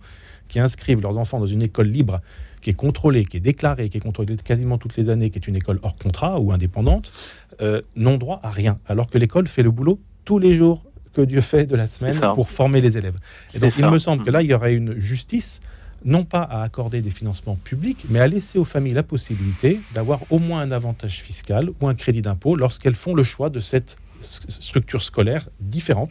qui 0.48 0.60
inscrivent 0.60 1.00
leurs 1.00 1.16
enfants 1.16 1.38
dans 1.38 1.46
une 1.46 1.62
école 1.62 1.88
libre 1.88 2.20
qui 2.64 2.70
est 2.70 2.74
contrôlée, 2.74 3.26
qui 3.26 3.36
est 3.36 3.40
déclarée, 3.40 3.90
qui 3.90 3.98
est 3.98 4.00
contrôlée 4.00 4.36
quasiment 4.36 4.78
toutes 4.78 4.96
les 4.96 5.10
années, 5.10 5.28
qui 5.28 5.38
est 5.38 5.46
une 5.46 5.56
école 5.56 5.78
hors 5.82 5.96
contrat 5.96 6.40
ou 6.40 6.50
indépendante, 6.50 7.12
euh, 7.60 7.82
n'ont 7.94 8.16
droit 8.16 8.40
à 8.42 8.48
rien, 8.48 8.78
alors 8.88 9.10
que 9.10 9.18
l'école 9.18 9.46
fait 9.48 9.62
le 9.62 9.70
boulot 9.70 10.00
tous 10.24 10.38
les 10.38 10.54
jours 10.54 10.82
que 11.12 11.20
Dieu 11.20 11.42
fait 11.42 11.66
de 11.66 11.76
la 11.76 11.86
semaine 11.86 12.18
pour 12.34 12.48
former 12.48 12.80
les 12.80 12.96
élèves. 12.96 13.18
Et 13.52 13.58
donc 13.58 13.74
il 13.78 13.86
me 13.86 13.98
semble 13.98 14.24
que 14.24 14.30
là, 14.30 14.40
il 14.40 14.48
y 14.48 14.54
aurait 14.54 14.74
une 14.74 14.98
justice 14.98 15.60
non 16.06 16.24
pas 16.24 16.40
à 16.40 16.62
accorder 16.62 17.02
des 17.02 17.10
financements 17.10 17.56
publics, 17.56 18.06
mais 18.08 18.18
à 18.18 18.26
laisser 18.26 18.58
aux 18.58 18.64
familles 18.64 18.94
la 18.94 19.02
possibilité 19.02 19.78
d'avoir 19.94 20.20
au 20.30 20.38
moins 20.38 20.60
un 20.60 20.70
avantage 20.70 21.20
fiscal 21.20 21.68
ou 21.80 21.88
un 21.88 21.94
crédit 21.94 22.22
d'impôt 22.22 22.56
lorsqu'elles 22.56 22.94
font 22.94 23.14
le 23.14 23.24
choix 23.24 23.50
de 23.50 23.60
cette 23.60 23.96
structure 24.24 25.02
scolaire 25.02 25.48
différente 25.60 26.10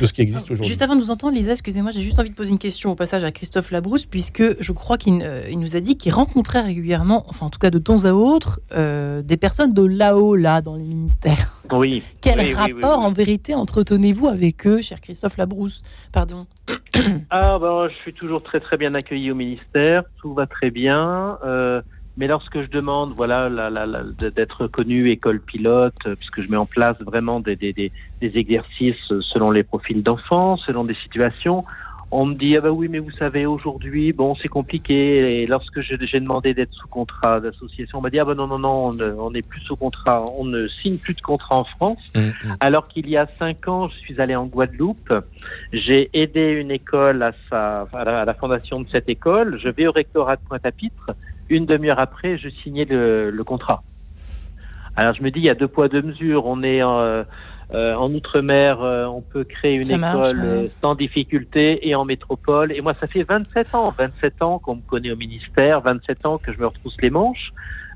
de 0.00 0.06
ce 0.06 0.12
qui 0.12 0.22
existe 0.22 0.50
aujourd'hui. 0.50 0.68
Juste 0.68 0.82
avant 0.82 0.94
de 0.94 1.00
nous 1.00 1.10
entendre, 1.10 1.34
Lisa, 1.34 1.52
excusez-moi, 1.52 1.90
j'ai 1.92 2.00
juste 2.00 2.18
envie 2.18 2.30
de 2.30 2.34
poser 2.34 2.50
une 2.50 2.58
question 2.58 2.90
au 2.90 2.94
passage 2.94 3.24
à 3.24 3.30
Christophe 3.30 3.70
Labrousse, 3.70 4.06
puisque 4.06 4.60
je 4.60 4.72
crois 4.72 4.98
qu'il 4.98 5.20
euh, 5.22 5.54
nous 5.54 5.76
a 5.76 5.80
dit 5.80 5.96
qu'il 5.96 6.12
rencontrait 6.12 6.60
régulièrement, 6.60 7.24
enfin 7.28 7.46
en 7.46 7.50
tout 7.50 7.58
cas 7.58 7.70
de 7.70 7.78
temps 7.78 8.04
à 8.04 8.12
autre, 8.12 8.60
euh, 8.72 9.22
des 9.22 9.36
personnes 9.36 9.72
de 9.72 9.84
là-haut, 9.84 10.36
là, 10.36 10.62
dans 10.62 10.76
les 10.76 10.84
ministères. 10.84 11.54
Oui. 11.72 12.02
Quel 12.20 12.54
rapport 12.54 12.98
en 12.98 13.12
vérité 13.12 13.54
entretenez-vous 13.54 14.28
avec 14.28 14.66
eux, 14.66 14.80
cher 14.80 15.00
Christophe 15.00 15.36
Labrousse? 15.36 15.82
Pardon. 16.12 16.46
Ah, 17.30 17.58
ben, 17.60 17.88
je 17.88 17.94
suis 18.02 18.12
toujours 18.12 18.42
très 18.42 18.60
très 18.60 18.76
bien 18.76 18.94
accueilli 18.94 19.30
au 19.30 19.34
ministère, 19.34 20.02
tout 20.20 20.34
va 20.34 20.46
très 20.46 20.70
bien. 20.70 21.38
Euh, 21.44 21.80
Mais 22.20 22.26
lorsque 22.26 22.60
je 22.60 22.68
demande, 22.68 23.14
voilà, 23.16 23.48
d'être 24.18 24.64
reconnu 24.64 25.10
école 25.10 25.40
pilote, 25.40 25.94
puisque 26.18 26.42
je 26.42 26.50
mets 26.50 26.58
en 26.58 26.66
place 26.66 26.98
vraiment 27.00 27.40
des, 27.40 27.56
des, 27.56 27.72
des, 27.72 27.90
des 28.20 28.36
exercices 28.36 28.94
selon 29.32 29.50
les 29.50 29.62
profils 29.62 30.02
d'enfants, 30.02 30.58
selon 30.58 30.84
des 30.84 30.96
situations, 31.02 31.64
on 32.10 32.26
me 32.26 32.34
dit 32.34 32.56
ah 32.56 32.60
bah 32.60 32.72
oui 32.72 32.88
mais 32.88 32.98
vous 32.98 33.12
savez 33.12 33.46
aujourd'hui 33.46 34.12
bon 34.12 34.34
c'est 34.34 34.48
compliqué. 34.48 35.42
Et 35.42 35.46
lorsque 35.46 35.80
j'ai 35.80 36.20
demandé 36.20 36.52
d'être 36.52 36.72
sous 36.72 36.88
contrat 36.88 37.40
d'association 37.40 38.00
on 38.00 38.02
m'a 38.02 38.10
dit 38.10 38.18
ah 38.18 38.24
bah 38.24 38.34
non 38.34 38.48
non 38.48 38.58
non 38.58 38.90
on 39.00 39.30
n'est 39.30 39.42
plus 39.42 39.60
sous 39.60 39.76
contrat. 39.76 40.22
On 40.36 40.44
ne 40.44 40.66
signe 40.68 40.98
plus 40.98 41.14
de 41.14 41.20
contrat 41.20 41.56
en 41.56 41.64
France. 41.64 42.00
Mmh, 42.14 42.20
mmh. 42.20 42.56
alors 42.60 42.88
qu'il 42.88 43.08
y 43.08 43.16
a 43.16 43.28
cinq 43.38 43.66
ans 43.68 43.88
je 43.88 43.96
suis 43.96 44.20
allé 44.20 44.36
en 44.36 44.46
Guadeloupe. 44.46 45.14
J'ai 45.72 46.10
aidé 46.12 46.50
une 46.50 46.70
école 46.70 47.22
à 47.22 47.32
sa 47.48 47.86
à 47.92 48.24
la, 48.24 48.34
fondation 48.34 48.80
de 48.80 48.88
cette 48.90 49.08
école. 49.08 49.58
Je 49.58 49.70
vais 49.70 49.86
au 49.86 49.92
rectorat 49.92 50.36
de 50.36 50.42
Pointe-à-Pitre 50.48 51.12
une 51.50 51.66
demi-heure 51.66 51.98
après 51.98 52.38
je 52.38 52.48
signais 52.48 52.86
le, 52.86 53.30
le, 53.30 53.44
contrat 53.44 53.82
alors 54.96 55.14
je 55.14 55.22
me 55.22 55.30
dis 55.30 55.40
il 55.40 55.46
y 55.46 55.50
a 55.50 55.54
deux 55.54 55.68
poids 55.68 55.88
deux 55.88 56.02
mesures 56.02 56.46
on 56.46 56.62
est 56.62 56.82
euh, 56.82 57.24
euh, 57.72 57.94
en 57.94 58.12
outre-mer, 58.12 58.82
euh, 58.82 59.06
on 59.06 59.20
peut 59.20 59.44
créer 59.44 59.76
une 59.76 59.90
école 59.90 60.70
sans 60.80 60.96
difficulté 60.96 61.88
et 61.88 61.94
en 61.94 62.04
métropole. 62.04 62.72
Et 62.72 62.80
moi, 62.80 62.94
ça 63.00 63.06
fait 63.06 63.22
27 63.22 63.74
ans, 63.76 63.94
27 63.96 64.42
ans 64.42 64.58
qu'on 64.58 64.76
me 64.76 64.80
connaît 64.80 65.12
au 65.12 65.16
ministère, 65.16 65.80
27 65.80 66.26
ans 66.26 66.38
que 66.38 66.52
je 66.52 66.58
me 66.58 66.66
retrousse 66.66 66.96
les 67.00 67.10
manches 67.10 67.52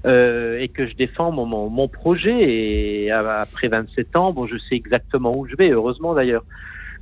et 0.06 0.68
que 0.68 0.86
je 0.86 0.94
défends 0.94 1.32
mon, 1.32 1.46
mon, 1.46 1.70
mon, 1.70 1.88
projet. 1.88 2.36
Et 3.04 3.10
après 3.10 3.68
27 3.68 4.14
ans, 4.16 4.32
bon, 4.32 4.46
je 4.46 4.58
sais 4.58 4.76
exactement 4.76 5.36
où 5.36 5.46
je 5.46 5.56
vais, 5.56 5.70
heureusement 5.70 6.14
d'ailleurs. 6.14 6.44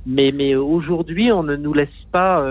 Mais, 0.07 0.31
mais 0.33 0.55
aujourd'hui, 0.55 1.31
on 1.31 1.43
ne 1.43 1.55
nous 1.55 1.73
laisse 1.73 1.89
pas 2.11 2.43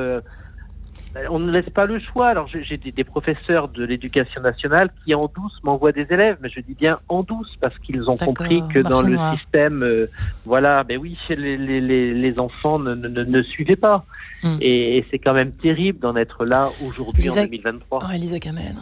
on 1.31 1.39
ne 1.39 1.51
laisse 1.51 1.69
pas 1.71 1.87
le 1.87 1.99
choix. 2.01 2.29
Alors 2.29 2.49
j'ai 2.49 2.77
des, 2.77 3.05
professeurs 3.05 3.69
de 3.69 3.85
l'éducation 3.85 4.41
nationale 4.41 4.91
qui 5.05 5.15
en 5.15 5.27
douce 5.27 5.59
m'envoient 5.63 5.93
des 5.93 6.07
élèves, 6.11 6.39
mais 6.41 6.49
je 6.49 6.61
dis 6.61 6.75
bien 6.75 6.99
en 7.09 7.23
douce 7.23 7.51
parce 7.61 7.79
qu'ils 7.81 8.09
ont 8.09 8.17
compris 8.17 8.63
que 8.73 8.79
dans 8.79 9.03
le 9.03 9.17
système, 9.37 9.83
euh, 9.83 10.07
voilà, 10.45 10.85
ben 10.85 10.99
oui, 10.99 11.17
les, 11.29 11.57
les, 11.57 12.15
les 12.15 12.39
enfants 12.39 12.79
ne, 12.79 12.95
ne, 12.95 13.09
ne, 13.09 13.43
suivaient 13.43 13.77
pas. 13.77 14.05
Hmm. 14.43 14.57
Et, 14.61 15.05
c'est 15.11 15.19
quand 15.19 15.35
même 15.35 15.53
terrible 15.53 15.99
d'en 15.99 16.17
être 16.17 16.45
là 16.45 16.71
aujourd'hui 16.85 17.29
en 17.29 17.35
2023. 17.35 18.01
Oh, 18.03 18.13
Elisa 18.13 18.39
Kamen. 18.39 18.77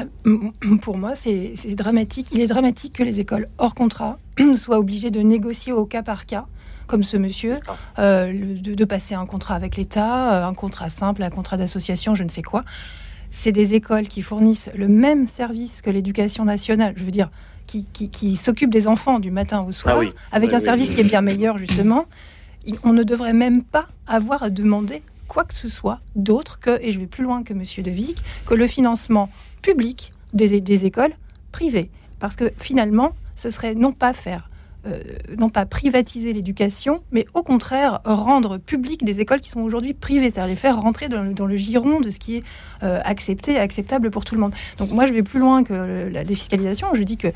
Euh, 0.00 0.76
pour 0.82 0.98
moi, 0.98 1.14
c'est 1.14 1.54
dramatique. 1.74 2.28
Il 2.32 2.40
est 2.40 2.46
dramatique 2.46 2.94
que 2.94 3.02
les 3.02 3.20
écoles 3.20 3.48
hors 3.58 3.74
contrat 3.74 4.18
soient 4.56 4.78
obligées 4.78 5.10
de 5.10 5.20
négocier 5.20 5.72
au 5.72 5.86
cas 5.86 6.02
par 6.02 6.26
cas 6.26 6.46
comme 6.86 7.02
ce 7.02 7.16
monsieur, 7.16 7.58
euh, 7.98 8.32
de, 8.32 8.84
passer 8.84 9.14
un 9.14 9.26
contrat 9.26 9.54
avec 9.54 9.76
l'État, 9.76 10.44
euh, 10.44 10.48
un 10.48 10.54
contrat 10.54 10.88
simple, 10.88 11.22
un 11.22 11.30
contrat 11.30 11.56
d'association, 11.56 12.14
je 12.14 12.24
ne 12.24 12.28
sais 12.28 12.42
quoi. 12.42 12.64
C'est 13.30 13.52
des 13.52 13.74
écoles 13.74 14.06
qui 14.06 14.22
fournissent 14.22 14.70
le 14.74 14.88
même 14.88 15.26
service 15.26 15.82
que 15.82 15.90
l'éducation 15.90 16.44
nationale, 16.44 16.94
je 16.96 17.04
veux 17.04 17.10
dire, 17.10 17.30
qui, 17.66 17.84
qui, 17.84 18.36
s'occupent 18.36 18.70
des 18.70 18.86
enfants 18.86 19.18
du 19.18 19.32
matin 19.32 19.62
au 19.62 19.72
soir, 19.72 20.00
ah 20.00 20.36
avec 20.36 20.52
un 20.52 20.60
service 20.60 20.88
qui 20.88 21.00
est 21.00 21.04
bien 21.04 21.20
meilleur, 21.20 21.58
justement. 21.58 22.06
On 22.84 22.92
ne 22.92 23.02
devrait 23.02 23.32
même 23.32 23.62
pas 23.62 23.86
avoir 24.06 24.44
à 24.44 24.50
demander 24.50 25.02
quoi 25.26 25.44
que 25.44 25.54
ce 25.54 25.68
soit 25.68 26.00
d'autre 26.14 26.60
que, 26.60 26.78
et 26.80 26.92
je 26.92 27.00
vais 27.00 27.06
plus 27.06 27.24
loin 27.24 27.42
que 27.42 27.54
Monsieur 27.54 27.82
De 27.82 27.90
Vic, 27.90 28.22
que 28.46 28.54
le 28.54 28.68
financement 28.68 29.28
public 29.62 30.12
des, 30.32 30.60
des 30.60 30.84
écoles 30.84 31.12
privées. 31.50 31.90
Parce 32.20 32.36
que 32.36 32.52
finalement, 32.58 33.12
ce 33.34 33.50
serait 33.50 33.74
non 33.74 33.92
pas 33.92 34.12
faire 34.12 34.48
euh, 34.86 35.00
non 35.36 35.48
pas 35.48 35.66
privatiser 35.66 36.32
l'éducation, 36.32 37.02
mais 37.10 37.26
au 37.34 37.42
contraire 37.42 38.00
rendre 38.04 38.58
public 38.58 39.04
des 39.04 39.20
écoles 39.20 39.40
qui 39.40 39.50
sont 39.50 39.60
aujourd'hui 39.60 39.94
privées, 39.94 40.30
c'est-à-dire 40.30 40.46
les 40.46 40.56
faire 40.56 40.80
rentrer 40.80 41.08
dans, 41.08 41.46
le 41.46 41.56
giron 41.56 42.00
de 42.00 42.10
ce 42.10 42.18
qui 42.18 42.36
est 42.36 42.44
euh, 42.82 43.00
accepté 43.04 43.52
et 43.52 43.58
acceptable 43.58 44.10
pour 44.10 44.24
tout 44.24 44.34
le 44.34 44.40
monde. 44.40 44.54
Donc 44.78 44.90
moi, 44.90 45.06
je 45.06 45.12
vais 45.12 45.22
plus 45.22 45.40
loin 45.40 45.64
que 45.64 46.08
la 46.12 46.24
défiscalisation. 46.24 46.88
Je 46.94 47.02
dis 47.02 47.16
que, 47.16 47.28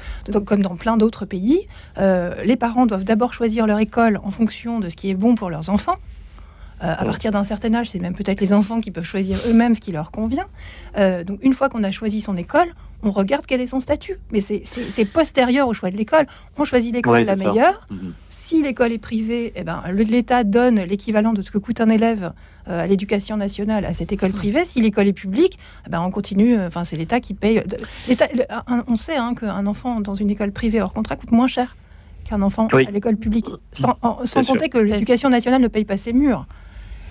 comme 0.44 0.62
dans 0.62 0.76
plein 0.76 0.96
d'autres 0.96 1.24
pays, 1.24 1.66
euh, 1.98 2.34
les 2.44 2.56
parents 2.56 2.86
doivent 2.86 3.04
d'abord 3.04 3.34
choisir 3.34 3.66
leur 3.66 3.78
école 3.78 4.20
en 4.22 4.30
fonction 4.30 4.78
de 4.78 4.88
ce 4.88 4.96
qui 4.96 5.10
est 5.10 5.14
bon 5.14 5.34
pour 5.34 5.50
leurs 5.50 5.70
enfants. 5.70 5.96
À 6.80 7.04
partir 7.04 7.30
d'un 7.30 7.44
certain 7.44 7.74
âge, 7.74 7.90
c'est 7.90 7.98
même 7.98 8.14
peut-être 8.14 8.40
les 8.40 8.52
enfants 8.52 8.80
qui 8.80 8.90
peuvent 8.90 9.04
choisir 9.04 9.38
eux-mêmes 9.46 9.74
ce 9.74 9.80
qui 9.80 9.92
leur 9.92 10.10
convient. 10.10 10.46
donc 10.96 11.38
une 11.42 11.52
fois 11.52 11.68
qu'on 11.68 11.84
a 11.84 11.90
choisi 11.90 12.20
son 12.20 12.36
école, 12.36 12.72
on 13.02 13.10
regarde 13.10 13.44
quel 13.46 13.60
est 13.60 13.66
son 13.66 13.80
statut. 13.80 14.18
Mais 14.32 14.40
c'est 14.40 15.04
postérieur 15.04 15.68
au 15.68 15.74
choix 15.74 15.90
de 15.90 15.96
l'école. 15.96 16.26
On 16.58 16.64
choisit 16.64 16.94
l'école 16.94 17.22
la 17.22 17.36
meilleure. 17.36 17.86
Mhm. 17.90 18.12
Si 18.28 18.62
l'école 18.62 18.92
est 18.92 18.98
privée, 18.98 19.52
eh 19.56 19.62
ben, 19.62 19.82
l'État 19.92 20.44
donne 20.44 20.80
l'équivalent 20.80 21.32
de 21.32 21.42
ce 21.42 21.50
que 21.50 21.58
coûte 21.58 21.80
un 21.80 21.88
élève 21.88 22.32
euh, 22.68 22.82
à 22.82 22.86
l'éducation 22.86 23.36
nationale 23.36 23.84
à 23.84 23.92
cette 23.92 24.12
école 24.12 24.32
privée. 24.32 24.64
Si 24.64 24.80
l'école 24.80 25.06
est 25.06 25.12
publique, 25.12 25.58
eh 25.86 25.90
ben, 25.90 26.00
on 26.00 26.10
continue. 26.10 26.58
Euh, 26.58 26.66
enfin, 26.66 26.84
c'est 26.84 26.96
l'État 26.96 27.20
qui 27.20 27.34
paye. 27.34 27.62
on 28.86 28.96
sait 28.96 29.16
hein, 29.16 29.34
qu'un 29.34 29.66
enfant 29.66 30.00
dans 30.00 30.14
une 30.14 30.30
école 30.30 30.52
privée 30.52 30.80
hors 30.80 30.92
contrat 30.92 31.16
coûte 31.16 31.32
moins 31.32 31.46
cher 31.46 31.76
qu'un 32.24 32.42
enfant 32.42 32.68
à 32.72 32.90
l'école 32.90 33.16
publique. 33.16 33.46
Sans, 33.72 33.94
compter 34.44 34.68
que 34.68 34.78
l'éducation 34.78 35.30
nationale 35.30 35.62
ne 35.62 35.68
paye 35.68 35.84
pas 35.84 35.96
ses 35.96 36.12
murs. 36.12 36.46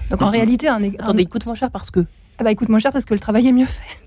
Donc 0.09 0.21
en 0.21 0.29
réalité, 0.29 0.67
un, 0.67 0.83
Attendez, 0.83 1.23
il 1.23 1.29
coûte 1.29 1.45
moins 1.45 1.55
cher 1.55 1.71
parce 1.71 1.91
que. 1.91 2.05
Ah 2.37 2.43
bah, 2.43 2.51
il 2.51 2.55
coûte 2.55 2.69
moins 2.69 2.79
cher 2.79 2.91
parce 2.91 3.05
que 3.05 3.13
le 3.13 3.19
travail 3.19 3.47
est 3.47 3.51
mieux 3.51 3.65
fait. 3.65 3.97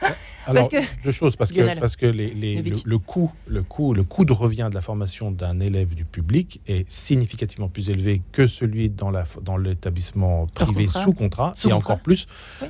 Alors, 0.46 0.68
deux 1.04 1.10
choses, 1.10 1.36
parce 1.36 1.52
que, 1.52 1.78
parce 1.78 1.96
que 1.96 2.06
les, 2.06 2.62
le, 2.84 2.98
coût, 2.98 3.30
le, 3.46 3.62
coût, 3.62 3.94
le 3.94 4.04
coût 4.04 4.24
de 4.24 4.32
revient 4.32 4.68
de 4.70 4.74
la 4.74 4.80
formation 4.80 5.30
d'un 5.30 5.60
élève 5.60 5.94
du 5.94 6.04
public 6.04 6.60
est 6.66 6.90
significativement 6.90 7.68
plus 7.68 7.90
élevé 7.90 8.22
que 8.32 8.46
celui 8.46 8.90
dans, 8.90 9.10
la, 9.10 9.24
dans 9.42 9.56
l'établissement 9.56 10.46
privé 10.46 10.86
sous 10.86 11.12
contrat, 11.12 11.52
et 11.66 11.72
encore 11.72 12.00
plus 12.00 12.26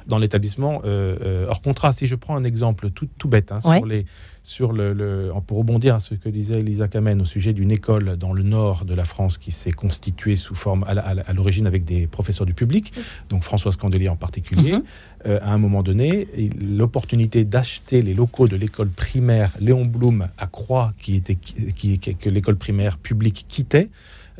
dans 0.06 0.18
l'établissement 0.18 0.83
euh, 0.85 1.16
euh, 1.22 1.46
hors 1.48 1.62
contrat. 1.62 1.92
Si 1.92 2.06
je 2.06 2.16
prends 2.16 2.37
un 2.37 2.44
exemple 2.44 2.90
tout, 2.90 3.09
tout 3.18 3.28
bête 3.28 3.52
hein, 3.52 3.61
sur 3.61 3.87
les 3.87 4.06
sur 4.42 4.72
le, 4.72 5.33
pour 5.46 5.59
rebondir 5.59 5.94
à 5.94 6.00
ce 6.00 6.14
que 6.14 6.28
disait 6.28 6.59
Elisa 6.59 6.88
Kamen 6.88 7.20
au 7.20 7.24
sujet 7.24 7.52
d'une 7.52 7.70
école 7.70 8.16
dans 8.16 8.33
le 8.33 8.42
nord 8.42 8.85
de 8.85 8.94
la 8.94 9.04
France 9.04 9.38
qui 9.38 9.52
s'est 9.52 9.72
constituée 9.72 10.37
sous 10.37 10.54
forme 10.54 10.85
à 10.87 11.33
l'origine 11.33 11.66
avec 11.66 11.85
des 11.85 12.06
professeurs 12.06 12.46
du 12.46 12.54
public, 12.54 12.92
donc 13.28 13.44
François 13.44 13.72
Candelier 13.72 14.09
en 14.09 14.16
particulier. 14.16 14.72
Mhm. 14.72 14.83
Euh, 15.26 15.38
à 15.42 15.52
un 15.52 15.59
moment 15.59 15.83
donné, 15.83 16.28
l'opportunité 16.59 17.44
d'acheter 17.44 18.02
les 18.02 18.14
locaux 18.14 18.48
de 18.48 18.56
l'école 18.56 18.88
primaire 18.88 19.52
Léon 19.61 19.85
Blum 19.85 20.28
à 20.38 20.46
Croix, 20.46 20.94
qui 20.98 21.16
était, 21.16 21.35
qui, 21.35 21.98
que 21.98 22.30
l'école 22.30 22.56
primaire 22.56 22.96
publique 22.96 23.44
quittait, 23.48 23.90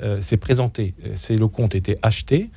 euh, 0.03 0.21
s'est 0.21 0.39
présenté. 0.39 0.95
Ces 1.17 1.37
locaux 1.37 1.63
ont 1.65 1.69
été 1.69 1.97
achetés 2.03 2.51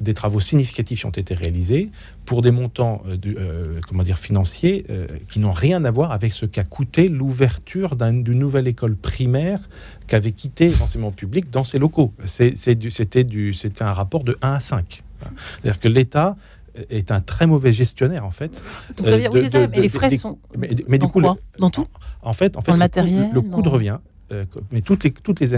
des 0.00 0.14
travaux 0.14 0.40
significatifs 0.40 1.04
ont 1.04 1.10
été 1.10 1.34
réalisés 1.34 1.90
pour 2.24 2.42
des 2.42 2.50
montants 2.50 3.02
euh, 3.06 3.16
euh, 3.26 3.80
comment 3.86 4.02
dire, 4.02 4.18
financiers 4.18 4.84
euh, 4.90 5.06
qui 5.28 5.40
n'ont 5.40 5.52
rien 5.52 5.84
à 5.84 5.90
voir 5.90 6.12
avec 6.12 6.32
ce 6.32 6.46
qu'a 6.46 6.64
coûté 6.64 7.08
l'ouverture 7.08 7.96
d'une 7.96 8.38
nouvelle 8.38 8.68
école 8.68 8.96
primaire 8.96 9.60
qu'avait 10.06 10.32
quitté 10.32 10.70
l'enseignement 10.78 11.12
public 11.12 11.50
dans 11.50 11.64
ses 11.64 11.78
locaux. 11.78 12.12
C'était 12.26 13.82
un 13.82 13.92
rapport 13.92 14.24
de 14.24 14.36
1 14.42 14.52
à 14.52 14.60
5. 14.60 15.02
C'est-à-dire 15.62 15.80
que 15.80 15.88
l'État 15.88 16.36
est 16.90 17.10
un 17.10 17.20
très 17.20 17.46
mauvais 17.46 17.72
gestionnaire 17.72 18.24
en 18.24 18.30
fait. 18.30 18.62
Donc 18.96 19.06
ça 19.06 19.14
veut 19.14 19.20
dire, 19.20 19.32
oui, 19.32 19.48
ça, 19.48 19.66
mais 19.66 19.80
les 19.80 19.88
frais 19.88 20.10
sont 20.10 20.38
mais, 20.56 20.70
mais 20.88 20.98
du 20.98 21.06
coup, 21.06 21.20
dans 21.20 21.70
tout 21.70 21.86
En 22.22 22.32
fait, 22.32 22.56
en 22.56 22.60
fait, 22.60 22.72
le, 22.72 22.78
matériel, 22.78 23.30
le 23.32 23.40
coût 23.40 23.62
de 23.62 23.68
revient 23.68 23.98
euh, 24.32 24.44
mais 24.72 24.80
toutes 24.80 25.04
les, 25.04 25.12
toutes 25.12 25.38
les 25.38 25.54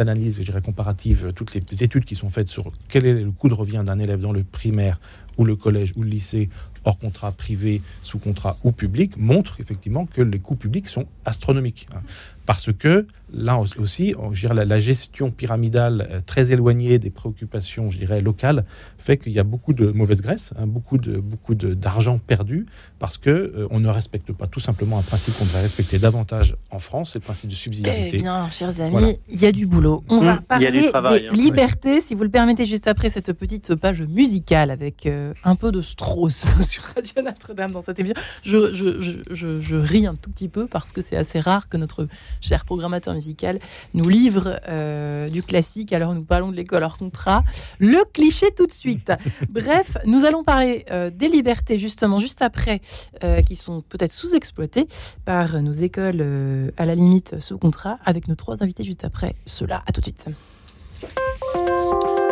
analyses, 0.00 0.36
je 0.38 0.44
dirais, 0.44 0.60
comparatives, 0.60 1.32
toutes 1.34 1.54
les 1.54 1.82
études 1.82 2.04
qui 2.04 2.14
sont 2.14 2.28
faites 2.28 2.50
sur 2.50 2.70
quel 2.90 3.06
est 3.06 3.14
le 3.14 3.30
coût 3.30 3.48
de 3.48 3.54
revient 3.54 3.82
d'un 3.86 3.98
élève 3.98 4.20
dans 4.20 4.32
le 4.32 4.44
primaire 4.44 5.00
ou 5.38 5.44
le 5.44 5.56
collège 5.56 5.92
ou 5.96 6.02
le 6.02 6.08
lycée 6.08 6.48
hors 6.84 6.98
contrat 6.98 7.32
privé, 7.32 7.80
sous 8.02 8.18
contrat 8.18 8.56
ou 8.64 8.72
public, 8.72 9.16
montrent 9.16 9.60
effectivement 9.60 10.06
que 10.06 10.22
les 10.22 10.38
coûts 10.38 10.56
publics 10.56 10.88
sont 10.88 11.06
astronomiques. 11.24 11.86
Hein. 11.94 12.00
Parce 12.44 12.72
que 12.72 13.06
là 13.32 13.58
aussi, 13.78 14.14
je 14.32 14.40
dirais, 14.48 14.64
la, 14.64 14.78
gestion 14.80 15.30
pyramidale 15.30 16.08
euh, 16.10 16.20
très 16.26 16.50
éloignée 16.50 16.98
des 16.98 17.10
préoccupations, 17.10 17.88
je 17.88 17.98
dirais, 17.98 18.20
locales, 18.20 18.64
fait 18.98 19.16
qu'il 19.16 19.32
y 19.32 19.38
a 19.38 19.44
beaucoup 19.44 19.72
de 19.72 19.86
mauvaise 19.92 20.20
graisse, 20.20 20.52
hein, 20.58 20.66
beaucoup 20.66 20.98
de 20.98 21.18
beaucoup 21.18 21.54
d'argent 21.54 22.18
perdu, 22.18 22.66
parce 22.98 23.16
que 23.16 23.30
euh, 23.30 23.68
on 23.70 23.78
ne 23.78 23.88
respecte 23.88 24.32
pas 24.32 24.48
tout 24.48 24.58
simplement 24.58 24.98
un 24.98 25.02
principe 25.02 25.38
qu'on 25.38 25.44
devrait 25.44 25.62
respecter 25.62 26.00
davantage 26.00 26.56
en 26.70 26.80
France, 26.80 27.12
c'est 27.12 27.20
le 27.20 27.24
principe 27.24 27.50
de 27.50 27.54
subsidiarité. 27.54 28.10
Eh 28.14 28.22
bien, 28.22 28.50
chers 28.50 28.80
amis, 28.80 29.18
il 29.28 29.40
y 29.40 29.46
a 29.46 29.52
du 29.52 29.66
boulot. 29.66 30.02
On 30.08 30.18
va 30.18 30.38
parler 30.38 30.72
des 30.72 30.90
hein. 30.92 31.32
libertés, 31.32 32.00
si 32.00 32.16
vous 32.16 32.24
le 32.24 32.28
permettez, 32.28 32.64
juste 32.64 32.88
après 32.88 33.08
cette 33.08 33.32
petite 33.32 33.76
page 33.76 34.02
musicale 34.02 34.72
avec 34.72 35.06
euh, 35.06 35.21
un 35.44 35.56
peu 35.56 35.72
de 35.72 35.82
Strauss 35.82 36.46
sur 36.62 36.82
Radio 36.82 37.22
Notre-Dame 37.22 37.72
dans 37.72 37.82
cette 37.82 37.98
émission. 37.98 38.20
Je, 38.42 38.72
je, 38.72 39.22
je, 39.30 39.76
ris 39.76 40.06
un 40.06 40.14
tout 40.14 40.30
petit 40.30 40.48
peu 40.48 40.66
parce 40.66 40.92
que 40.92 41.00
c'est 41.00 41.16
assez 41.16 41.40
rare 41.40 41.68
que 41.68 41.76
notre 41.76 42.08
cher 42.40 42.64
programmateur 42.64 43.14
musical 43.14 43.58
nous 43.94 44.08
livre 44.08 44.60
euh, 44.68 45.28
du 45.28 45.42
classique 45.42 45.92
alors 45.92 46.14
nous 46.14 46.24
parlons 46.24 46.50
de 46.50 46.56
l'école 46.56 46.82
hors 46.82 46.98
contrat. 46.98 47.44
Le 47.78 48.04
cliché 48.12 48.50
tout 48.54 48.66
de 48.66 48.72
suite. 48.72 49.12
Bref, 49.48 49.96
nous 50.06 50.24
allons 50.24 50.44
parler 50.44 50.84
euh, 50.90 51.10
des 51.10 51.28
libertés 51.28 51.78
justement 51.78 52.18
juste 52.18 52.42
après 52.42 52.80
euh, 53.24 53.42
qui 53.42 53.56
sont 53.56 53.82
peut-être 53.82 54.12
sous-exploitées 54.12 54.86
par 55.24 55.60
nos 55.62 55.72
écoles 55.72 56.72
à 56.76 56.84
la 56.84 56.94
limite 56.94 57.38
sous 57.40 57.58
contrat 57.58 57.98
avec 58.04 58.28
nos 58.28 58.34
trois 58.34 58.62
invités 58.62 58.84
juste 58.84 59.04
après 59.04 59.34
cela. 59.46 59.82
À 59.86 59.92
tout 59.92 60.00
de 60.00 60.06
suite. 60.06 60.26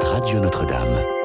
Radio 0.03 0.41
Notre-Dame. 0.41 1.20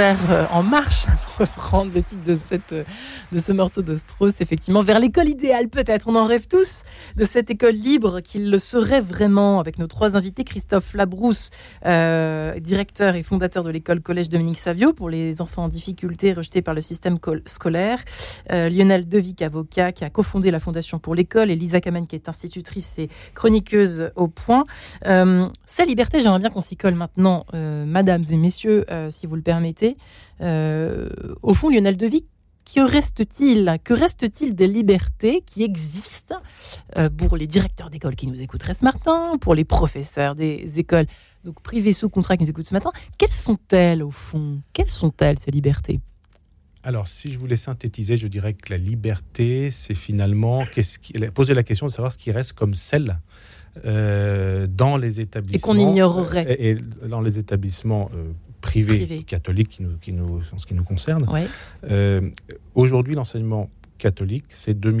Vers, 0.00 0.16
euh, 0.30 0.46
en 0.50 0.62
marche, 0.62 1.04
reprendre 1.40 1.92
le 1.94 2.02
titre 2.02 2.22
de, 2.24 2.36
cette, 2.36 2.72
euh, 2.72 2.84
de 3.32 3.38
ce 3.38 3.52
morceau 3.52 3.82
de 3.82 3.96
Strauss, 3.96 4.40
effectivement, 4.40 4.82
vers 4.82 4.98
l'école 4.98 5.28
idéale 5.28 5.68
peut-être. 5.68 6.08
On 6.08 6.14
en 6.14 6.24
rêve 6.24 6.46
tous 6.48 6.82
de 7.16 7.24
cette 7.24 7.50
école 7.50 7.74
libre 7.74 8.20
qu'il 8.20 8.50
le 8.50 8.58
serait 8.58 9.00
vraiment, 9.00 9.60
avec 9.60 9.78
nos 9.78 9.86
trois 9.86 10.16
invités, 10.16 10.44
Christophe 10.44 10.94
Labrousse, 10.94 11.50
euh, 11.86 12.58
directeur 12.60 13.14
et 13.14 13.22
fondateur 13.22 13.64
de 13.64 13.70
l'école 13.70 14.00
Collège 14.00 14.28
Dominique 14.28 14.58
Savio 14.58 14.92
pour 14.92 15.08
les 15.10 15.40
enfants 15.40 15.64
en 15.64 15.68
difficulté 15.68 16.32
rejetés 16.32 16.62
par 16.62 16.74
le 16.74 16.80
système 16.80 17.18
scolaire, 17.46 17.98
Lionel 18.48 19.08
Devic, 19.08 19.42
avocat, 19.42 19.92
qui 19.92 20.04
a 20.04 20.10
cofondé 20.10 20.50
la 20.50 20.60
Fondation 20.60 20.98
pour 20.98 21.14
l'école, 21.14 21.50
et 21.50 21.56
Lisa 21.56 21.80
Kamen, 21.80 22.06
qui 22.06 22.16
est 22.16 22.28
institutrice 22.28 22.98
et 22.98 23.08
chroniqueuse 23.34 24.10
au 24.16 24.28
point. 24.28 24.64
Sa 25.02 25.84
liberté, 25.86 26.20
j'aimerais 26.20 26.38
bien 26.38 26.50
qu'on 26.50 26.60
s'y 26.60 26.76
colle 26.76 26.94
maintenant, 26.94 27.46
mesdames 27.52 28.24
et 28.30 28.36
messieurs, 28.36 28.84
si 29.10 29.26
vous 29.26 29.36
le 29.36 29.42
permettez. 29.42 29.96
Euh, 30.40 31.08
au 31.42 31.54
fond, 31.54 31.70
Lionel 31.70 31.96
Devic, 31.96 32.26
que 32.74 32.80
reste-t-il 32.80 33.78
Que 33.82 33.94
reste-t-il 33.94 34.54
des 34.54 34.68
libertés 34.68 35.42
qui 35.44 35.64
existent 35.64 36.40
euh, 36.96 37.10
pour 37.10 37.36
les 37.36 37.46
directeurs 37.46 37.90
d'école 37.90 38.14
qui 38.14 38.26
nous 38.26 38.42
écouteraient 38.42 38.74
ce 38.74 38.84
matin, 38.84 39.36
pour 39.40 39.54
les 39.54 39.64
professeurs 39.64 40.34
des 40.34 40.78
écoles 40.78 41.06
donc 41.44 41.60
privées 41.62 41.92
sous 41.92 42.08
contrat 42.08 42.36
qui 42.36 42.44
nous 42.44 42.50
écoutent 42.50 42.66
ce 42.66 42.74
matin 42.74 42.92
Quelles 43.18 43.32
sont-elles 43.32 44.02
au 44.02 44.10
fond? 44.10 44.60
Quelles 44.72 44.90
sont-elles 44.90 45.38
ces 45.38 45.50
libertés? 45.50 46.00
Alors, 46.82 47.08
si 47.08 47.30
je 47.30 47.38
voulais 47.38 47.56
synthétiser, 47.56 48.16
je 48.16 48.26
dirais 48.26 48.54
que 48.54 48.72
la 48.72 48.78
liberté, 48.78 49.70
c'est 49.70 49.94
finalement 49.94 50.64
poser 51.34 51.54
la 51.54 51.62
question 51.62 51.86
de 51.86 51.92
savoir 51.92 52.12
ce 52.12 52.18
qui 52.18 52.30
reste 52.30 52.54
comme 52.54 52.72
celle 52.72 53.20
euh, 53.84 54.66
dans 54.66 54.96
les 54.96 55.20
établissements. 55.20 55.74
Et 55.74 55.78
qu'on 55.78 55.90
ignorerait. 55.90 56.56
Et, 56.58 56.76
dans 57.06 57.20
les 57.20 57.38
établissements 57.38 58.10
privé, 58.60 59.22
catholique 59.22 59.68
qui 59.68 59.82
nous, 59.82 59.96
qui 60.00 60.12
nous, 60.12 60.42
en 60.52 60.58
ce 60.58 60.66
qui 60.66 60.74
nous 60.74 60.84
concerne. 60.84 61.26
Euh, 61.84 62.30
aujourd'hui, 62.74 63.14
l'enseignement 63.14 63.70
catholique, 63.98 64.46
c'est 64.48 64.78
2 64.78 64.92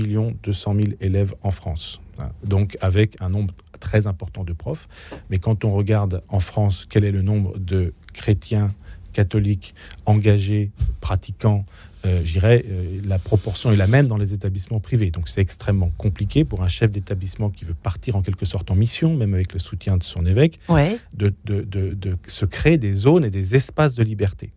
200 0.42 0.74
000 0.74 0.86
élèves 1.00 1.34
en 1.42 1.50
France. 1.50 2.00
Donc 2.44 2.76
avec 2.80 3.16
un 3.20 3.30
nombre 3.30 3.54
très 3.80 4.06
important 4.06 4.44
de 4.44 4.52
profs. 4.52 4.88
Mais 5.30 5.38
quand 5.38 5.64
on 5.64 5.70
regarde 5.70 6.22
en 6.28 6.40
France 6.40 6.86
quel 6.88 7.04
est 7.04 7.12
le 7.12 7.22
nombre 7.22 7.58
de 7.58 7.94
chrétiens 8.12 8.70
catholiques 9.12 9.74
engagés, 10.06 10.70
pratiquants, 11.00 11.64
euh, 12.06 12.22
j'irais, 12.24 12.64
euh, 12.66 13.00
la 13.04 13.18
proportion 13.18 13.72
est 13.72 13.76
la 13.76 13.86
même 13.86 14.06
dans 14.06 14.16
les 14.16 14.32
établissements 14.32 14.80
privés. 14.80 15.10
Donc 15.10 15.28
c'est 15.28 15.40
extrêmement 15.40 15.90
compliqué 15.98 16.44
pour 16.44 16.62
un 16.62 16.68
chef 16.68 16.90
d'établissement 16.90 17.50
qui 17.50 17.64
veut 17.66 17.74
partir 17.74 18.16
en 18.16 18.22
quelque 18.22 18.46
sorte 18.46 18.70
en 18.70 18.74
mission, 18.74 19.14
même 19.14 19.34
avec 19.34 19.52
le 19.52 19.58
soutien 19.58 19.98
de 19.98 20.02
son 20.02 20.24
évêque, 20.24 20.60
de, 21.12 21.34
de, 21.44 21.62
de, 21.62 22.16
se 22.26 22.46
créer 22.46 22.78
des 22.78 22.94
zones 22.94 23.24
et 23.24 23.30
des 23.30 23.54
espaces 23.54 23.94
de 23.96 24.02
liberté. 24.02 24.50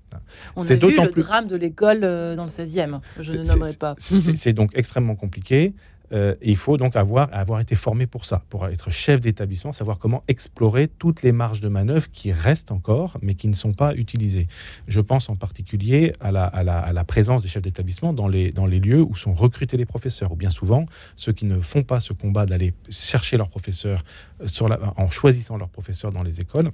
On 0.56 0.62
a 0.62 0.76
vu 0.76 0.96
le 0.96 1.10
plus... 1.10 1.24
drame 1.24 1.48
de 1.48 1.56
l'école 1.56 2.02
euh, 2.04 2.36
dans 2.36 2.44
le 2.44 2.50
16e, 2.50 3.00
je 3.20 3.32
ne 3.32 3.44
nommerai 3.44 3.74
pas. 3.74 3.96
C'est 3.98 4.54
donc 4.54 4.72
extrêmement 4.76 5.16
compliqué. 5.16 5.74
Euh, 6.14 6.36
il 6.42 6.56
faut 6.56 6.78
donc 6.78 6.96
avoir, 6.96 7.30
avoir 7.32 7.60
été 7.60 7.76
formé 7.76 8.08
pour 8.08 8.26
ça, 8.26 8.44
pour 8.50 8.68
être 8.68 8.92
chef 8.92 9.22
d'établissement, 9.22 9.74
savoir 9.74 9.98
comment 9.98 10.24
explorer 10.28 10.88
toutes 10.88 11.24
les 11.24 11.32
marges 11.32 11.62
de 11.62 11.70
manœuvre 11.70 12.10
qui 12.12 12.32
restent 12.32 12.72
encore, 12.72 13.18
mais 13.22 13.34
qui 13.34 13.48
ne 13.48 13.56
sont 13.56 13.74
pas 13.74 13.96
utilisées. 13.96 14.48
Je 14.88 15.02
pense 15.02 15.30
en 15.30 15.36
particulier 15.36 16.14
à 16.20 16.32
la, 16.32 17.04
présence 17.06 17.42
des 17.42 17.48
chefs 17.48 17.64
d'établissement 17.64 18.14
dans 18.14 18.28
les, 18.28 18.52
lieux 18.52 19.02
où 19.02 19.16
sont 19.16 19.34
recrutés 19.34 19.78
les 19.78 19.86
professeurs, 19.86 20.32
ou 20.32 20.36
bien 20.36 20.50
souvent 20.50 20.86
ceux 21.16 21.34
qui 21.34 21.46
ne 21.46 21.60
font 21.60 21.84
pas 21.84 22.00
ce 22.00 22.14
combat 22.14 22.46
d'aller 22.46 22.74
chercher 22.90 23.38
leurs 23.38 23.50
professeurs 23.50 24.04
euh, 24.42 24.78
en 24.98 25.10
choisissant 25.10 25.58
leurs 25.58 25.70
professeurs 25.70 26.12
dans 26.12 26.24
les 26.24 26.42
écoles 26.42 26.72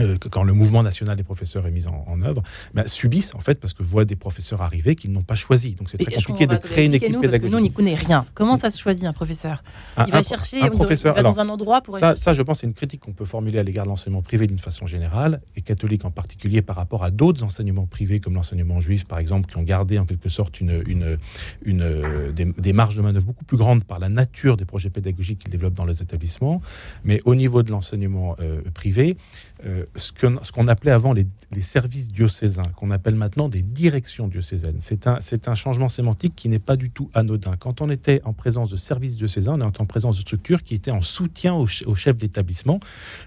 euh, 0.00 0.16
quand 0.30 0.42
le 0.42 0.52
mouvement 0.52 0.82
national 0.82 1.16
des 1.16 1.22
professeurs 1.22 1.66
est 1.66 1.70
mis 1.70 1.86
en, 1.86 2.22
œuvre, 2.22 2.42
bah, 2.74 2.84
subissent 2.86 3.34
en 3.34 3.40
fait 3.40 3.60
parce 3.60 3.72
que 3.72 3.82
voient 3.82 4.04
des 4.04 4.16
professeurs 4.16 4.62
arriver 4.62 4.94
qu'ils 4.94 5.12
n'ont 5.12 5.22
pas 5.22 5.34
choisi. 5.34 5.74
Donc 5.74 5.90
c'est 5.90 5.98
très 5.98 6.14
compliqué 6.14 6.46
de 6.46 6.56
créer 6.56 6.86
une 6.86 6.94
équipe 6.94 7.20
pédagogique. 7.20 7.52
nous, 7.52 7.58
on 7.58 7.60
n'y 7.60 7.72
connaît 7.72 7.94
rien. 7.94 8.26
Comment 8.34 8.56
ça 8.56 8.70
se 8.70 8.78
choisit 8.78 9.04
un 9.04 9.12
professeur 9.12 9.62
Il 10.06 10.12
va 10.12 10.22
chercher 10.22 10.62
un 10.62 10.68
professeur, 10.68 11.14
il 11.14 11.16
va 11.16 11.22
dans 11.22 11.40
un 11.40 11.48
endroit 11.48 11.80
pour. 11.82 11.98
Ça, 11.98 12.16
ça 12.16 12.32
je 12.32 12.42
pense, 12.42 12.60
c'est 12.60 12.66
une 12.66 12.74
critique 12.74 13.00
qu'on 13.00 13.12
peut 13.12 13.24
formuler 13.24 13.58
à 13.58 13.62
l'égard 13.62 13.84
de 13.84 13.90
l'enseignement 13.90 14.22
privé 14.22 14.46
d'une 14.46 14.58
façon 14.58 14.86
générale 14.86 15.40
et 15.56 15.62
catholique 15.62 16.04
en 16.04 16.10
particulier 16.10 16.62
par 16.62 16.76
rapport 16.76 17.04
à 17.04 17.10
d'autres 17.10 17.42
enseignements 17.42 17.86
privés 17.86 18.20
comme 18.20 18.34
l'enseignement 18.34 18.80
juif 18.80 19.04
par 19.04 19.18
exemple, 19.18 19.50
qui 19.50 19.56
ont 19.56 19.62
gardé 19.62 19.98
en 19.98 20.04
quelque 20.04 20.28
sorte 20.28 20.60
une, 20.60 20.82
une, 20.86 21.18
une 21.64 22.32
des, 22.32 22.72
marges 22.72 22.96
de 22.96 23.02
manœuvre 23.02 23.26
beaucoup 23.26 23.44
plus 23.44 23.56
grandes 23.56 23.84
par 23.84 23.98
la 23.98 24.08
nature 24.08 24.56
des 24.56 24.64
projets 24.64 24.90
pédagogiques 24.90 25.40
qu'ils 25.40 25.50
développent 25.50 25.74
dans 25.74 25.84
les 25.84 26.02
établissements. 26.02 26.60
Mais 27.04 27.20
au 27.24 27.34
niveau 27.34 27.62
de 27.62 27.70
l'enseignement 27.70 28.36
euh, 28.40 28.60
privé, 28.74 29.16
euh, 29.64 29.84
ce 29.94 30.12
qu'on 30.52 30.66
appelait 30.66 30.90
avant 30.90 31.12
les, 31.12 31.26
services 31.60 32.08
diocésains, 32.08 32.62
qu'on 32.76 32.90
appelle 32.90 33.14
maintenant 33.14 33.48
des 33.48 33.62
directions 33.62 34.26
diocésaines. 34.26 34.78
C'est 34.80 35.06
un, 35.06 35.54
changement 35.54 35.88
sémantique 35.88 36.34
qui 36.34 36.48
n'est 36.48 36.58
pas 36.58 36.76
du 36.76 36.90
tout 36.90 37.10
anodin. 37.14 37.52
Quand 37.58 37.80
on 37.80 37.88
était 37.88 38.20
en 38.24 38.32
présence 38.32 38.70
de 38.70 38.76
services 38.76 39.16
diocésains, 39.16 39.54
on 39.54 39.70
est 39.70 39.80
en 39.80 39.86
présence 39.86 40.16
de 40.16 40.22
structures 40.22 40.62
qui 40.62 40.74
étaient 40.74 40.92
en 40.92 41.02
soutien 41.02 41.54
aux 41.54 41.94
chefs 41.94 42.16
d'établissement, 42.16 42.80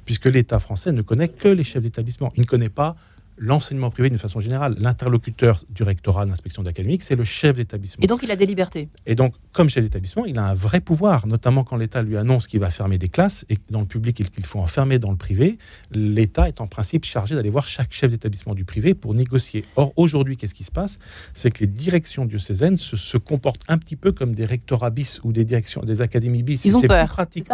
puisque 0.04 0.26
l'État 0.26 0.60
français 0.60 0.92
ne 0.92 1.02
connaît 1.02 1.30
que 1.30 1.48
les 1.48 1.64
chefs 1.64 1.84
d'établissement. 1.84 2.32
Il 2.36 2.42
ne 2.42 2.46
connaît 2.46 2.70
pas 2.70 2.96
l'enseignement 3.38 3.90
privé 3.90 4.10
d'une 4.10 4.20
façon 4.20 4.40
générale. 4.40 4.76
L'interlocuteur 4.80 5.64
du 5.70 5.84
rectorat 5.84 6.26
d'inspection 6.26 6.64
d'académique, 6.64 7.04
c'est 7.04 7.16
le 7.16 7.24
chef 7.24 7.58
d'établissement. 7.58 8.04
Et 8.04 8.08
donc 8.08 8.24
il 8.24 8.32
a 8.32 8.36
des 8.36 8.46
libertés. 8.46 8.90
Et 9.06 9.16
donc, 9.16 9.34
comme 9.52 9.70
chef 9.70 9.84
d'établissement, 9.84 10.26
il 10.26 10.40
a 10.40 10.46
un 10.46 10.54
vrai 10.54 10.82
pouvoir, 10.82 11.28
notamment 11.28 11.64
quand 11.64 11.76
l'État 11.76 12.02
lui 12.02 12.18
annonce 12.18 12.48
qu'il 12.48 12.60
va 12.60 12.70
fermer 12.70 12.98
des 12.98 13.10
classes 13.10 13.46
et 13.50 13.58
dans 13.70 13.82
le 13.82 13.86
public 13.86 14.16
qu'il 14.16 14.46
faut 14.46 14.60
enfermer 14.60 15.00
dans 15.00 15.12
le 15.12 15.18
privé. 15.18 15.58
L'État 15.92 16.48
est 16.48 16.62
en 16.62 16.68
principe 16.68 17.06
chargé 17.06 17.36
d'aller 17.36 17.50
voir 17.50 17.68
chaque 17.68 17.92
chef 17.92 18.12
d'établissement 18.12 18.56
du 18.56 18.66
privé 18.66 18.94
pour 18.94 19.14
négocier. 19.14 19.66
Or, 19.76 19.94
aujourd'hui, 19.96 20.38
qu'est-ce 20.38 20.54
qui 20.54 20.64
se 20.64 20.72
passe? 20.72 21.00
C'est 21.34 21.52
que 21.52 21.60
les 21.60 21.68
directions 21.68 22.26
diocésaines 22.26 22.78
se, 22.78 22.96
se, 22.96 23.18
comportent 23.18 23.64
un 23.68 23.78
petit 23.78 23.96
peu 23.96 24.12
comme 24.12 24.36
des 24.36 24.46
rectorats 24.46 24.90
bis 24.90 25.20
ou 25.24 25.32
des 25.32 25.44
directions 25.44 25.82
des 25.82 26.02
académies 26.02 26.44
bis. 26.44 26.66
Ils 26.66 26.76
ont 26.76 26.82
peur. 26.82 27.08
pratique. 27.08 27.48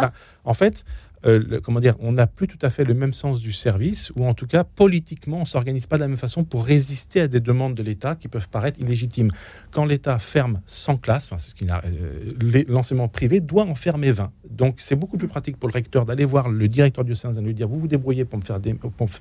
en 0.44 0.54
fait, 0.54 0.84
euh, 1.26 1.60
comment 1.62 1.80
dire, 1.80 1.94
on 2.00 2.12
n'a 2.12 2.26
plus 2.26 2.48
tout 2.48 2.58
à 2.62 2.70
fait 2.70 2.84
le 2.84 2.94
même 2.94 3.12
sens 3.12 3.40
du 3.40 3.52
service, 3.52 4.12
ou 4.16 4.26
en 4.26 4.34
tout 4.34 4.46
cas, 4.46 4.64
politiquement, 4.64 5.38
on 5.38 5.40
ne 5.40 5.46
s'organise 5.46 5.86
pas 5.86 5.96
de 5.96 6.02
la 6.02 6.08
même 6.08 6.16
façon 6.16 6.44
pour 6.44 6.64
résister 6.64 7.20
à 7.20 7.28
des 7.28 7.40
demandes 7.40 7.74
de 7.74 7.82
l'État 7.82 8.16
qui 8.16 8.28
peuvent 8.28 8.48
paraître 8.48 8.80
illégitimes. 8.80 9.30
Quand 9.70 9.84
l'État 9.84 10.18
ferme 10.18 10.60
100 10.66 10.96
classes, 10.98 11.32
ce 11.38 11.54
qui 11.54 11.66
euh, 11.70 12.64
l'enseignement 12.68 13.08
privé 13.08 13.40
doit 13.40 13.64
en 13.64 13.74
fermer 13.74 14.12
20. 14.12 14.30
Donc, 14.50 14.76
c'est 14.78 14.96
beaucoup 14.96 15.16
plus 15.16 15.28
pratique 15.28 15.56
pour 15.56 15.68
le 15.68 15.74
recteur 15.74 16.04
d'aller 16.04 16.24
voir 16.24 16.48
le 16.48 16.68
directeur 16.68 17.04
du 17.04 17.14
sein 17.14 17.32
et 17.32 17.40
lui 17.40 17.54
dire 17.54 17.68
Vous 17.68 17.78
vous 17.78 17.88
débrouillez 17.88 18.24
pour 18.24 18.38
me, 18.38 18.44
faire 18.44 18.58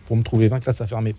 pour 0.06 0.18
me 0.18 0.24
trouver 0.24 0.48
20 0.48 0.60
classes 0.60 0.82
à 0.82 0.88
fermer 0.88 1.16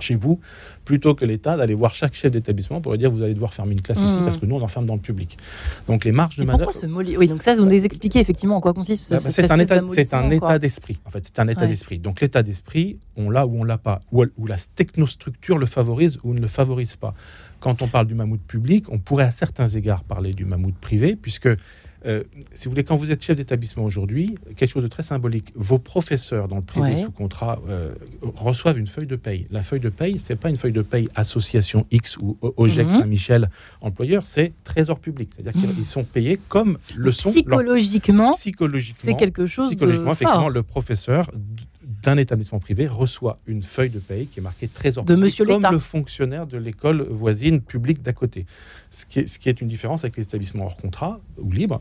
chez 0.00 0.14
vous, 0.14 0.40
plutôt 0.84 1.14
que 1.14 1.24
l'État 1.24 1.56
d'aller 1.56 1.74
voir 1.74 1.94
chaque 1.94 2.14
chef 2.14 2.30
d'établissement 2.30 2.80
pour 2.80 2.92
lui 2.92 2.98
dire 2.98 3.10
vous 3.10 3.22
allez 3.22 3.34
devoir 3.34 3.52
fermer 3.52 3.72
une 3.72 3.82
classe 3.82 4.00
ici 4.00 4.16
mmh. 4.16 4.24
parce 4.24 4.36
que 4.36 4.46
nous 4.46 4.56
on 4.56 4.62
enferme 4.62 4.86
dans 4.86 4.94
le 4.94 5.00
public. 5.00 5.36
Donc 5.86 6.04
les 6.04 6.12
marges 6.12 6.36
de 6.36 6.44
manœuvre. 6.44 6.64
Pourquoi 6.64 6.80
ce 6.80 6.86
mot 6.86 7.02
Oui, 7.02 7.28
donc 7.28 7.42
ça 7.42 7.54
vous 7.56 7.64
nous 7.64 7.84
expliquez 7.84 8.20
effectivement 8.20 8.56
en 8.56 8.60
quoi 8.60 8.72
consiste. 8.72 9.12
Ah 9.12 9.16
bah, 9.22 9.30
c'est 9.30 9.50
un 9.50 9.58
état, 9.58 9.80
c'est 9.92 10.14
un 10.14 10.30
état 10.30 10.58
d'esprit. 10.58 10.98
En 11.04 11.10
fait, 11.10 11.24
c'est 11.24 11.38
un 11.38 11.48
état 11.48 11.66
d'esprit. 11.66 11.98
Donc 11.98 12.20
l'état 12.20 12.42
d'esprit, 12.42 12.98
on 13.16 13.30
l'a 13.30 13.46
ou 13.46 13.60
on 13.60 13.64
l'a 13.64 13.78
pas, 13.78 14.00
ou, 14.12 14.24
ou 14.38 14.46
la 14.46 14.56
technostructure 14.74 15.58
le 15.58 15.66
favorise 15.66 16.18
ou 16.22 16.34
ne 16.34 16.40
le 16.40 16.48
favorise 16.48 16.96
pas. 16.96 17.14
Quand 17.60 17.82
on 17.82 17.88
parle 17.88 18.06
du 18.06 18.14
mammouth 18.14 18.40
public, 18.40 18.86
on 18.90 18.98
pourrait 18.98 19.24
à 19.24 19.30
certains 19.30 19.66
égards 19.66 20.04
parler 20.04 20.32
du 20.32 20.44
mammouth 20.44 20.76
privé, 20.80 21.16
puisque 21.16 21.48
euh, 22.06 22.22
si 22.54 22.64
vous 22.64 22.70
voulez, 22.70 22.84
quand 22.84 22.96
vous 22.96 23.10
êtes 23.10 23.22
chef 23.22 23.36
d'établissement 23.36 23.84
aujourd'hui, 23.84 24.36
quelque 24.56 24.70
chose 24.70 24.82
de 24.82 24.88
très 24.88 25.02
symbolique, 25.02 25.52
vos 25.54 25.78
professeurs 25.78 26.48
dans 26.48 26.56
le 26.56 26.62
privé 26.62 26.96
sous 26.96 27.10
contrat 27.10 27.60
euh, 27.68 27.94
reçoivent 28.22 28.78
une 28.78 28.86
feuille 28.86 29.06
de 29.06 29.16
paye. 29.16 29.46
La 29.50 29.62
feuille 29.62 29.80
de 29.80 29.88
paye, 29.88 30.18
c'est 30.18 30.36
pas 30.36 30.48
une 30.48 30.56
feuille 30.56 30.72
de 30.72 30.82
paye 30.82 31.08
association 31.14 31.86
X 31.90 32.16
ou 32.18 32.38
OGEC 32.56 32.86
mhm. 32.86 32.92
Saint-Michel 32.92 33.50
employeur, 33.80 34.26
c'est 34.26 34.52
trésor 34.64 34.98
public. 34.98 35.30
C'est-à-dire 35.34 35.60
qu'ils 35.60 35.70
mhm. 35.70 35.84
sont 35.84 36.04
payés 36.04 36.38
comme 36.48 36.78
le 36.96 37.12
sont. 37.12 37.30
Psychologiquement, 37.30 38.32
psychologiquement, 38.32 39.00
c'est 39.02 39.14
quelque 39.14 39.46
chose 39.46 39.68
psychologiquement, 39.68 40.12
effectivement, 40.12 40.48
le 40.48 40.62
professeur 40.62 41.30
d'un 42.02 42.16
établissement 42.16 42.58
privé 42.58 42.86
reçoit 42.86 43.38
une 43.46 43.62
feuille 43.62 43.90
de 43.90 43.98
paye 43.98 44.26
qui 44.26 44.40
est 44.40 44.42
marquée 44.42 44.68
trésor 44.68 45.04
de 45.04 45.14
Monsieur 45.14 45.44
comme 45.44 45.62
le 45.70 45.78
fonctionnaire 45.78 46.46
de 46.46 46.58
l'école 46.58 47.02
voisine 47.02 47.60
publique 47.60 48.02
d'à 48.02 48.12
côté. 48.12 48.46
Ce 48.90 49.06
qui, 49.06 49.20
est, 49.20 49.26
ce 49.26 49.38
qui 49.38 49.48
est 49.48 49.60
une 49.60 49.68
différence 49.68 50.04
avec 50.04 50.16
les 50.16 50.24
établissements 50.24 50.64
hors 50.64 50.76
contrat 50.76 51.20
ou 51.38 51.50
libres, 51.52 51.80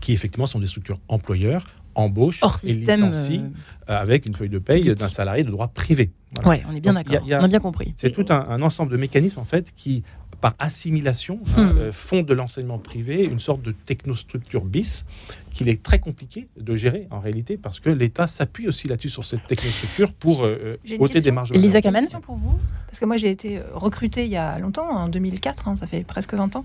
qui 0.00 0.12
effectivement 0.12 0.46
sont 0.46 0.58
des 0.58 0.66
structures 0.66 0.98
employeurs, 1.08 1.64
embauchent 1.94 2.42
Hors 2.42 2.58
et 2.64 2.72
licencient 2.72 3.50
euh, 3.88 4.00
avec 4.00 4.26
une 4.26 4.34
feuille 4.34 4.48
de 4.48 4.58
paye 4.58 4.94
d'un 4.94 5.08
salarié 5.08 5.42
de 5.42 5.50
droit 5.50 5.68
privé. 5.68 6.10
Oui, 6.44 6.56
on 6.68 6.74
est 6.74 6.80
bien 6.80 6.92
d'accord, 6.92 7.22
on 7.24 7.44
a 7.44 7.48
bien 7.48 7.60
compris. 7.60 7.94
C'est 7.96 8.10
tout 8.10 8.26
un, 8.28 8.40
un, 8.48 8.62
ensemble 8.62 8.92
de 8.92 8.96
mécanismes 8.96 9.40
en 9.40 9.44
fait 9.44 9.72
qui 9.76 10.04
par 10.40 10.54
assimilation, 10.58 11.40
euh, 11.58 11.90
font 11.92 12.22
de 12.22 12.32
l'enseignement 12.32 12.78
privé 12.78 13.24
une 13.24 13.40
sorte 13.40 13.62
de 13.62 13.72
technostructure 13.72 14.64
bis 14.64 15.04
qu'il 15.52 15.68
est 15.68 15.82
très 15.82 15.98
compliqué 15.98 16.48
de 16.56 16.76
gérer 16.76 17.08
en 17.10 17.18
réalité 17.18 17.56
parce 17.56 17.80
que 17.80 17.90
l'État 17.90 18.28
s'appuie 18.28 18.68
aussi 18.68 18.86
là-dessus 18.86 19.08
sur 19.08 19.24
cette 19.24 19.44
technostructure 19.46 20.12
pour 20.12 20.44
euh, 20.44 20.76
ôter 21.00 21.20
des 21.20 21.32
marges. 21.32 21.50
Elisa 21.52 21.80
Kamen 21.80 22.04
question 22.04 22.20
pour 22.20 22.36
vous 22.36 22.56
parce 22.86 23.00
que 23.00 23.04
moi 23.04 23.16
j'ai 23.16 23.30
été 23.30 23.60
recrutée 23.72 24.24
il 24.26 24.30
y 24.30 24.36
a 24.36 24.58
longtemps, 24.58 24.88
en 24.88 25.08
2004, 25.08 25.68
hein, 25.68 25.76
ça 25.76 25.86
fait 25.86 26.04
presque 26.04 26.34
20 26.34 26.56
ans, 26.56 26.64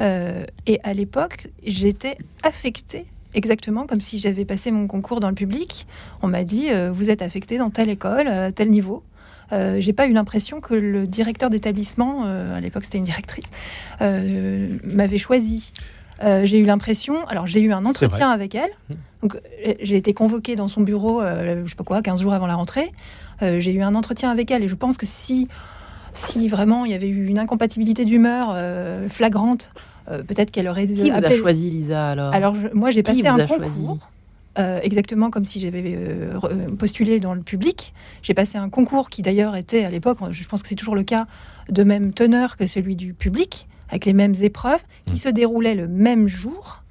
euh, 0.00 0.44
et 0.66 0.80
à 0.82 0.92
l'époque 0.92 1.48
j'étais 1.64 2.18
affectée 2.42 3.06
exactement 3.34 3.86
comme 3.86 4.00
si 4.00 4.18
j'avais 4.18 4.44
passé 4.44 4.72
mon 4.72 4.86
concours 4.86 5.20
dans 5.20 5.28
le 5.28 5.34
public. 5.34 5.86
On 6.22 6.28
m'a 6.28 6.44
dit 6.44 6.68
vous 6.90 7.08
êtes 7.08 7.22
affecté 7.22 7.56
dans 7.56 7.70
telle 7.70 7.88
école, 7.88 8.52
tel 8.54 8.68
niveau. 8.68 9.02
Euh, 9.52 9.76
j'ai 9.80 9.92
pas 9.92 10.06
eu 10.06 10.12
l'impression 10.12 10.60
que 10.60 10.74
le 10.74 11.06
directeur 11.06 11.50
d'établissement, 11.50 12.22
euh, 12.24 12.56
à 12.56 12.60
l'époque 12.60 12.84
c'était 12.84 12.98
une 12.98 13.04
directrice, 13.04 13.46
euh, 14.00 14.68
m'avait 14.84 15.18
choisi. 15.18 15.72
Euh, 16.22 16.44
j'ai 16.44 16.58
eu 16.58 16.64
l'impression, 16.64 17.26
alors 17.26 17.46
j'ai 17.46 17.60
eu 17.60 17.72
un 17.72 17.84
entretien 17.84 18.30
avec 18.30 18.54
elle, 18.54 18.70
Mmh. 18.90 18.94
donc 19.22 19.40
j'ai 19.82 19.96
été 19.96 20.14
convoquée 20.14 20.54
dans 20.56 20.68
son 20.68 20.80
bureau, 20.82 21.20
euh, 21.20 21.62
je 21.64 21.70
sais 21.70 21.76
pas 21.76 21.84
quoi, 21.84 22.00
15 22.02 22.20
jours 22.22 22.32
avant 22.34 22.46
la 22.46 22.54
rentrée. 22.54 22.90
Euh, 23.42 23.58
j'ai 23.60 23.72
eu 23.72 23.82
un 23.82 23.94
entretien 23.94 24.30
avec 24.30 24.50
elle 24.50 24.62
et 24.62 24.68
je 24.68 24.74
pense 24.76 24.96
que 24.96 25.06
si, 25.06 25.48
si 26.12 26.48
vraiment 26.48 26.84
il 26.84 26.92
y 26.92 26.94
avait 26.94 27.08
eu 27.08 27.26
une 27.26 27.38
incompatibilité 27.40 28.04
d'humeur 28.04 28.52
euh, 28.54 29.08
flagrante, 29.08 29.70
euh, 30.10 30.22
peut-être 30.22 30.50
qu'elle 30.50 30.68
aurait 30.68 30.86
Qui 30.86 31.10
vous 31.10 31.16
a 31.16 31.28
appelé- 31.28 31.36
choisi, 31.36 31.70
Lisa, 31.70 32.10
alors? 32.10 32.34
Alors, 32.34 32.54
je- 32.54 32.68
moi, 32.72 32.90
j'ai 32.90 33.02
Qui 33.02 33.10
passé 33.14 33.22
vous 33.22 33.28
un 33.28 33.38
a 33.40 33.46
choisi? 33.46 33.82
concours. 33.86 34.08
Euh, 34.58 34.80
exactement 34.82 35.30
comme 35.30 35.44
si 35.44 35.60
j'avais 35.60 35.82
euh, 35.96 36.38
euh, 36.44 36.68
postulé 36.76 37.20
dans 37.20 37.34
le 37.34 37.42
public. 37.42 37.94
J'ai 38.22 38.34
passé 38.34 38.58
un 38.58 38.68
concours 38.68 39.08
qui 39.10 39.22
d'ailleurs 39.22 39.56
était 39.56 39.84
à 39.84 39.90
l'époque, 39.90 40.18
je 40.30 40.44
pense 40.46 40.62
que 40.62 40.68
c'est 40.68 40.74
toujours 40.74 40.94
le 40.96 41.02
cas, 41.04 41.26
de 41.68 41.84
même 41.84 42.12
teneur 42.12 42.56
que 42.56 42.66
celui 42.66 42.96
du 42.96 43.14
public, 43.14 43.68
avec 43.88 44.04
les 44.04 44.12
mêmes 44.12 44.34
épreuves, 44.42 44.82
qui 45.06 45.18
se 45.18 45.28
déroulaient 45.28 45.74
le 45.74 45.88
même 45.88 46.26
jour, 46.26 46.82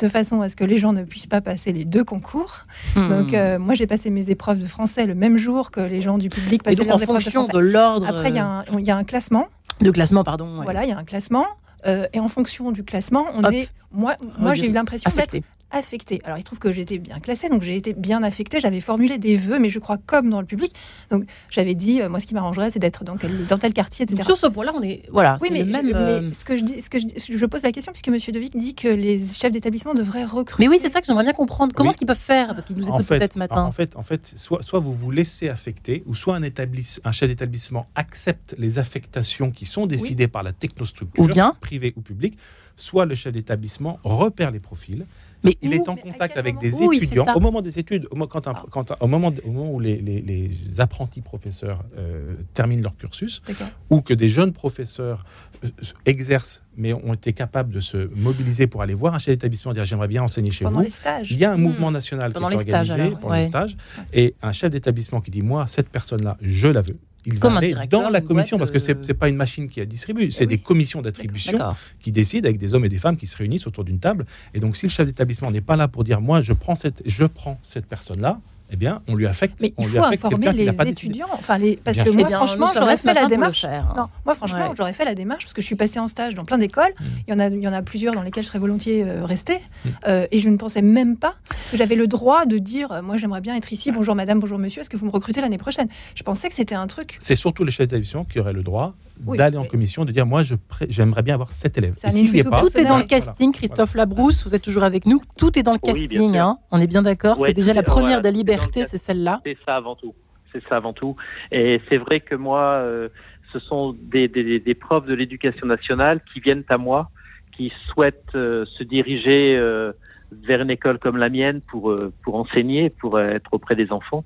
de 0.00 0.08
façon 0.08 0.40
à 0.40 0.48
ce 0.48 0.56
que 0.56 0.64
les 0.64 0.78
gens 0.78 0.92
ne 0.92 1.04
puissent 1.04 1.28
pas 1.28 1.40
passer 1.40 1.72
les 1.72 1.84
deux 1.84 2.02
concours. 2.04 2.62
Hmm. 2.96 3.08
Donc 3.08 3.32
euh, 3.34 3.58
moi 3.60 3.74
j'ai 3.74 3.86
passé 3.86 4.10
mes 4.10 4.28
épreuves 4.30 4.58
de 4.60 4.66
français 4.66 5.06
le 5.06 5.14
même 5.14 5.36
jour 5.36 5.70
que 5.70 5.80
les 5.80 6.00
gens 6.02 6.18
du 6.18 6.30
public 6.30 6.62
Et 6.62 6.64
passaient 6.64 6.76
donc, 6.78 6.86
leurs 6.88 6.96
en 6.96 7.00
épreuves 7.00 7.18
de 7.18 7.22
fonction 7.30 7.46
de 7.46 7.58
l'ordre 7.60 8.06
Après 8.08 8.30
il 8.30 8.34
y, 8.36 8.40
a 8.40 8.46
un- 8.46 8.64
il 8.78 8.84
y 8.86 8.90
a 8.90 8.96
un 8.96 9.04
classement. 9.04 9.46
de 9.80 9.90
classement, 9.92 10.24
pardon. 10.24 10.58
ouais. 10.58 10.64
Voilà, 10.64 10.82
il 10.84 10.88
y 10.90 10.92
a 10.92 10.98
un 10.98 11.04
classement. 11.04 11.46
euh, 11.86 12.06
et 12.12 12.18
en 12.18 12.28
fonction 12.28 12.72
du 12.72 12.82
classement, 12.82 13.26
on 13.34 13.44
Hop. 13.44 13.52
est. 13.52 13.68
Moi, 13.92 14.16
moi 14.38 14.54
j'ai 14.54 14.68
eu 14.68 14.72
l'impression 14.72 15.10
d'être. 15.14 15.36
Affectée. 15.74 16.20
Alors, 16.24 16.38
il 16.38 16.40
se 16.40 16.46
trouve 16.46 16.58
que 16.58 16.72
j'étais 16.72 16.98
bien 16.98 17.18
classée, 17.20 17.48
donc 17.48 17.62
j'ai 17.62 17.76
été 17.76 17.92
bien 17.92 18.22
affectée. 18.22 18.60
J'avais 18.60 18.80
formulé 18.80 19.18
des 19.18 19.36
vœux, 19.36 19.58
mais 19.58 19.68
je 19.68 19.78
crois 19.78 19.98
comme 19.98 20.30
dans 20.30 20.40
le 20.40 20.46
public. 20.46 20.72
Donc, 21.10 21.24
j'avais 21.50 21.74
dit, 21.74 22.00
euh, 22.00 22.08
moi, 22.08 22.20
ce 22.20 22.26
qui 22.26 22.34
m'arrangerait, 22.34 22.70
c'est 22.70 22.78
d'être 22.78 23.04
dans, 23.04 23.16
quel- 23.16 23.46
dans 23.46 23.58
tel 23.58 23.72
quartier, 23.72 24.04
etc. 24.04 24.16
Donc, 24.16 24.24
sur 24.26 24.36
ce 24.36 24.46
point-là, 24.46 24.72
on 24.74 24.82
est. 24.82 25.02
Voilà, 25.10 25.38
oui, 25.40 25.48
c'est 25.50 25.54
mais, 25.54 25.64
le 25.64 25.70
même. 25.72 25.88
je, 25.88 25.94
euh, 25.94 26.20
mais 26.22 26.34
ce 26.34 26.44
que 26.44 26.56
je 26.56 26.62
dis, 26.64 26.80
ce 26.80 26.88
que 26.90 26.98
je, 26.98 27.36
je 27.36 27.46
pose 27.46 27.62
la 27.62 27.72
question 27.72 27.92
puisque 27.92 28.08
Monsieur 28.08 28.32
Devic 28.32 28.56
dit 28.56 28.74
que 28.74 28.88
les 28.88 29.18
chefs 29.18 29.52
d'établissement 29.52 29.94
devraient 29.94 30.24
recruter. 30.24 30.62
Mais 30.64 30.68
oui, 30.68 30.78
c'est 30.80 30.90
ça 30.90 31.00
que 31.00 31.06
j'aimerais 31.06 31.24
bien 31.24 31.32
comprendre. 31.32 31.72
Comment 31.74 31.88
Oui. 31.88 31.90
est-ce 31.92 31.98
qu'ils 31.98 32.06
peuvent 32.06 32.16
faire? 32.18 32.54
Parce 32.54 32.66
qu'ils 32.66 32.76
nous 32.76 32.88
En 32.90 32.94
écoutent 32.94 33.06
fait, 33.06 33.18
peut-être 33.18 33.34
ce 33.34 33.38
matin. 33.38 33.62
En 33.64 33.72
fait, 33.72 33.96
en 33.96 34.02
fait 34.02 34.32
soit, 34.36 34.62
soit 34.62 34.80
vous 34.80 34.92
vous 34.92 35.10
laissez 35.10 35.48
affecter, 35.48 36.02
ou 36.06 36.14
soit 36.14 36.36
un, 36.36 36.42
établiss- 36.42 37.00
un 37.04 37.12
chef 37.12 37.28
d'établissement 37.28 37.86
accepte 37.94 38.54
les 38.58 38.78
affectations 38.78 39.50
qui 39.50 39.66
sont 39.66 39.86
décidées 39.86 40.28
par 40.28 40.42
la 40.42 40.52
technostructure, 40.52 41.22
Ou 41.24 41.26
bien 41.28 41.54
privée 41.60 41.92
ou 41.96 42.00
publique, 42.00 42.38
soit 42.76 43.06
le 43.06 43.14
chef 43.14 43.32
d'établissement 43.32 43.98
repère 44.04 44.50
les 44.50 44.60
profils. 44.60 45.06
Mais 45.44 45.56
il 45.62 45.70
où 45.70 45.72
est 45.74 45.88
en 45.88 45.96
contact 45.96 46.36
avec 46.36 46.58
des 46.58 46.82
étudiants 46.82 47.26
au 47.34 47.40
moment 47.40 47.60
des 47.62 47.78
études, 47.78 48.06
au, 48.10 48.26
quand 48.26 48.48
un- 48.48 48.54
Ah. 48.56 48.64
quand 48.70 48.90
un- 48.92 48.96
au, 49.00 49.06
moment, 49.06 49.32
au 49.44 49.50
moment 49.50 49.70
où 49.72 49.78
les, 49.80 49.96
les- 49.98 50.22
les 50.22 50.80
apprentis 50.80 51.20
professeurs 51.20 51.84
euh, 51.98 52.34
terminent 52.54 52.82
leur 52.82 52.96
cursus, 52.96 53.42
ou 53.90 54.00
que 54.00 54.14
des 54.14 54.28
jeunes 54.30 54.52
professeurs 54.52 55.24
euh, 55.64 55.68
exercent, 56.06 56.62
mais 56.76 56.92
ont 56.94 57.14
été 57.14 57.32
capables 57.32 57.72
de 57.72 57.80
se 57.80 58.08
mobiliser 58.14 58.66
pour 58.66 58.82
aller 58.82 58.94
voir 58.94 59.14
un 59.14 59.18
chef 59.18 59.34
d'établissement 59.36 59.72
et 59.72 59.74
dire 59.74 59.84
j'aimerais 59.84 60.08
bien 60.08 60.22
enseigner 60.22 60.50
chez 60.50 60.64
Pendant 60.64 60.78
vous. 60.78 60.84
les 60.84 60.90
stages. 60.90 61.30
Il 61.30 61.38
y 61.38 61.44
a 61.44 61.52
un 61.52 61.56
Hmm. 61.56 61.62
mouvement 61.62 61.90
national 61.90 62.32
Pendant 62.32 62.48
qui 62.48 62.54
est 62.54 62.58
stages, 62.58 62.90
organisé 62.90 63.08
alors, 63.08 63.18
pendant 63.20 63.34
ouais. 63.34 63.40
les 63.40 63.46
stages, 63.46 63.76
et 64.12 64.34
un 64.42 64.52
chef 64.52 64.70
d'établissement 64.70 65.20
qui 65.20 65.30
dit 65.30 65.42
moi 65.42 65.66
cette 65.66 65.88
personne-là 65.90 66.36
je 66.40 66.68
la 66.68 66.80
veux. 66.80 66.98
Il 67.26 67.38
Comme 67.38 67.54
va 67.54 67.58
aller 67.58 67.74
dans 67.88 68.10
la 68.10 68.20
commission 68.20 68.56
boîte, 68.56 68.70
parce 68.70 68.70
que 68.70 68.78
c'est 68.78 68.96
euh, 68.96 69.02
c'est 69.02 69.14
pas 69.14 69.28
une 69.28 69.36
machine 69.36 69.68
qui 69.68 69.80
a 69.80 69.86
distribué, 69.86 70.30
c'est 70.30 70.40
oui. 70.40 70.46
des 70.46 70.58
commissions 70.58 71.00
d'attribution 71.00 71.58
qui 72.00 72.12
décident 72.12 72.46
avec 72.46 72.58
des 72.58 72.74
hommes 72.74 72.84
et 72.84 72.88
des 72.88 72.98
femmes 72.98 73.16
qui 73.16 73.26
se 73.26 73.36
réunissent 73.36 73.66
autour 73.66 73.84
d'une 73.84 73.98
table. 73.98 74.26
Et 74.52 74.60
donc 74.60 74.76
si 74.76 74.86
le 74.86 74.90
chef 74.90 75.06
d'établissement 75.06 75.50
n'est 75.50 75.60
pas 75.60 75.76
là 75.76 75.88
pour 75.88 76.04
dire 76.04 76.20
moi 76.20 76.42
je 76.42 76.52
prends 76.52 76.74
cette 76.74 77.02
je 77.06 77.24
prends 77.24 77.58
cette 77.62 77.86
personne-là, 77.86 78.40
eh 78.74 78.76
bien 78.76 79.02
on 79.06 79.14
lui 79.14 79.26
affecte. 79.26 79.60
Mais 79.60 79.72
on 79.76 79.84
il 79.84 79.88
faut 79.88 80.04
informer 80.04 80.52
les 80.52 80.68
étudiants. 80.88 81.28
Enfin, 81.32 81.58
les... 81.58 81.76
Parce 81.76 81.96
Bien 81.96 82.04
que 82.04 82.10
moi, 82.10 82.24
bien, 82.24 82.36
franchement, 82.36 82.68
j'aurais 82.74 82.96
fait 82.96 83.14
la 83.14 83.26
démarche. 83.26 83.60
faire. 83.60 83.94
Non, 83.96 84.08
moi, 84.24 84.34
franchement, 84.34 84.68
Ouais. 84.68 84.74
j'aurais 84.76 84.92
fait 84.92 85.04
la 85.04 85.14
démarche 85.14 85.44
parce 85.44 85.54
que 85.54 85.62
je 85.62 85.66
suis 85.66 85.76
passée 85.76 86.00
en 86.00 86.08
stage 86.08 86.34
dans 86.34 86.44
plein 86.44 86.58
d'écoles. 86.58 86.92
Il, 87.26 87.30
y 87.30 87.34
en 87.34 87.38
a, 87.38 87.48
il 87.48 87.60
y 87.60 87.68
en 87.68 87.72
a 87.72 87.82
plusieurs 87.82 88.14
dans 88.14 88.22
lesquelles 88.22 88.42
je 88.42 88.48
serais 88.48 88.58
volontiers 88.58 89.04
euh, 89.04 89.24
restée. 89.24 89.58
Mm. 89.84 89.88
Euh, 90.08 90.26
et 90.30 90.40
je 90.40 90.48
ne 90.48 90.56
pensais 90.56 90.82
même 90.82 91.16
pas 91.16 91.36
que 91.70 91.76
j'avais 91.76 91.94
le 91.94 92.08
droit 92.08 92.46
de 92.46 92.58
dire 92.58 92.90
euh, 92.90 93.02
Moi, 93.02 93.16
j'aimerais 93.16 93.40
bien 93.40 93.54
être 93.54 93.72
ici. 93.72 93.92
Bonjour 93.92 94.14
madame, 94.16 94.40
bonjour 94.40 94.58
monsieur. 94.58 94.80
Est-ce 94.80 94.90
que 94.90 94.96
vous 94.96 95.06
me 95.06 95.12
recrutez 95.12 95.40
l'année 95.40 95.58
prochaine? 95.58 95.88
Je 96.16 96.22
pensais 96.24 96.48
que 96.48 96.54
c'était 96.54 96.74
un 96.74 96.88
truc. 96.88 97.16
C'est 97.20 97.36
surtout 97.36 97.62
les 97.64 97.70
chefs 97.70 97.86
d'établissement 97.86 98.24
qui 98.24 98.40
auraient 98.40 98.52
le 98.52 98.62
droit 98.62 98.94
Oui, 99.26 99.38
d'aller 99.38 99.56
en 99.56 99.64
commission, 99.64 100.04
de 100.04 100.12
dire 100.12 100.26
moi 100.26 100.42
je 100.42 100.54
pré- 100.56 100.86
j'aimerais 100.88 101.22
bien 101.22 101.34
avoir 101.34 101.52
cet 101.52 101.78
élève. 101.78 101.94
N'y 102.12 102.20
est 102.20 102.28
invito 102.28 102.50
pas, 102.50 102.60
Tout 102.60 102.76
est 102.78 102.84
dans 102.84 102.98
le 102.98 103.04
casting, 103.04 103.52
Christophe 103.52 103.94
Labrousse, 103.94 104.44
vous 104.44 104.54
êtes 104.54 104.62
toujours 104.62 104.82
avec 104.82 105.06
nous. 105.06 105.20
Tout 105.38 105.56
est 105.58 105.62
dans 105.62 105.72
le 105.72 105.78
casting. 105.78 106.36
hein. 106.36 106.58
On 106.70 106.80
est 106.80 106.86
bien 106.86 107.02
d'accord 107.02 107.38
Ouais, 107.38 107.50
que 107.50 107.54
déjà 107.54 107.72
tout 107.72 107.76
la 107.76 107.82
première 107.84 108.06
voilà, 108.06 108.18
de 108.20 108.24
la 108.24 108.32
tout 108.32 108.36
liberté, 108.38 108.84
c'est 108.88 108.98
celle-là. 108.98 109.40
C'est 109.46 109.56
ça 109.64 109.76
avant 109.76 109.94
tout. 109.94 110.14
C'est 110.52 110.62
ça 110.68 110.76
avant 110.76 110.92
tout. 110.92 111.16
Et 111.52 111.80
c'est 111.88 111.96
vrai 111.98 112.20
que 112.20 112.34
moi, 112.34 112.60
euh, 112.74 113.08
ce 113.52 113.58
sont 113.60 113.96
des, 114.00 114.28
des, 114.28 114.58
des 114.60 114.74
profs 114.74 115.06
de 115.06 115.14
l'éducation 115.14 115.66
nationale 115.66 116.20
qui 116.32 116.40
viennent 116.40 116.64
à 116.68 116.76
moi, 116.76 117.10
qui 117.56 117.72
souhaitent 117.88 118.34
euh, 118.34 118.64
se 118.78 118.82
diriger 118.84 119.56
euh, 119.56 119.92
vers 120.32 120.60
une 120.60 120.70
école 120.70 120.98
comme 120.98 121.16
la 121.16 121.28
mienne 121.28 121.60
pour, 121.60 121.90
euh, 121.90 122.12
pour 122.22 122.34
enseigner, 122.34 122.90
pour 122.90 123.16
euh, 123.16 123.28
être 123.30 123.50
auprès 123.52 123.76
des 123.76 123.92
enfants. 123.92 124.24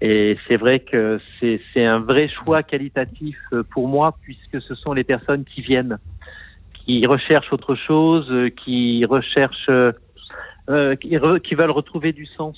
Et 0.00 0.36
c'est 0.46 0.56
vrai 0.56 0.80
que 0.80 1.20
c'est 1.40 1.84
un 1.84 2.00
vrai 2.00 2.28
choix 2.28 2.62
qualitatif 2.62 3.38
euh, 3.52 3.62
pour 3.62 3.88
moi, 3.88 4.16
puisque 4.22 4.60
ce 4.60 4.74
sont 4.74 4.92
les 4.92 5.04
personnes 5.04 5.44
qui 5.44 5.62
viennent, 5.62 5.98
qui 6.74 7.06
recherchent 7.06 7.52
autre 7.52 7.74
chose, 7.74 8.26
euh, 8.30 8.50
qui 8.50 9.04
recherchent, 9.04 9.70
euh, 9.70 10.96
qui 10.96 11.16
veulent 11.54 11.70
retrouver 11.70 12.12
du 12.12 12.26
sens 12.26 12.56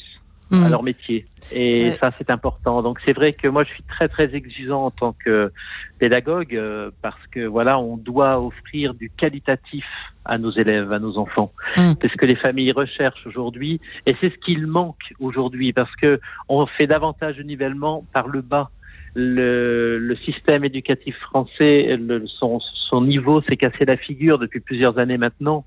Hmm. 0.49 0.63
à 0.63 0.69
leur 0.69 0.85
métier. 0.85 1.25
Et 1.53 1.89
Ouais. 1.89 1.97
ça, 2.01 2.13
c'est 2.19 2.31
important. 2.31 2.81
Donc, 2.81 3.01
c'est 3.05 3.13
vrai 3.13 3.33
que 3.33 3.49
moi, 3.49 3.65
je 3.65 3.71
suis 3.71 3.83
très, 3.83 4.09
très 4.09 4.33
exigeant 4.33 4.85
en 4.85 4.91
tant 4.93 5.13
que 5.13 5.51
pédagogue 5.99 6.55
euh, 6.55 6.93
parce 7.03 7.21
que, 7.33 7.41
voilà, 7.47 7.81
on 7.81 7.97
doit 7.97 8.41
offrir 8.41 8.95
du 8.95 9.11
qualitatif 9.11 9.85
à 10.25 10.39
nos 10.39 10.53
élèves, 10.53 10.93
à 10.93 11.01
nos 11.01 11.19
enfants. 11.19 11.51
Mm. 11.77 11.95
C'est 12.01 12.09
ce 12.13 12.17
que 12.17 12.27
les 12.27 12.37
familles 12.37 12.71
recherchent 12.71 13.27
aujourd'hui 13.27 13.81
et 14.07 14.15
c'est 14.21 14.31
ce 14.33 14.39
qu'il 14.39 14.69
manque 14.69 15.13
aujourd'hui 15.19 15.73
parce 15.73 15.95
que 15.97 16.21
on 16.49 16.65
fait 16.67 16.87
davantage 16.87 17.37
de 17.39 17.43
nivellement 17.43 18.05
par 18.13 18.29
le 18.29 18.41
bas. 18.41 18.71
Le, 19.19 19.99
le 19.99 20.17
système 20.17 20.63
éducatif 20.65 21.17
français, 21.21 21.97
le- 21.97 22.27
son, 22.27 22.61
son 22.91 23.01
niveau 23.03 23.41
s'est 23.43 23.57
cassé 23.57 23.85
la 23.87 23.97
figure 23.97 24.39
depuis 24.39 24.61
plusieurs 24.61 24.99
années 24.99 25.17
maintenant. 25.19 25.65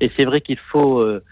Et 0.00 0.10
c'est 0.16 0.24
vrai 0.24 0.40
qu'il 0.40 0.58
faut 0.58 0.98
euh, 0.98 1.22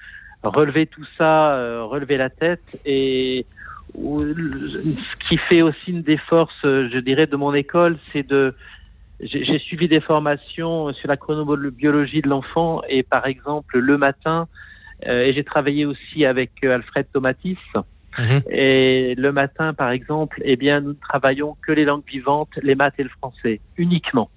relever 0.49 0.87
tout 0.87 1.05
ça, 1.17 1.55
euh, 1.55 1.85
relever 1.85 2.17
la 2.17 2.31
tête. 2.31 2.65
Et 2.85 3.47
ou- 3.95 4.23
ce 4.23 5.29
qui 5.29 5.39
fait 5.51 5.63
aussi 5.63 5.91
une 5.91 6.03
des 6.03 6.19
forces, 6.19 6.65
euh, 6.65 6.89
je 6.93 6.99
dirais, 6.99 7.27
de 7.27 7.37
mon 7.37 7.55
école, 7.55 7.99
c'est 8.13 8.27
de 8.27 8.55
j'ai 9.21 9.45
j'ai 9.45 9.59
suivi 9.59 9.89
des 9.89 10.01
formations 10.01 10.93
sur 10.93 11.09
la 11.09 11.17
chronobiologie 11.17 12.23
de 12.23 12.29
l'enfant 12.29 12.83
et 12.89 13.03
par 13.03 13.27
exemple 13.27 13.79
le 13.79 13.99
matin, 13.99 14.47
euh, 15.07 15.23
et 15.25 15.33
j'ai 15.33 15.43
travaillé 15.45 15.87
aussi 15.87 16.25
avec 16.25 16.53
euh, 16.65 16.75
Alfred 16.75 17.07
Tomatis. 17.13 17.59
Mhm. 18.19 18.43
Et 18.51 19.15
le 19.17 19.33
matin, 19.33 19.75
par 19.75 19.91
exemple, 19.91 20.41
eh 20.45 20.57
bien, 20.57 20.81
nous 20.81 20.91
ne 20.91 20.99
travaillons 21.09 21.57
que 21.65 21.73
les 21.73 21.85
langues 21.85 22.07
vivantes, 22.09 22.51
les 22.63 22.75
maths 22.75 22.95
et 22.99 23.05
le 23.05 23.11
français, 23.11 23.61
uniquement. 23.77 24.31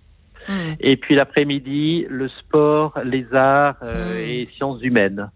Hmm. 0.48 0.74
Et 0.80 0.98
puis 0.98 1.16
l'après-midi, 1.16 2.06
le 2.10 2.28
sport, 2.30 3.00
les 3.04 3.26
arts 3.34 3.78
euh, 3.84 4.14
Mm. 4.16 4.30
et 4.30 4.50
sciences 4.56 4.82
humaines. 4.82 5.30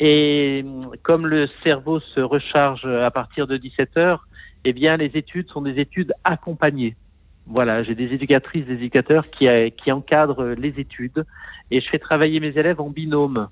Et 0.00 0.64
comme 1.02 1.26
le 1.26 1.48
cerveau 1.62 2.00
se 2.00 2.20
recharge 2.20 2.84
à 2.86 3.10
partir 3.10 3.46
de 3.46 3.56
17 3.56 3.96
heures, 3.96 4.26
eh 4.64 4.72
bien 4.72 4.96
les 4.96 5.10
études 5.14 5.48
sont 5.48 5.62
des 5.62 5.78
études 5.80 6.12
accompagnées. 6.24 6.96
Voilà, 7.46 7.82
j'ai 7.82 7.94
des 7.94 8.12
éducatrices, 8.14 8.66
des 8.66 8.74
éducateurs 8.74 9.28
qui, 9.30 9.46
qui 9.82 9.92
encadrent 9.92 10.44
les 10.56 10.78
études 10.80 11.24
et 11.70 11.80
je 11.80 11.88
fais 11.88 11.98
travailler 11.98 12.38
mes 12.40 12.56
élèves 12.56 12.80
en 12.80 12.90
binôme 12.90 13.48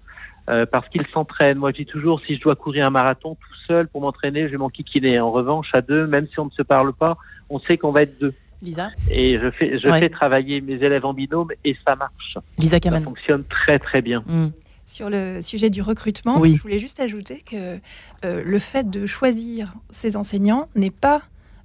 euh, 0.48 0.64
parce 0.66 0.88
qu'ils 0.88 1.06
s'entraînent. 1.12 1.58
Moi, 1.58 1.70
je 1.72 1.78
dis 1.78 1.86
toujours, 1.86 2.20
si 2.26 2.36
je 2.36 2.40
dois 2.40 2.54
courir 2.56 2.86
un 2.86 2.90
marathon 2.90 3.34
tout 3.34 3.56
seul 3.66 3.88
pour 3.88 4.00
m'entraîner, 4.00 4.46
je 4.46 4.52
vais 4.52 4.58
m'enquiquiner. 4.58 5.18
En 5.20 5.30
revanche, 5.30 5.68
à 5.74 5.80
deux, 5.82 6.06
même 6.06 6.26
si 6.28 6.38
on 6.38 6.46
ne 6.46 6.50
se 6.50 6.62
parle 6.62 6.92
pas, 6.92 7.16
on 7.48 7.58
sait 7.60 7.78
qu'on 7.78 7.90
va 7.92 8.02
être 8.02 8.18
deux. 8.20 8.34
Lisa 8.62 8.90
Et 9.10 9.38
je 9.38 9.50
fais, 9.50 9.78
je 9.78 9.88
Ouais. 9.88 10.00
fais 10.00 10.08
travailler 10.10 10.60
mes 10.60 10.74
élèves 10.74 11.04
en 11.06 11.14
binôme 11.14 11.48
et 11.64 11.76
ça 11.84 11.96
marche. 11.96 12.36
Lisa 12.58 12.76
Ça 12.76 12.80
Kamen. 12.80 13.02
fonctionne 13.02 13.42
très 13.44 13.78
très 13.78 14.02
bien. 14.02 14.22
Hmm. 14.26 14.48
Sur 14.90 15.08
le 15.08 15.40
sujet 15.40 15.70
du 15.70 15.82
recrutement, 15.82 16.40
Oui. 16.40 16.56
je 16.56 16.62
voulais 16.62 16.80
juste 16.80 16.98
ajouter 16.98 17.44
que 17.48 17.78
euh, 18.24 18.42
le 18.44 18.58
fait 18.58 18.90
de 18.90 19.06
choisir 19.06 19.74
ses 19.90 20.16
enseignants 20.16 20.66
n'est 20.74 20.90
pas 20.90 21.22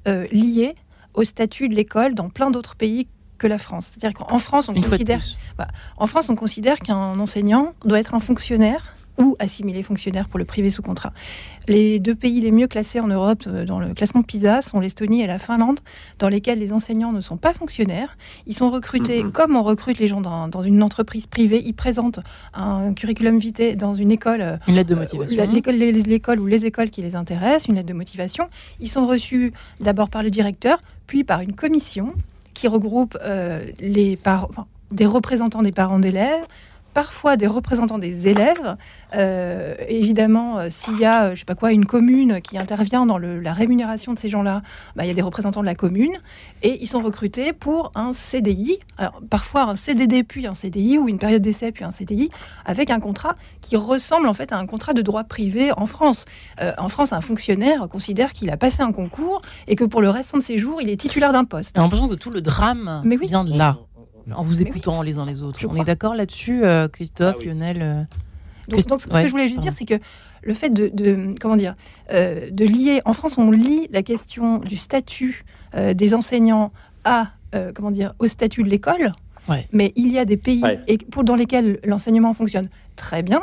euh, 0.08 0.28
lié 0.32 0.76
au 1.16 1.24
statut 1.24 1.68
de 1.68 1.74
l'école 1.74 2.14
dans 2.14 2.30
plein 2.30 2.52
d'autres 2.52 2.76
pays 2.76 3.08
que 3.40 3.48
la 3.48 3.58
France. 3.58 3.88
C'est-à-dire 3.88 4.16
qu'en 4.16 4.38
France, 4.38 4.70
on 4.70 4.76
Une 4.76 4.84
considère. 4.84 5.24
En 5.98 6.06
France, 6.06 6.30
on 6.30 6.36
considère 6.36 6.78
qu'un 6.78 7.20
enseignant 7.20 7.74
doit 7.84 8.00
être 8.00 8.14
un 8.14 8.20
fonctionnaire 8.20 8.95
ou 9.20 9.36
assimilés 9.40 9.84
fonctionnaires 9.84 10.28
pour 10.28 10.40
le 10.40 10.46
privé 10.46 10.70
sous 10.70 10.82
contrat. 10.82 11.14
Les 11.68 12.00
deux 12.00 12.16
pays 12.16 12.42
les 12.42 12.52
mieux 12.52 12.68
classés 12.68 13.00
en 13.00 13.08
Europe 13.08 13.44
euh, 13.48 13.66
dans 13.66 13.80
le 13.80 13.94
classement 13.94 14.22
PISA 14.24 14.62
sont 14.62 14.80
l'Estonie 14.80 15.22
et 15.22 15.28
la 15.28 15.40
Finlande, 15.40 15.80
dans 16.20 16.30
lesquels 16.30 16.60
les 16.60 16.74
enseignants 16.74 17.12
ne 17.12 17.22
sont 17.22 17.38
pas 17.38 17.54
fonctionnaires. 17.54 18.18
Ils 18.46 18.54
sont 18.54 18.70
recrutés 18.70 19.24
Mhm. 19.24 19.32
comme 19.32 19.56
on 19.56 19.64
recrute 19.64 19.98
les 20.00 20.08
gens 20.08 20.22
dans, 20.22 20.48
dans 20.48 20.62
une 20.62 20.84
entreprise 20.84 21.26
privée. 21.28 21.62
Ils 21.66 21.74
présentent 21.74 22.20
un 22.54 22.94
curriculum 22.94 23.40
vitae 23.40 23.76
dans 23.76 23.96
une 23.96 24.12
école 24.12 24.60
Une 24.68 24.76
lettre 24.76 24.90
de 24.90 24.96
euh, 24.96 25.00
motivation. 25.00 25.52
l'école, 25.52 25.76
les- 25.76 25.92
l'école 25.92 26.40
ou 26.40 26.46
les 26.46 26.66
écoles 26.66 26.90
qui 26.90 27.02
les 27.02 27.16
intéressent, 27.16 27.68
une 27.68 27.76
lettre 27.76 27.88
de 27.90 27.94
motivation. 27.94 28.48
Ils 28.80 28.90
sont 28.90 29.08
reçus 29.08 29.54
d'abord 29.80 30.10
par 30.10 30.24
le 30.24 30.30
directeur, 30.30 30.80
puis 31.08 31.24
par 31.24 31.42
une 31.42 31.54
commission 31.54 32.14
qui 32.54 32.68
regroupe 32.68 33.18
euh, 33.24 33.66
les 33.80 34.16
par- 34.18 34.48
enfin, 34.50 34.66
des 34.92 35.06
représentants 35.06 35.62
des 35.64 35.72
parents 35.72 36.00
d'élèves, 36.00 36.44
parfois 36.96 37.38
des 37.38 37.46
représentants 37.46 38.00
des 38.00 38.28
élèves. 38.28 38.78
Euh, 39.14 39.76
évidemment, 39.88 40.58
euh, 40.60 40.68
s'il 40.72 40.98
y 40.98 41.06
a, 41.06 41.26
euh, 41.26 41.36
je 41.36 41.40
sais 41.40 41.46
pas 41.46 41.54
quoi, 41.54 41.72
une 41.74 41.86
commune 41.86 42.42
qui 42.42 42.58
intervient 42.58 43.06
dans 43.06 43.18
le- 43.18 43.40
la 43.40 43.54
rémunération 43.54 44.14
de 44.14 44.20
ces 44.20 44.30
gens-là, 44.30 44.62
bah, 44.96 45.04
il 45.04 45.08
y 45.08 45.12
a 45.12 45.14
des 45.14 45.22
représentants 45.22 45.60
de 45.62 45.66
la 45.66 45.76
commune 45.76 46.14
et 46.64 46.82
ils 46.82 46.88
sont 46.88 47.02
recrutés 47.02 47.52
pour 47.54 47.92
un 47.96 48.14
CDI, 48.14 48.80
alors 48.98 49.22
parfois 49.30 49.64
un 49.64 49.76
CDD 49.76 50.24
puis 50.24 50.48
un 50.48 50.54
CDI 50.56 50.98
ou 50.98 51.08
une 51.08 51.20
période 51.20 51.42
d'essai 51.42 51.72
puis 51.72 51.84
un 51.84 51.92
CDI, 51.92 52.30
avec 52.66 52.90
un 52.90 53.00
contrat 53.02 53.36
qui 53.62 53.76
ressemble 53.76 54.28
en 54.28 54.34
fait 54.34 54.52
à 54.54 54.58
un 54.58 54.66
contrat 54.66 54.94
de 54.94 55.02
droit 55.02 55.26
privé 55.26 55.72
en 55.76 55.86
France. 55.86 56.24
Euh, 56.62 56.72
en 56.78 56.88
France, 56.88 57.12
un 57.14 57.22
fonctionnaire 57.22 57.88
considère 57.90 58.32
qu'il 58.34 58.50
a 58.50 58.58
passé 58.58 58.82
un 58.82 58.94
concours 58.94 59.42
et 59.68 59.76
que 59.76 59.84
pour 59.84 60.02
le 60.02 60.10
restant 60.10 60.38
de 60.38 60.44
ses 60.44 60.58
jours, 60.58 60.82
il 60.82 60.90
est 60.90 60.98
titulaire 61.00 61.34
d'un 61.34 61.44
poste. 61.44 61.74
J'ai 61.76 61.82
l'impression 61.82 62.08
que 62.08 62.16
tout 62.16 62.30
le 62.32 62.40
drame 62.42 63.02
Mais 63.04 63.18
oui. 63.18 63.28
vient 63.28 63.44
de 63.44 63.56
là, 63.58 63.78
en 64.34 64.44
vous 64.44 64.58
oui. 64.58 64.64
écoutant 64.68 65.02
les 65.02 65.18
uns 65.20 65.26
les 65.26 65.44
autres. 65.44 65.60
Je 65.60 65.68
On 65.68 65.70
crois. 65.72 65.82
est 65.82 65.86
d'accord 65.86 66.16
là-dessus, 66.16 66.64
euh, 66.64 66.88
Christophe, 66.88 67.36
Ah 67.38 67.40
oui. 67.42 67.46
Lionel 67.48 67.82
euh, 67.82 67.96
Donc, 68.68 68.80
Christ- 68.80 68.90
donc, 68.90 69.02
ce 69.02 69.10
ouais, 69.10 69.22
que 69.22 69.28
je 69.28 69.32
voulais 69.32 69.48
juste 69.48 69.58
pardon. 69.64 69.70
dire, 69.70 69.78
c'est 69.78 69.86
que 70.00 70.04
le 70.44 70.54
fait 70.54 70.70
de, 70.72 70.90
de- 70.94 71.36
comment 71.40 71.56
dire, 71.56 71.76
euh, 72.12 72.50
de 72.52 72.66
lier, 72.66 73.02
en 73.06 73.14
France, 73.14 73.38
on 73.38 73.52
lie 73.52 73.88
la 73.92 74.04
question 74.04 74.60
du 74.60 74.76
statut 74.78 75.44
euh, 75.76 75.94
des 75.94 76.14
enseignants 76.14 76.72
à, 77.04 77.28
euh, 77.54 77.72
comment 77.74 77.92
dire, 77.92 78.14
au 78.20 78.28
statut 78.28 78.64
de 78.64 78.70
l'école. 78.70 79.12
Ouais. 79.48 79.68
Mais 79.72 79.94
il 79.96 80.12
y 80.12 80.18
a 80.18 80.26
des 80.26 80.38
pays 80.38 80.62
Ouais. 80.64 80.80
et 80.88 80.98
pour, 80.98 81.24
dans 81.24 81.36
lesquels 81.36 81.80
l'enseignement 81.86 82.34
fonctionne 82.34 82.70
très 82.96 83.22
bien. 83.22 83.42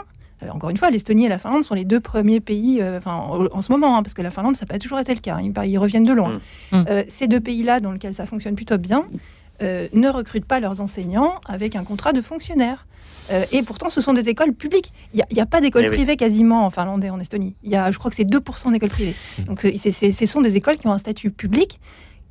Encore 0.51 0.71
une 0.71 0.77
fois, 0.77 0.91
l'Estonie 0.91 1.27
et 1.27 1.29
la 1.29 1.39
Finlande 1.39 1.63
sont 1.63 1.75
les 1.75 1.85
deux 1.85 2.01
premiers 2.01 2.41
pays, 2.41 2.81
euh, 2.83 2.99
enfin, 2.99 3.15
en, 3.15 3.47
en 3.57 3.61
ce 3.61 3.71
moment, 3.71 3.97
hein, 3.97 4.03
parce 4.03 4.13
que 4.13 4.23
la 4.23 4.33
Finlande, 4.33 4.57
ça 4.57 4.65
n'a 4.65 4.73
pas 4.75 4.81
toujours 4.81 4.99
été 4.99 5.15
le 5.15 5.21
cas. 5.21 5.37
hein, 5.37 5.41
ils, 5.65 5.71
ils 5.71 5.79
reviennent 5.79 6.03
de 6.03 6.13
loin. 6.13 6.41
Mm. 6.73 6.79
Mm. 6.79 6.85
Euh, 6.89 7.03
ces 7.07 7.29
deux 7.29 7.39
pays-là, 7.39 7.79
dans 7.79 7.93
lesquels 7.93 8.13
ça 8.13 8.27
fonctionne 8.27 8.57
plutôt 8.57 8.77
bien, 8.77 9.05
euh, 9.63 9.89
ne 9.93 10.09
recrutent 10.09 10.45
pas 10.45 10.61
leurs 10.61 10.81
enseignants 10.81 11.41
avec 11.47 11.77
un 11.77 11.85
contrat 11.85 12.13
de 12.13 12.21
fonctionnaire. 12.21 12.87
Euh, 13.31 13.45
et 13.53 13.63
pourtant, 13.63 13.89
ce 13.89 14.01
sont 14.01 14.13
des 14.13 14.29
écoles 14.29 14.53
publiques. 14.53 14.93
Il 15.15 15.23
n'y 15.33 15.41
a, 15.41 15.47
pas 15.47 15.61
d'école 15.61 15.85
Eh 15.87 15.89
oui. 15.91 15.95
privée 15.97 16.17
quasiment 16.17 16.67
en 16.67 16.71
Finlande 16.71 17.05
et 17.05 17.11
en 17.11 17.21
Estonie. 17.21 17.55
Il 17.63 17.71
y 17.71 17.77
a, 17.77 17.91
je 17.91 17.99
crois 17.99 18.11
que 18.11 18.17
c'est 18.17 18.25
2% 18.29 18.73
d'écoles 18.73 18.89
privées. 18.91 19.15
Donc, 19.47 19.61
c'est- 19.77 19.91
c'est- 19.93 20.11
ce 20.11 20.27
sont 20.27 20.41
des 20.41 20.57
écoles 20.57 20.77
qui 20.77 20.87
ont 20.89 20.93
un 20.93 20.99
statut 20.99 21.31
public, 21.31 21.81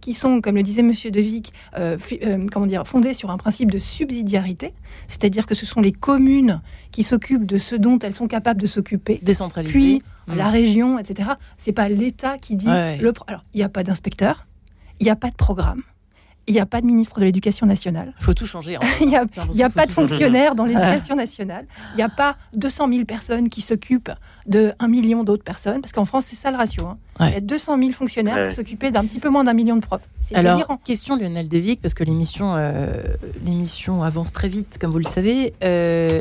qui 0.02 0.14
sont, 0.14 0.42
comme 0.42 0.56
le 0.56 0.64
disait 0.64 0.82
Monsieur 0.82 1.12
De 1.12 1.22
Vic, 1.22 1.54
euh, 1.78 1.98
fi- 1.98 2.20
euh, 2.24 2.48
comment 2.52 2.66
dire, 2.66 2.86
fondées 2.88 3.14
sur 3.14 3.30
un 3.30 3.38
principe 3.38 3.70
de 3.72 3.78
subsidiarité, 3.80 4.74
c'est-à-dire 5.08 5.46
que 5.46 5.54
ce 5.56 5.66
sont 5.66 5.80
les 5.80 5.92
communes 5.92 6.62
qui 6.92 7.04
s'occupent 7.04 7.46
de 7.46 7.58
ce 7.58 7.76
dont 7.76 8.00
elles 8.00 8.16
sont 8.16 8.28
capables 8.28 8.60
de 8.60 8.68
s'occuper. 8.68 9.20
décentralisé. 9.22 9.72
Puis 9.74 10.02
Mm. 10.28 10.36
la 10.36 10.50
région, 10.50 11.00
etc. 11.00 11.30
C'est 11.58 11.72
pas 11.72 11.88
l'État 11.88 12.38
qui 12.38 12.56
dit. 12.56 12.68
Ouais. 12.68 12.98
Le 12.98 13.14
pro- 13.14 13.26
Alors, 13.28 13.44
il 13.54 13.58
n'y 13.58 13.64
a 13.64 13.70
pas 13.70 13.84
d'inspecteur, 13.84 14.48
il 15.00 15.04
n'y 15.06 15.10
a 15.12 15.16
pas 15.16 15.30
de 15.30 15.36
programme, 15.36 15.82
il 16.52 16.56
n'y 16.56 16.60
a 16.60 16.66
pas 16.66 16.82
de 16.82 16.86
ministre 16.86 17.20
de 17.20 17.26
l'Éducation 17.26 17.66
nationale. 17.66 18.14
Il 18.20 18.24
faut 18.26 18.34
tout 18.34 18.46
changer. 18.46 18.78
en 18.78 18.82
fait. 18.82 18.98
Il 19.04 19.08
n'y 19.08 19.16
a, 19.16 19.26
y 19.54 19.64
a 19.64 19.70
pas 19.70 19.86
de 19.86 19.92
fonctionnaires 19.94 20.54
dans 20.54 20.66
l'éducation 20.66 21.16
nationale. 21.16 21.66
Il 21.94 21.98
n'y 21.98 22.04
a 22.04 22.10
pas 22.10 22.36
200 22.56 22.90
000 22.92 23.06
personnes 23.06 23.48
qui 23.50 23.62
s'occupent 23.62 24.12
de 24.48 24.74
1 24.80 24.88
million 24.90 25.24
d'autres 25.24 25.44
personnes. 25.46 25.80
Parce 25.82 25.94
qu'en 25.94 26.04
France, 26.06 26.26
c'est 26.28 26.36
ça 26.36 26.52
le 26.52 26.58
ratio. 26.58 26.86
hein. 26.88 26.98
Ouais. 27.20 27.30
Il 27.30 27.34
y 27.34 27.38
a 27.38 27.42
200 27.42 27.78
000 27.80 27.92
fonctionnaires 27.94 28.36
Ouais. 28.36 28.48
pour 28.48 28.56
s'occuper 28.56 28.92
d'un 28.92 29.06
petit 29.06 29.20
peu 29.20 29.30
moins 29.30 29.44
d'un 29.46 29.54
million 29.54 29.76
de 29.78 29.82
profs. 29.82 30.08
C'est 30.20 30.36
Alors, 30.36 30.56
délirant. 30.58 30.78
question 30.78 31.16
Lionel 31.16 31.48
Devic, 31.48 31.82
parce 31.82 31.94
que 31.94 32.04
l'émission 32.04 32.56
euh, 32.58 33.02
l'émission 33.46 34.04
avance 34.04 34.32
très 34.34 34.50
vite, 34.50 34.78
comme 34.80 34.92
vous 34.92 34.98
le 35.00 35.06
savez. 35.06 35.54
Euh, 35.64 36.20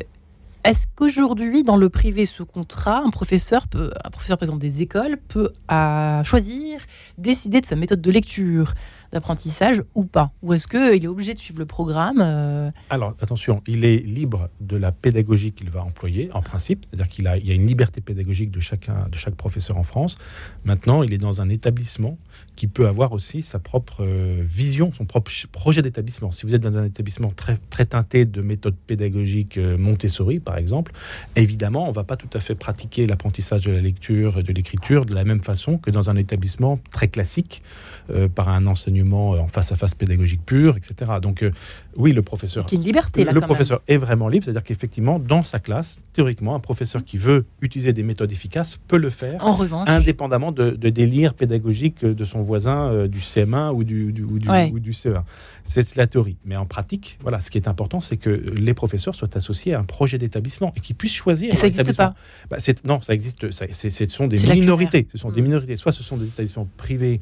Est-ce 0.63 0.87
qu'aujourd'hui, 0.95 1.63
dans 1.65 1.77
le 1.79 1.89
privé 1.89 2.27
sous 2.27 2.45
contrat, 2.45 2.99
un 3.05 3.09
professeur, 3.11 3.67
peut, 3.67 3.91
un 4.05 4.11
professeur 4.11 4.37
présent 4.37 4.57
des 4.57 4.83
écoles 4.83 5.17
peut 5.29 5.51
à 5.69 6.23
choisir, 6.25 6.81
décider 7.17 7.61
de 7.63 7.67
sa 7.67 7.77
méthode 7.77 8.03
de 8.03 8.11
lecture, 8.11 8.75
d'apprentissage 9.13 9.83
ou 9.95 10.05
pas 10.05 10.33
Ou 10.43 10.55
est-ce 10.55 10.67
qu'il 10.67 11.05
est 11.05 11.09
obligé 11.09 11.35
de 11.35 11.39
suivre 11.39 11.59
le 11.59 11.67
programme 11.67 12.21
euh, 12.21 12.71
Alors, 12.91 13.15
attention, 13.21 13.63
il 13.67 13.85
est 13.85 13.99
libre 13.99 14.49
de 14.61 14.77
la 14.77 14.93
pédagogie 14.93 15.53
qu'il 15.53 15.71
va 15.71 15.83
employer, 15.83 16.31
en 16.33 16.43
principe. 16.43 16.87
C'est-à-dire 16.91 17.09
qu'il 17.09 17.27
a, 17.27 17.37
il 17.37 17.47
y 17.47 17.51
a 17.51 17.55
une 17.55 17.67
liberté 17.67 18.01
pédagogique 18.01 18.51
de, 18.51 18.61
chacun, 18.61 19.05
de 19.11 19.17
chaque 19.17 19.35
professeur 19.35 19.77
en 19.77 19.83
France. 19.83 20.17
Maintenant, 20.65 21.03
il 21.03 21.13
est 21.13 21.19
dans 21.19 21.41
un 21.41 21.49
établissement 21.49 22.19
qui 22.61 22.67
peut 22.67 22.87
avoir 22.87 23.13
aussi 23.13 23.41
sa 23.41 23.59
propre 23.59 24.05
euh, 24.05 24.37
vision, 24.43 24.93
son 24.93 25.07
propre 25.07 25.33
projet 25.51 25.81
d'établissement. 25.81 26.31
Si 26.31 26.45
vous 26.45 26.55
êtes 26.55 26.61
dans 26.61 26.77
un 26.77 26.85
établissement 26.85 27.33
très, 27.35 27.57
très 27.71 27.87
teinté 27.87 28.27
de 28.27 28.43
méthodes 28.43 28.77
pédagogiques 28.87 29.57
euh, 29.57 29.79
Montessori, 29.79 30.41
par 30.41 30.59
exemple, 30.59 30.93
évidemment, 31.37 31.87
on 31.87 31.89
ne 31.89 31.95
va 31.95 32.05
pas 32.05 32.19
tout 32.19 32.29
à 32.35 32.39
fait 32.39 32.55
pratiquer 32.55 33.07
l'apprentissage 33.07 33.63
de 33.63 33.73
la 33.73 33.81
lecture 33.81 34.41
et 34.41 34.43
de 34.43 34.53
l'écriture 34.53 35.07
de 35.07 35.15
la 35.15 35.25
même 35.25 35.43
façon 35.43 35.79
que 35.79 35.91
dans 35.91 36.11
un 36.11 36.17
établissement 36.17 36.79
très 36.91 37.09
classique, 37.09 37.63
euh, 38.11 38.29
par 38.29 38.49
un 38.49 38.67
enseignement 38.67 39.31
en 39.31 39.47
face-à-face 39.47 39.95
pédagogique 39.95 40.45
pur, 40.45 40.77
etc. 40.77 41.13
Donc, 41.23 41.43
euh, 41.43 41.53
oui, 41.97 42.13
le 42.13 42.23
professeur 42.23 42.67
une 42.73 42.83
liberté 42.83 43.25
là 43.25 43.33
le 43.33 43.41
quand 43.41 43.47
professeur 43.47 43.81
est 43.89 43.97
vraiment 43.97 44.29
libre, 44.29 44.45
c'est-à-dire 44.45 44.63
qu'effectivement, 44.65 45.19
dans 45.19 45.43
sa 45.43 45.61
classe, 45.61 46.01
théoriquement, 46.13 46.55
un 46.55 46.61
professeur 46.61 47.05
qui 47.05 47.19
veut 47.19 47.47
utiliser 47.61 47.93
des 47.93 48.03
méthodes 48.03 48.33
efficaces 48.33 48.79
peut 48.89 48.97
le 48.97 49.11
faire. 49.11 49.45
En 49.45 49.55
revanche, 49.55 49.89
indépendamment 49.89 50.53
de, 50.53 50.71
de 50.71 50.91
délire 50.91 51.35
pédagogique 51.35 52.05
de 52.05 52.25
son 52.25 52.43
voisin 52.51 52.91
euh, 52.91 53.09
du 53.09 53.21
CM1 53.21 53.73
ou 53.73 53.85
du, 53.85 54.13
du- 54.13 54.25
ou 54.25 54.39
du, 54.39 54.49
Ouais. 54.49 54.71
ou 54.75 54.81
du 54.81 54.93
CE1. 54.93 55.23
C'est 55.65 55.95
la 55.97 56.07
théorie. 56.09 56.37
Mais 56.45 56.57
en 56.57 56.67
pratique, 56.67 57.17
voilà, 57.23 57.41
ce 57.41 57.51
qui 57.51 57.59
est 57.59 57.69
important, 57.69 58.01
c'est 58.01 58.17
que 58.17 58.31
les 58.31 58.75
professeurs 58.75 59.15
soient 59.15 59.37
associés 59.37 59.73
à 59.75 59.79
un 59.79 59.85
projet 59.85 60.19
d'établissement 60.19 60.73
et 60.77 60.81
qu'ils 60.81 60.97
puissent 60.97 61.13
choisir. 61.15 61.53
et 61.53 61.57
ça 61.57 61.63
n'existe 61.69 61.97
pas. 61.97 62.15
Bah, 62.51 62.57
non, 62.85 63.01
ça 63.01 63.15
existe. 63.15 63.51
ça- 63.53 63.67
ce 63.73 64.07
sont 64.09 64.27
des 64.27 64.39
minorités. 64.39 65.07
Ce 65.13 65.19
sont 65.19 65.31
des 65.31 65.41
Mm. 65.41 65.45
minorités. 65.45 65.77
Soit 65.77 65.93
ce 65.93 66.03
sont 66.03 66.17
des 66.17 66.29
établissements 66.29 66.69
privés 66.77 67.21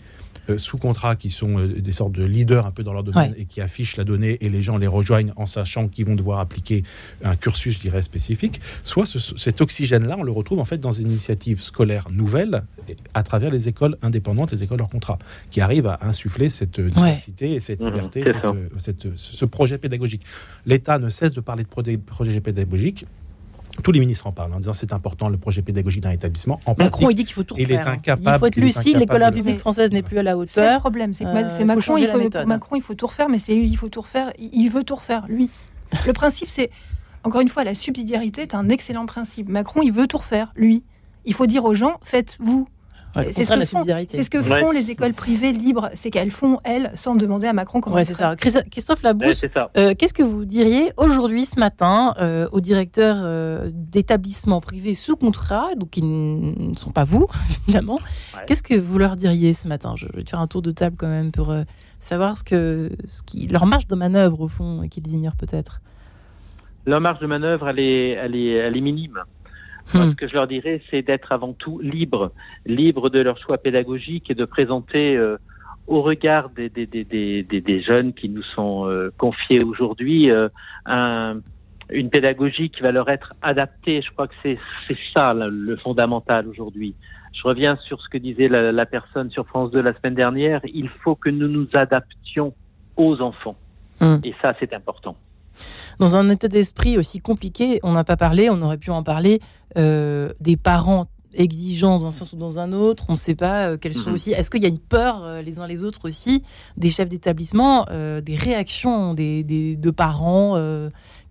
sous 0.57 0.79
contrat 0.79 1.17
qui 1.17 1.29
sont 1.31 1.59
euh, 1.59 1.67
des 1.69 1.93
sortes 1.93 2.13
de 2.13 2.25
leaders 2.25 2.65
un 2.65 2.71
peu 2.71 2.83
dans 2.83 2.93
leur 2.95 3.03
domaine 3.03 3.33
Ouais. 3.33 3.41
et 3.41 3.45
qui 3.45 3.61
affichent 3.61 3.97
la 3.97 4.05
donnée 4.05 4.39
et 4.41 4.49
les 4.49 4.63
gens 4.63 4.79
les 4.79 4.87
rejoignent 4.87 5.33
en 5.37 5.45
sachant 5.45 5.89
qu'ils 5.89 6.07
vont 6.07 6.15
devoir 6.15 6.39
appliquer 6.41 6.85
un 7.23 7.37
cursus, 7.37 7.75
je 7.75 7.81
dirais, 7.81 8.01
spécifique. 8.03 8.61
Soit 8.85 9.05
ce- 9.05 9.19
cet 9.37 9.61
oxygène-là, 9.61 10.17
on 10.19 10.23
le 10.23 10.33
retrouve 10.33 10.61
en 10.61 10.65
fait 10.65 10.79
dans 10.79 10.93
une 10.93 11.09
initiative 11.11 11.61
scolaire 11.63 12.09
nouvelle 12.11 12.63
à 13.13 13.23
travers 13.23 13.51
les 13.51 13.69
écoles 13.69 13.99
indépendantes, 14.01 14.53
les 14.53 14.63
écoles 14.63 14.81
hors 14.81 14.89
contrat, 14.89 15.19
qui 15.51 15.61
arrivent 15.61 15.89
à 15.89 15.99
insuffler 16.03 16.49
cette 16.49 16.79
euh, 16.79 16.89
diversité 16.89 17.53
et 17.55 17.61
cette 17.61 17.81
Mhm, 17.81 17.91
liberté, 17.93 18.23
cette, 18.25 18.45
euh, 18.45 18.69
cette- 18.79 19.17
ce 19.17 19.45
projet 19.45 19.77
pédagogique. 19.79 20.23
L'État 20.65 20.99
ne 20.99 21.09
cesse 21.09 21.35
de 21.35 21.41
parler 21.41 21.65
de 21.65 21.97
projet 21.99 22.41
pédagogique. 22.41 23.05
Tous 23.83 23.93
les 23.93 24.01
ministres 24.01 24.27
en 24.27 24.33
parlent 24.33 24.53
en 24.53 24.59
disant 24.59 24.73
c'est 24.73 24.93
important 24.93 25.29
le 25.29 25.37
projet 25.39 25.63
pédagogique 25.63 26.03
d'un 26.03 26.11
établissement. 26.11 26.61
En 26.67 26.75
Macron, 26.77 26.89
pratique, 27.07 27.11
il 27.11 27.15
dit 27.15 27.25
qu'il 27.25 27.35
faut 27.35 27.43
tout 27.45 27.55
il 27.59 27.71
est 27.71 27.77
refaire. 27.79 27.89
hein. 27.89 27.97
incapable- 27.97 28.37
Il 28.37 28.39
faut 28.41 28.47
être 28.47 28.57
lucide. 28.57 28.97
L'école 28.99 29.43
faire. 29.43 29.59
française 29.61 29.93
n'est 29.93 30.03
plus 30.03 30.19
à 30.19 30.23
la 30.23 30.33
C'est 30.47 30.61
le 30.61 30.67
hauteur. 30.67 30.81
problème, 30.81 31.15
c'est 31.15 31.25
que 31.25 31.29
Euh, 31.29 31.65
Macron, 31.65 31.97
il 31.97 32.07
faut, 32.09 32.47
Macron, 32.47 32.77
il 32.77 32.83
faut 32.83 32.95
tout 32.95 33.07
refaire, 33.07 33.29
mais 33.29 33.39
c'est 33.39 33.55
lui, 33.55 33.67
il 33.69 33.77
faut 33.77 33.89
tout 33.89 34.01
refaire. 34.01 34.33
Il 34.39 34.51
il 34.53 34.69
veut 34.71 34.83
tout 34.83 34.97
refaire, 34.97 35.27
lui. 35.29 35.49
Le 36.07 36.13
principe, 36.13 36.49
c'est, 36.49 36.71
encore 37.25 37.41
une 37.41 37.49
fois, 37.49 37.63
la 37.65 37.75
subsidiarité 37.75 38.43
est 38.43 38.55
un 38.55 38.69
excellent 38.69 39.07
principe. 39.07 39.49
Macron, 39.49 39.81
il 39.83 39.93
veut 39.93 40.07
tout 40.07 40.19
refaire, 40.19 40.53
lui. 40.57 40.83
Il 41.25 41.35
faut 41.35 41.47
dire 41.47 41.65
aux 41.65 41.75
gens, 41.75 41.99
faites-vous. 42.03 42.67
Ouais, 43.17 43.33
c'est 43.33 43.45
ce 43.45 43.49
que 43.53 43.55
la 43.59 43.61
font- 43.65 43.71
subsidiarité. 43.79 44.17
C'est 44.17 44.23
ce 44.23 44.31
que 44.31 44.39
Ouais. 44.39 44.61
font 44.61 44.71
les 44.71 44.91
écoles 44.91 45.15
privées 45.15 45.53
libres, 45.53 45.89
c'est 45.95 46.11
qu'elles 46.11 46.31
font, 46.31 46.59
elles, 46.65 46.91
sans 46.95 47.17
demander 47.17 47.47
à 47.47 47.53
Macron 47.53 47.81
comment 47.81 47.97
Ouais, 47.97 48.05
c'est 48.05 48.15
ça. 48.15 48.37
Christ- 48.37 48.69
Christophe 48.71 49.03
Labrousse, 49.03 49.45
ça. 49.53 49.71
Euh, 49.77 49.95
Qu'est-ce 49.99 50.13
que 50.15 50.23
vous 50.23 50.45
diriez 50.45 50.93
aujourd'hui, 50.97 51.45
ce 51.47 51.59
matin, 51.59 52.15
euh, 52.21 52.47
aux 52.53 52.61
directeurs 52.61 53.17
euh, 53.21 53.71
d'établissements 53.73 54.61
privés 54.61 54.95
sous 54.95 55.17
contrat, 55.17 55.75
donc 55.77 55.91
qui 55.91 56.03
ne 56.03 56.75
sont 56.77 56.91
pas 56.93 57.05
vous, 57.05 57.27
évidemment 57.67 57.99
Ouais. 58.35 58.43
Qu'est-ce 58.47 58.63
que 58.63 58.75
vous 58.79 58.99
leur 58.99 59.17
diriez 59.17 59.55
ce 59.55 59.67
matin? 59.69 59.95
Je 59.97 60.07
vais 60.15 60.23
te 60.23 60.31
faire 60.31 60.41
un 60.41 60.47
tour 60.47 60.63
de 60.63 60.71
table 60.71 60.97
quand 60.99 61.09
même 61.09 61.33
pour 61.33 61.51
euh, 61.51 61.63
savoir 62.01 62.37
ce 62.39 62.45
que, 62.45 62.91
ce 63.09 63.23
qui, 63.23 63.47
leur 63.49 63.67
marge 63.67 63.87
de 63.89 63.95
manœuvre, 63.97 64.41
au 64.43 64.49
fond, 64.49 64.83
et 64.83 64.89
qu'ils 64.89 65.07
ignorent 65.11 65.35
peut-être. 65.37 65.81
Leur 66.87 67.01
marge 67.01 67.19
de 67.21 67.27
manœuvre, 67.27 67.69
elle 67.69 67.81
est, 67.81 68.11
elle 68.11 68.35
est, 68.37 68.51
elle 68.53 68.77
est 68.77 68.81
minime. 68.81 69.19
Moi, 69.95 70.05
Hmm. 70.07 70.11
ce 70.11 70.17
que 70.17 70.29
je 70.29 70.35
leur 70.35 70.47
dirais, 70.47 70.83
c'est 70.91 71.03
d'être 71.03 71.33
avant 71.33 71.53
tout 71.53 71.79
libre, 71.81 72.33
libre 72.67 73.09
de 73.11 73.21
leur 73.21 73.39
choix 73.39 73.59
pédagogique 73.59 74.31
et 74.31 74.35
de 74.35 74.45
présenter 74.45 75.17
euh, 75.17 75.37
au 75.87 76.03
regard 76.03 76.51
des, 76.51 76.69
des, 76.69 76.87
des, 76.87 77.05
des, 77.05 77.43
des- 77.43 77.83
jeunes 77.83 78.13
qui 78.13 78.29
nous 78.29 78.43
sont 78.43 78.87
euh, 78.87 79.11
confiés 79.17 79.63
aujourd'hui 79.65 80.31
euh, 80.31 80.49
un- 80.85 81.41
une 81.91 82.11
pédagogie 82.11 82.69
qui 82.69 82.83
va 82.83 82.93
leur 82.93 83.09
être 83.09 83.33
adaptée. 83.41 84.03
Je 84.03 84.11
crois 84.11 84.29
que 84.29 84.35
c'est 84.43 84.59
c'est 84.87 84.99
ça 85.17 85.33
le, 85.33 85.49
le 85.49 85.77
fondamental 85.77 86.47
aujourd'hui. 86.49 86.95
Je 87.33 87.43
reviens 87.49 87.77
sur 87.77 88.01
ce 88.03 88.09
que 88.11 88.19
disait 88.19 88.49
la, 88.49 88.73
la 88.73 88.85
personne 88.87 89.31
sur 89.31 89.47
France 89.47 89.71
2 89.71 89.81
la 89.81 89.95
semaine 89.95 90.15
dernière. 90.15 90.61
Il 90.65 90.89
faut 91.03 91.15
que 91.15 91.31
nous 91.31 91.49
nous 91.49 91.69
adaptions 91.73 92.53
aux 92.97 93.21
enfants. 93.23 93.57
Hmm. 94.01 94.17
Et 94.25 94.35
ça, 94.43 94.55
c'est 94.61 94.75
important. 94.75 95.17
Dans 95.99 96.17
un 96.17 96.29
état 96.29 96.49
d'esprit 96.49 96.99
aussi 96.99 97.21
compliqué, 97.21 97.81
on 97.83 97.93
n'a 97.93 98.05
pas 98.05 98.17
parlé, 98.17 98.51
on 98.51 98.61
aurait 98.63 98.79
pu 98.79 98.91
en 98.91 99.03
parler, 99.03 99.41
euh, 99.77 100.33
des 100.41 100.57
parents 100.57 101.09
exigeants 101.35 101.99
dans 101.99 102.07
un 102.07 102.11
sens 102.11 102.33
ou 102.33 102.37
dans 102.37 102.59
un 102.59 102.73
autre. 102.73 103.05
On 103.09 103.13
ne 103.13 103.19
sait 103.19 103.35
pas 103.35 103.77
quelles 103.77 103.95
sont 103.95 104.09
mhm. 104.09 104.15
aussi. 104.15 104.33
Est-ce 104.33 104.51
qu'il 104.51 104.63
y 104.63 104.67
a 104.67 104.69
une 104.69 104.79
peur 104.79 105.43
les 105.45 105.59
uns 105.59 105.67
les 105.67 105.85
autres 105.85 106.01
aussi 106.05 106.43
des 106.77 106.89
chefs 106.89 107.09
d'établissement, 107.09 107.85
des 107.85 108.35
réactions 108.35 109.13
des, 109.13 109.45
de 109.45 109.91
parents 109.91 110.57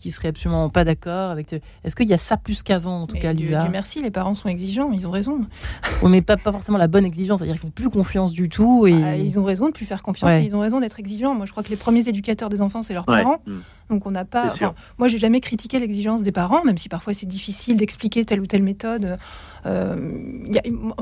qui 0.07 0.11
seraient 0.11 0.29
absolument 0.29 0.69
pas 0.69 0.85
d'accord 0.85 1.31
avec. 1.31 1.51
Est-ce 1.51 1.95
qu'il 1.95 2.07
y 2.07 2.13
a 2.13 2.17
ça 2.17 2.37
plus 2.37 2.63
qu'avant, 2.63 3.01
en 3.01 3.07
tout 3.07 3.17
cas, 3.17 3.33
Lisa 3.33 3.67
merci, 3.67 4.01
les 4.01 4.09
parents 4.09 4.35
sont 4.35 4.47
exigeants, 4.47 4.91
ils 4.93 5.05
ont 5.05 5.11
raison. 5.11 5.41
On 6.01 6.07
met 6.07 6.21
pas, 6.21 6.37
pas 6.37 6.53
forcément 6.53 6.77
la 6.77 6.87
bonne 6.87 7.03
exigence, 7.03 7.39
c'est-à-dire 7.39 7.55
qu'ils 7.55 7.61
font 7.61 7.69
plus 7.69 7.89
confiance 7.89 8.31
du 8.31 8.47
tout. 8.47 8.87
Et... 8.87 8.93
Bah, 8.93 9.17
ils 9.17 9.37
ont 9.37 9.43
raison 9.43 9.67
de 9.67 9.73
plus 9.73 9.85
faire 9.85 10.01
confiance, 10.03 10.31
ils 10.41 10.55
ont 10.55 10.61
raison 10.61 10.79
d'être 10.79 10.97
exigeants. 10.99 11.35
Moi, 11.35 11.45
je 11.45 11.51
crois 11.51 11.61
que 11.61 11.69
les 11.69 11.75
premiers 11.75 12.07
éducateurs 12.07 12.47
des 12.47 12.61
enfants, 12.61 12.83
c'est 12.83 12.93
leurs 12.93 13.05
parents. 13.05 13.41
Mm. 13.45 13.55
Donc, 13.89 14.05
on 14.05 14.11
n'a 14.11 14.23
pas. 14.23 14.53
Enfin, 14.53 14.73
moi, 14.97 15.09
j'ai 15.09 15.17
jamais 15.17 15.41
critiqué 15.41 15.77
l'exigence 15.79 16.23
des 16.23 16.31
parents, 16.31 16.63
même 16.63 16.77
si 16.77 16.87
parfois 16.87 17.13
c'est 17.13 17.25
difficile 17.25 17.77
d'expliquer 17.77 18.23
telle 18.23 18.39
ou 18.39 18.45
telle 18.45 18.63
méthode. 18.63 19.17
Euh, 19.65 19.95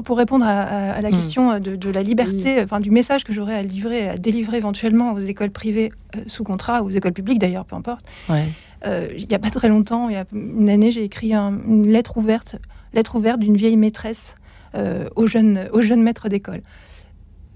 pour 0.04 0.18
répondre 0.18 0.46
à, 0.48 1.00
la 1.00 1.10
mm. 1.10 1.14
question 1.14 1.60
de, 1.60 1.90
la 1.90 2.02
liberté, 2.02 2.60
enfin 2.64 2.80
du 2.80 2.90
message 2.90 3.24
que 3.24 3.34
j'aurais 3.34 3.56
à 3.56 3.62
livrer, 3.62 4.10
à 4.10 4.16
délivrer 4.16 4.58
éventuellement 4.58 5.14
aux 5.14 5.20
écoles 5.20 5.52
privées 5.52 5.92
euh, 6.16 6.22
sous 6.26 6.44
contrat 6.44 6.82
ou 6.82 6.88
aux 6.88 6.92
écoles 6.92 7.14
publiques 7.14 7.40
d'ailleurs, 7.40 7.66
peu 7.66 7.76
importe. 7.76 8.06
Ouais. 8.30 8.46
Euh, 8.86 9.10
il 9.18 9.28
n'y 9.28 9.34
a 9.34 9.40
pas 9.40 9.50
très 9.50 9.70
longtemps, 9.70 10.10
il 10.10 10.14
y 10.14 10.18
a 10.18 10.26
une 10.34 10.70
année, 10.70 10.92
j'ai 10.92 11.04
écrit 11.04 11.34
une 11.34 11.88
lettre 11.88 12.18
ouverte, 12.18 12.58
lettre 12.94 13.16
ouverte 13.16 13.40
d'une 13.40 13.56
vieille 13.56 13.78
maîtresse 13.78 14.36
euh, 14.76 15.08
aux, 15.16 15.26
jeunes, 15.28 15.70
aux 15.72 15.82
jeunes 15.82 16.04
maîtres 16.04 16.28
d'école. 16.28 16.62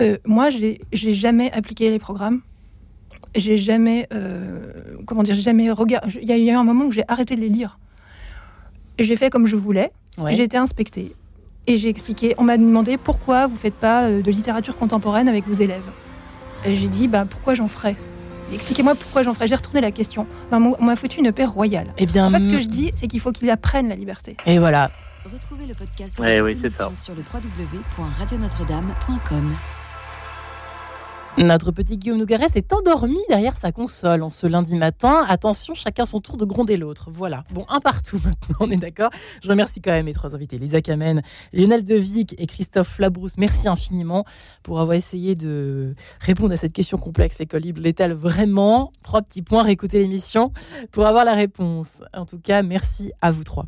Euh, 0.01 0.17
moi, 0.25 0.49
j'ai 0.49 0.79
jamais 0.93 1.51
appliqué 1.51 1.89
les 1.89 1.99
programmes. 1.99 2.41
J'ai 3.35 3.57
jamais, 3.57 4.07
euh, 4.13 4.71
comment 5.05 5.23
dire, 5.23 5.35
jamais 5.35 5.69
regardé. 5.69 6.19
Il 6.21 6.27
y 6.27 6.31
a 6.31 6.37
eu 6.37 6.49
un 6.49 6.63
moment 6.63 6.85
où 6.85 6.91
j'ai 6.91 7.03
arrêté 7.07 7.35
de 7.35 7.41
les 7.41 7.49
lire. 7.49 7.77
J'ai 8.97 9.17
fait 9.17 9.29
comme 9.29 9.47
je 9.47 9.55
voulais. 9.55 9.91
J'ai 10.31 10.43
été 10.43 10.57
inspectée 10.57 11.13
et 11.67 11.77
j'ai 11.77 11.89
expliqué. 11.89 12.35
On 12.37 12.43
m'a 12.43 12.57
demandé 12.57 12.97
pourquoi 12.97 13.47
vous 13.47 13.55
faites 13.55 13.73
pas 13.75 14.09
de 14.09 14.31
littérature 14.31 14.77
contemporaine 14.77 15.27
avec 15.27 15.45
vos 15.45 15.53
élèves. 15.53 15.89
J'ai 16.65 16.89
dit 16.89 17.07
bah 17.07 17.25
pourquoi 17.29 17.53
j'en 17.53 17.67
ferais? 17.67 17.95
Expliquez-moi 18.53 18.93
pourquoi 18.95 19.23
j'en 19.23 19.33
ferais. 19.33 19.47
J'ai 19.47 19.55
retourné 19.55 19.81
la 19.81 19.91
question. 19.91 20.27
on 20.51 20.83
m'a 20.83 20.95
foutu 20.95 21.19
une 21.19 21.31
paix 21.31 21.45
royale. 21.45 21.91
Eh 21.97 22.05
bien, 22.05 22.27
en 22.27 22.29
fait, 22.29 22.43
ce 22.43 22.49
que 22.49 22.59
je 22.59 22.67
dis, 22.67 22.91
c'est 22.95 23.07
qu'il 23.07 23.19
faut 23.19 23.31
qu'il 23.31 23.49
apprenne 23.49 23.89
la 23.89 23.95
liberté. 23.95 24.37
Et 24.45 24.59
voilà. 24.59 24.91
Retrouvez 25.31 25.65
le 25.67 25.73
podcast 25.73 26.17
oui, 26.19 26.57
sur 26.97 27.13
le 27.13 27.21
www.radionotre-dame.com. 27.21 29.55
Notre 31.37 31.71
petit 31.71 31.97
Guillaume 31.97 32.17
Nougaret 32.17 32.49
s'est 32.49 32.73
endormi 32.73 33.17
derrière 33.29 33.55
sa 33.55 33.71
console 33.71 34.23
en 34.23 34.29
ce 34.29 34.45
lundi 34.45 34.75
matin. 34.75 35.23
Attention, 35.27 35.73
chacun 35.73 36.03
son 36.05 36.19
tour 36.19 36.35
de 36.35 36.43
gronder 36.43 36.75
l'autre. 36.75 37.09
Voilà. 37.11 37.45
Bon, 37.51 37.65
un 37.69 37.79
partout 37.79 38.19
maintenant, 38.25 38.57
on 38.59 38.71
est 38.71 38.77
d'accord. 38.77 39.09
Je 39.41 39.49
remercie 39.49 39.81
quand 39.81 39.91
même 39.91 40.05
mes 40.05 40.13
trois 40.13 40.35
invités, 40.35 40.57
Lisa 40.57 40.81
Kamen, 40.81 41.21
Lionel 41.53 41.85
Devic 41.85 42.35
et 42.37 42.45
Christophe 42.45 42.99
Labrousse. 42.99 43.37
Merci 43.37 43.69
infiniment 43.69 44.25
pour 44.63 44.81
avoir 44.81 44.97
essayé 44.97 45.35
de 45.35 45.95
répondre 46.19 46.53
à 46.53 46.57
cette 46.57 46.73
question 46.73 46.97
complexe. 46.97 47.39
École 47.39 47.61
libre 47.61 47.81
l'est-elle 47.81 48.13
vraiment 48.13 48.91
Trois 49.03 49.21
petits 49.21 49.41
points, 49.41 49.63
réécouter 49.63 49.99
l'émission 49.99 50.51
pour 50.91 51.05
avoir 51.05 51.23
la 51.23 51.35
réponse. 51.35 52.03
En 52.13 52.25
tout 52.25 52.39
cas, 52.39 52.63
merci 52.63 53.11
à 53.21 53.31
vous 53.31 53.43
trois. 53.43 53.65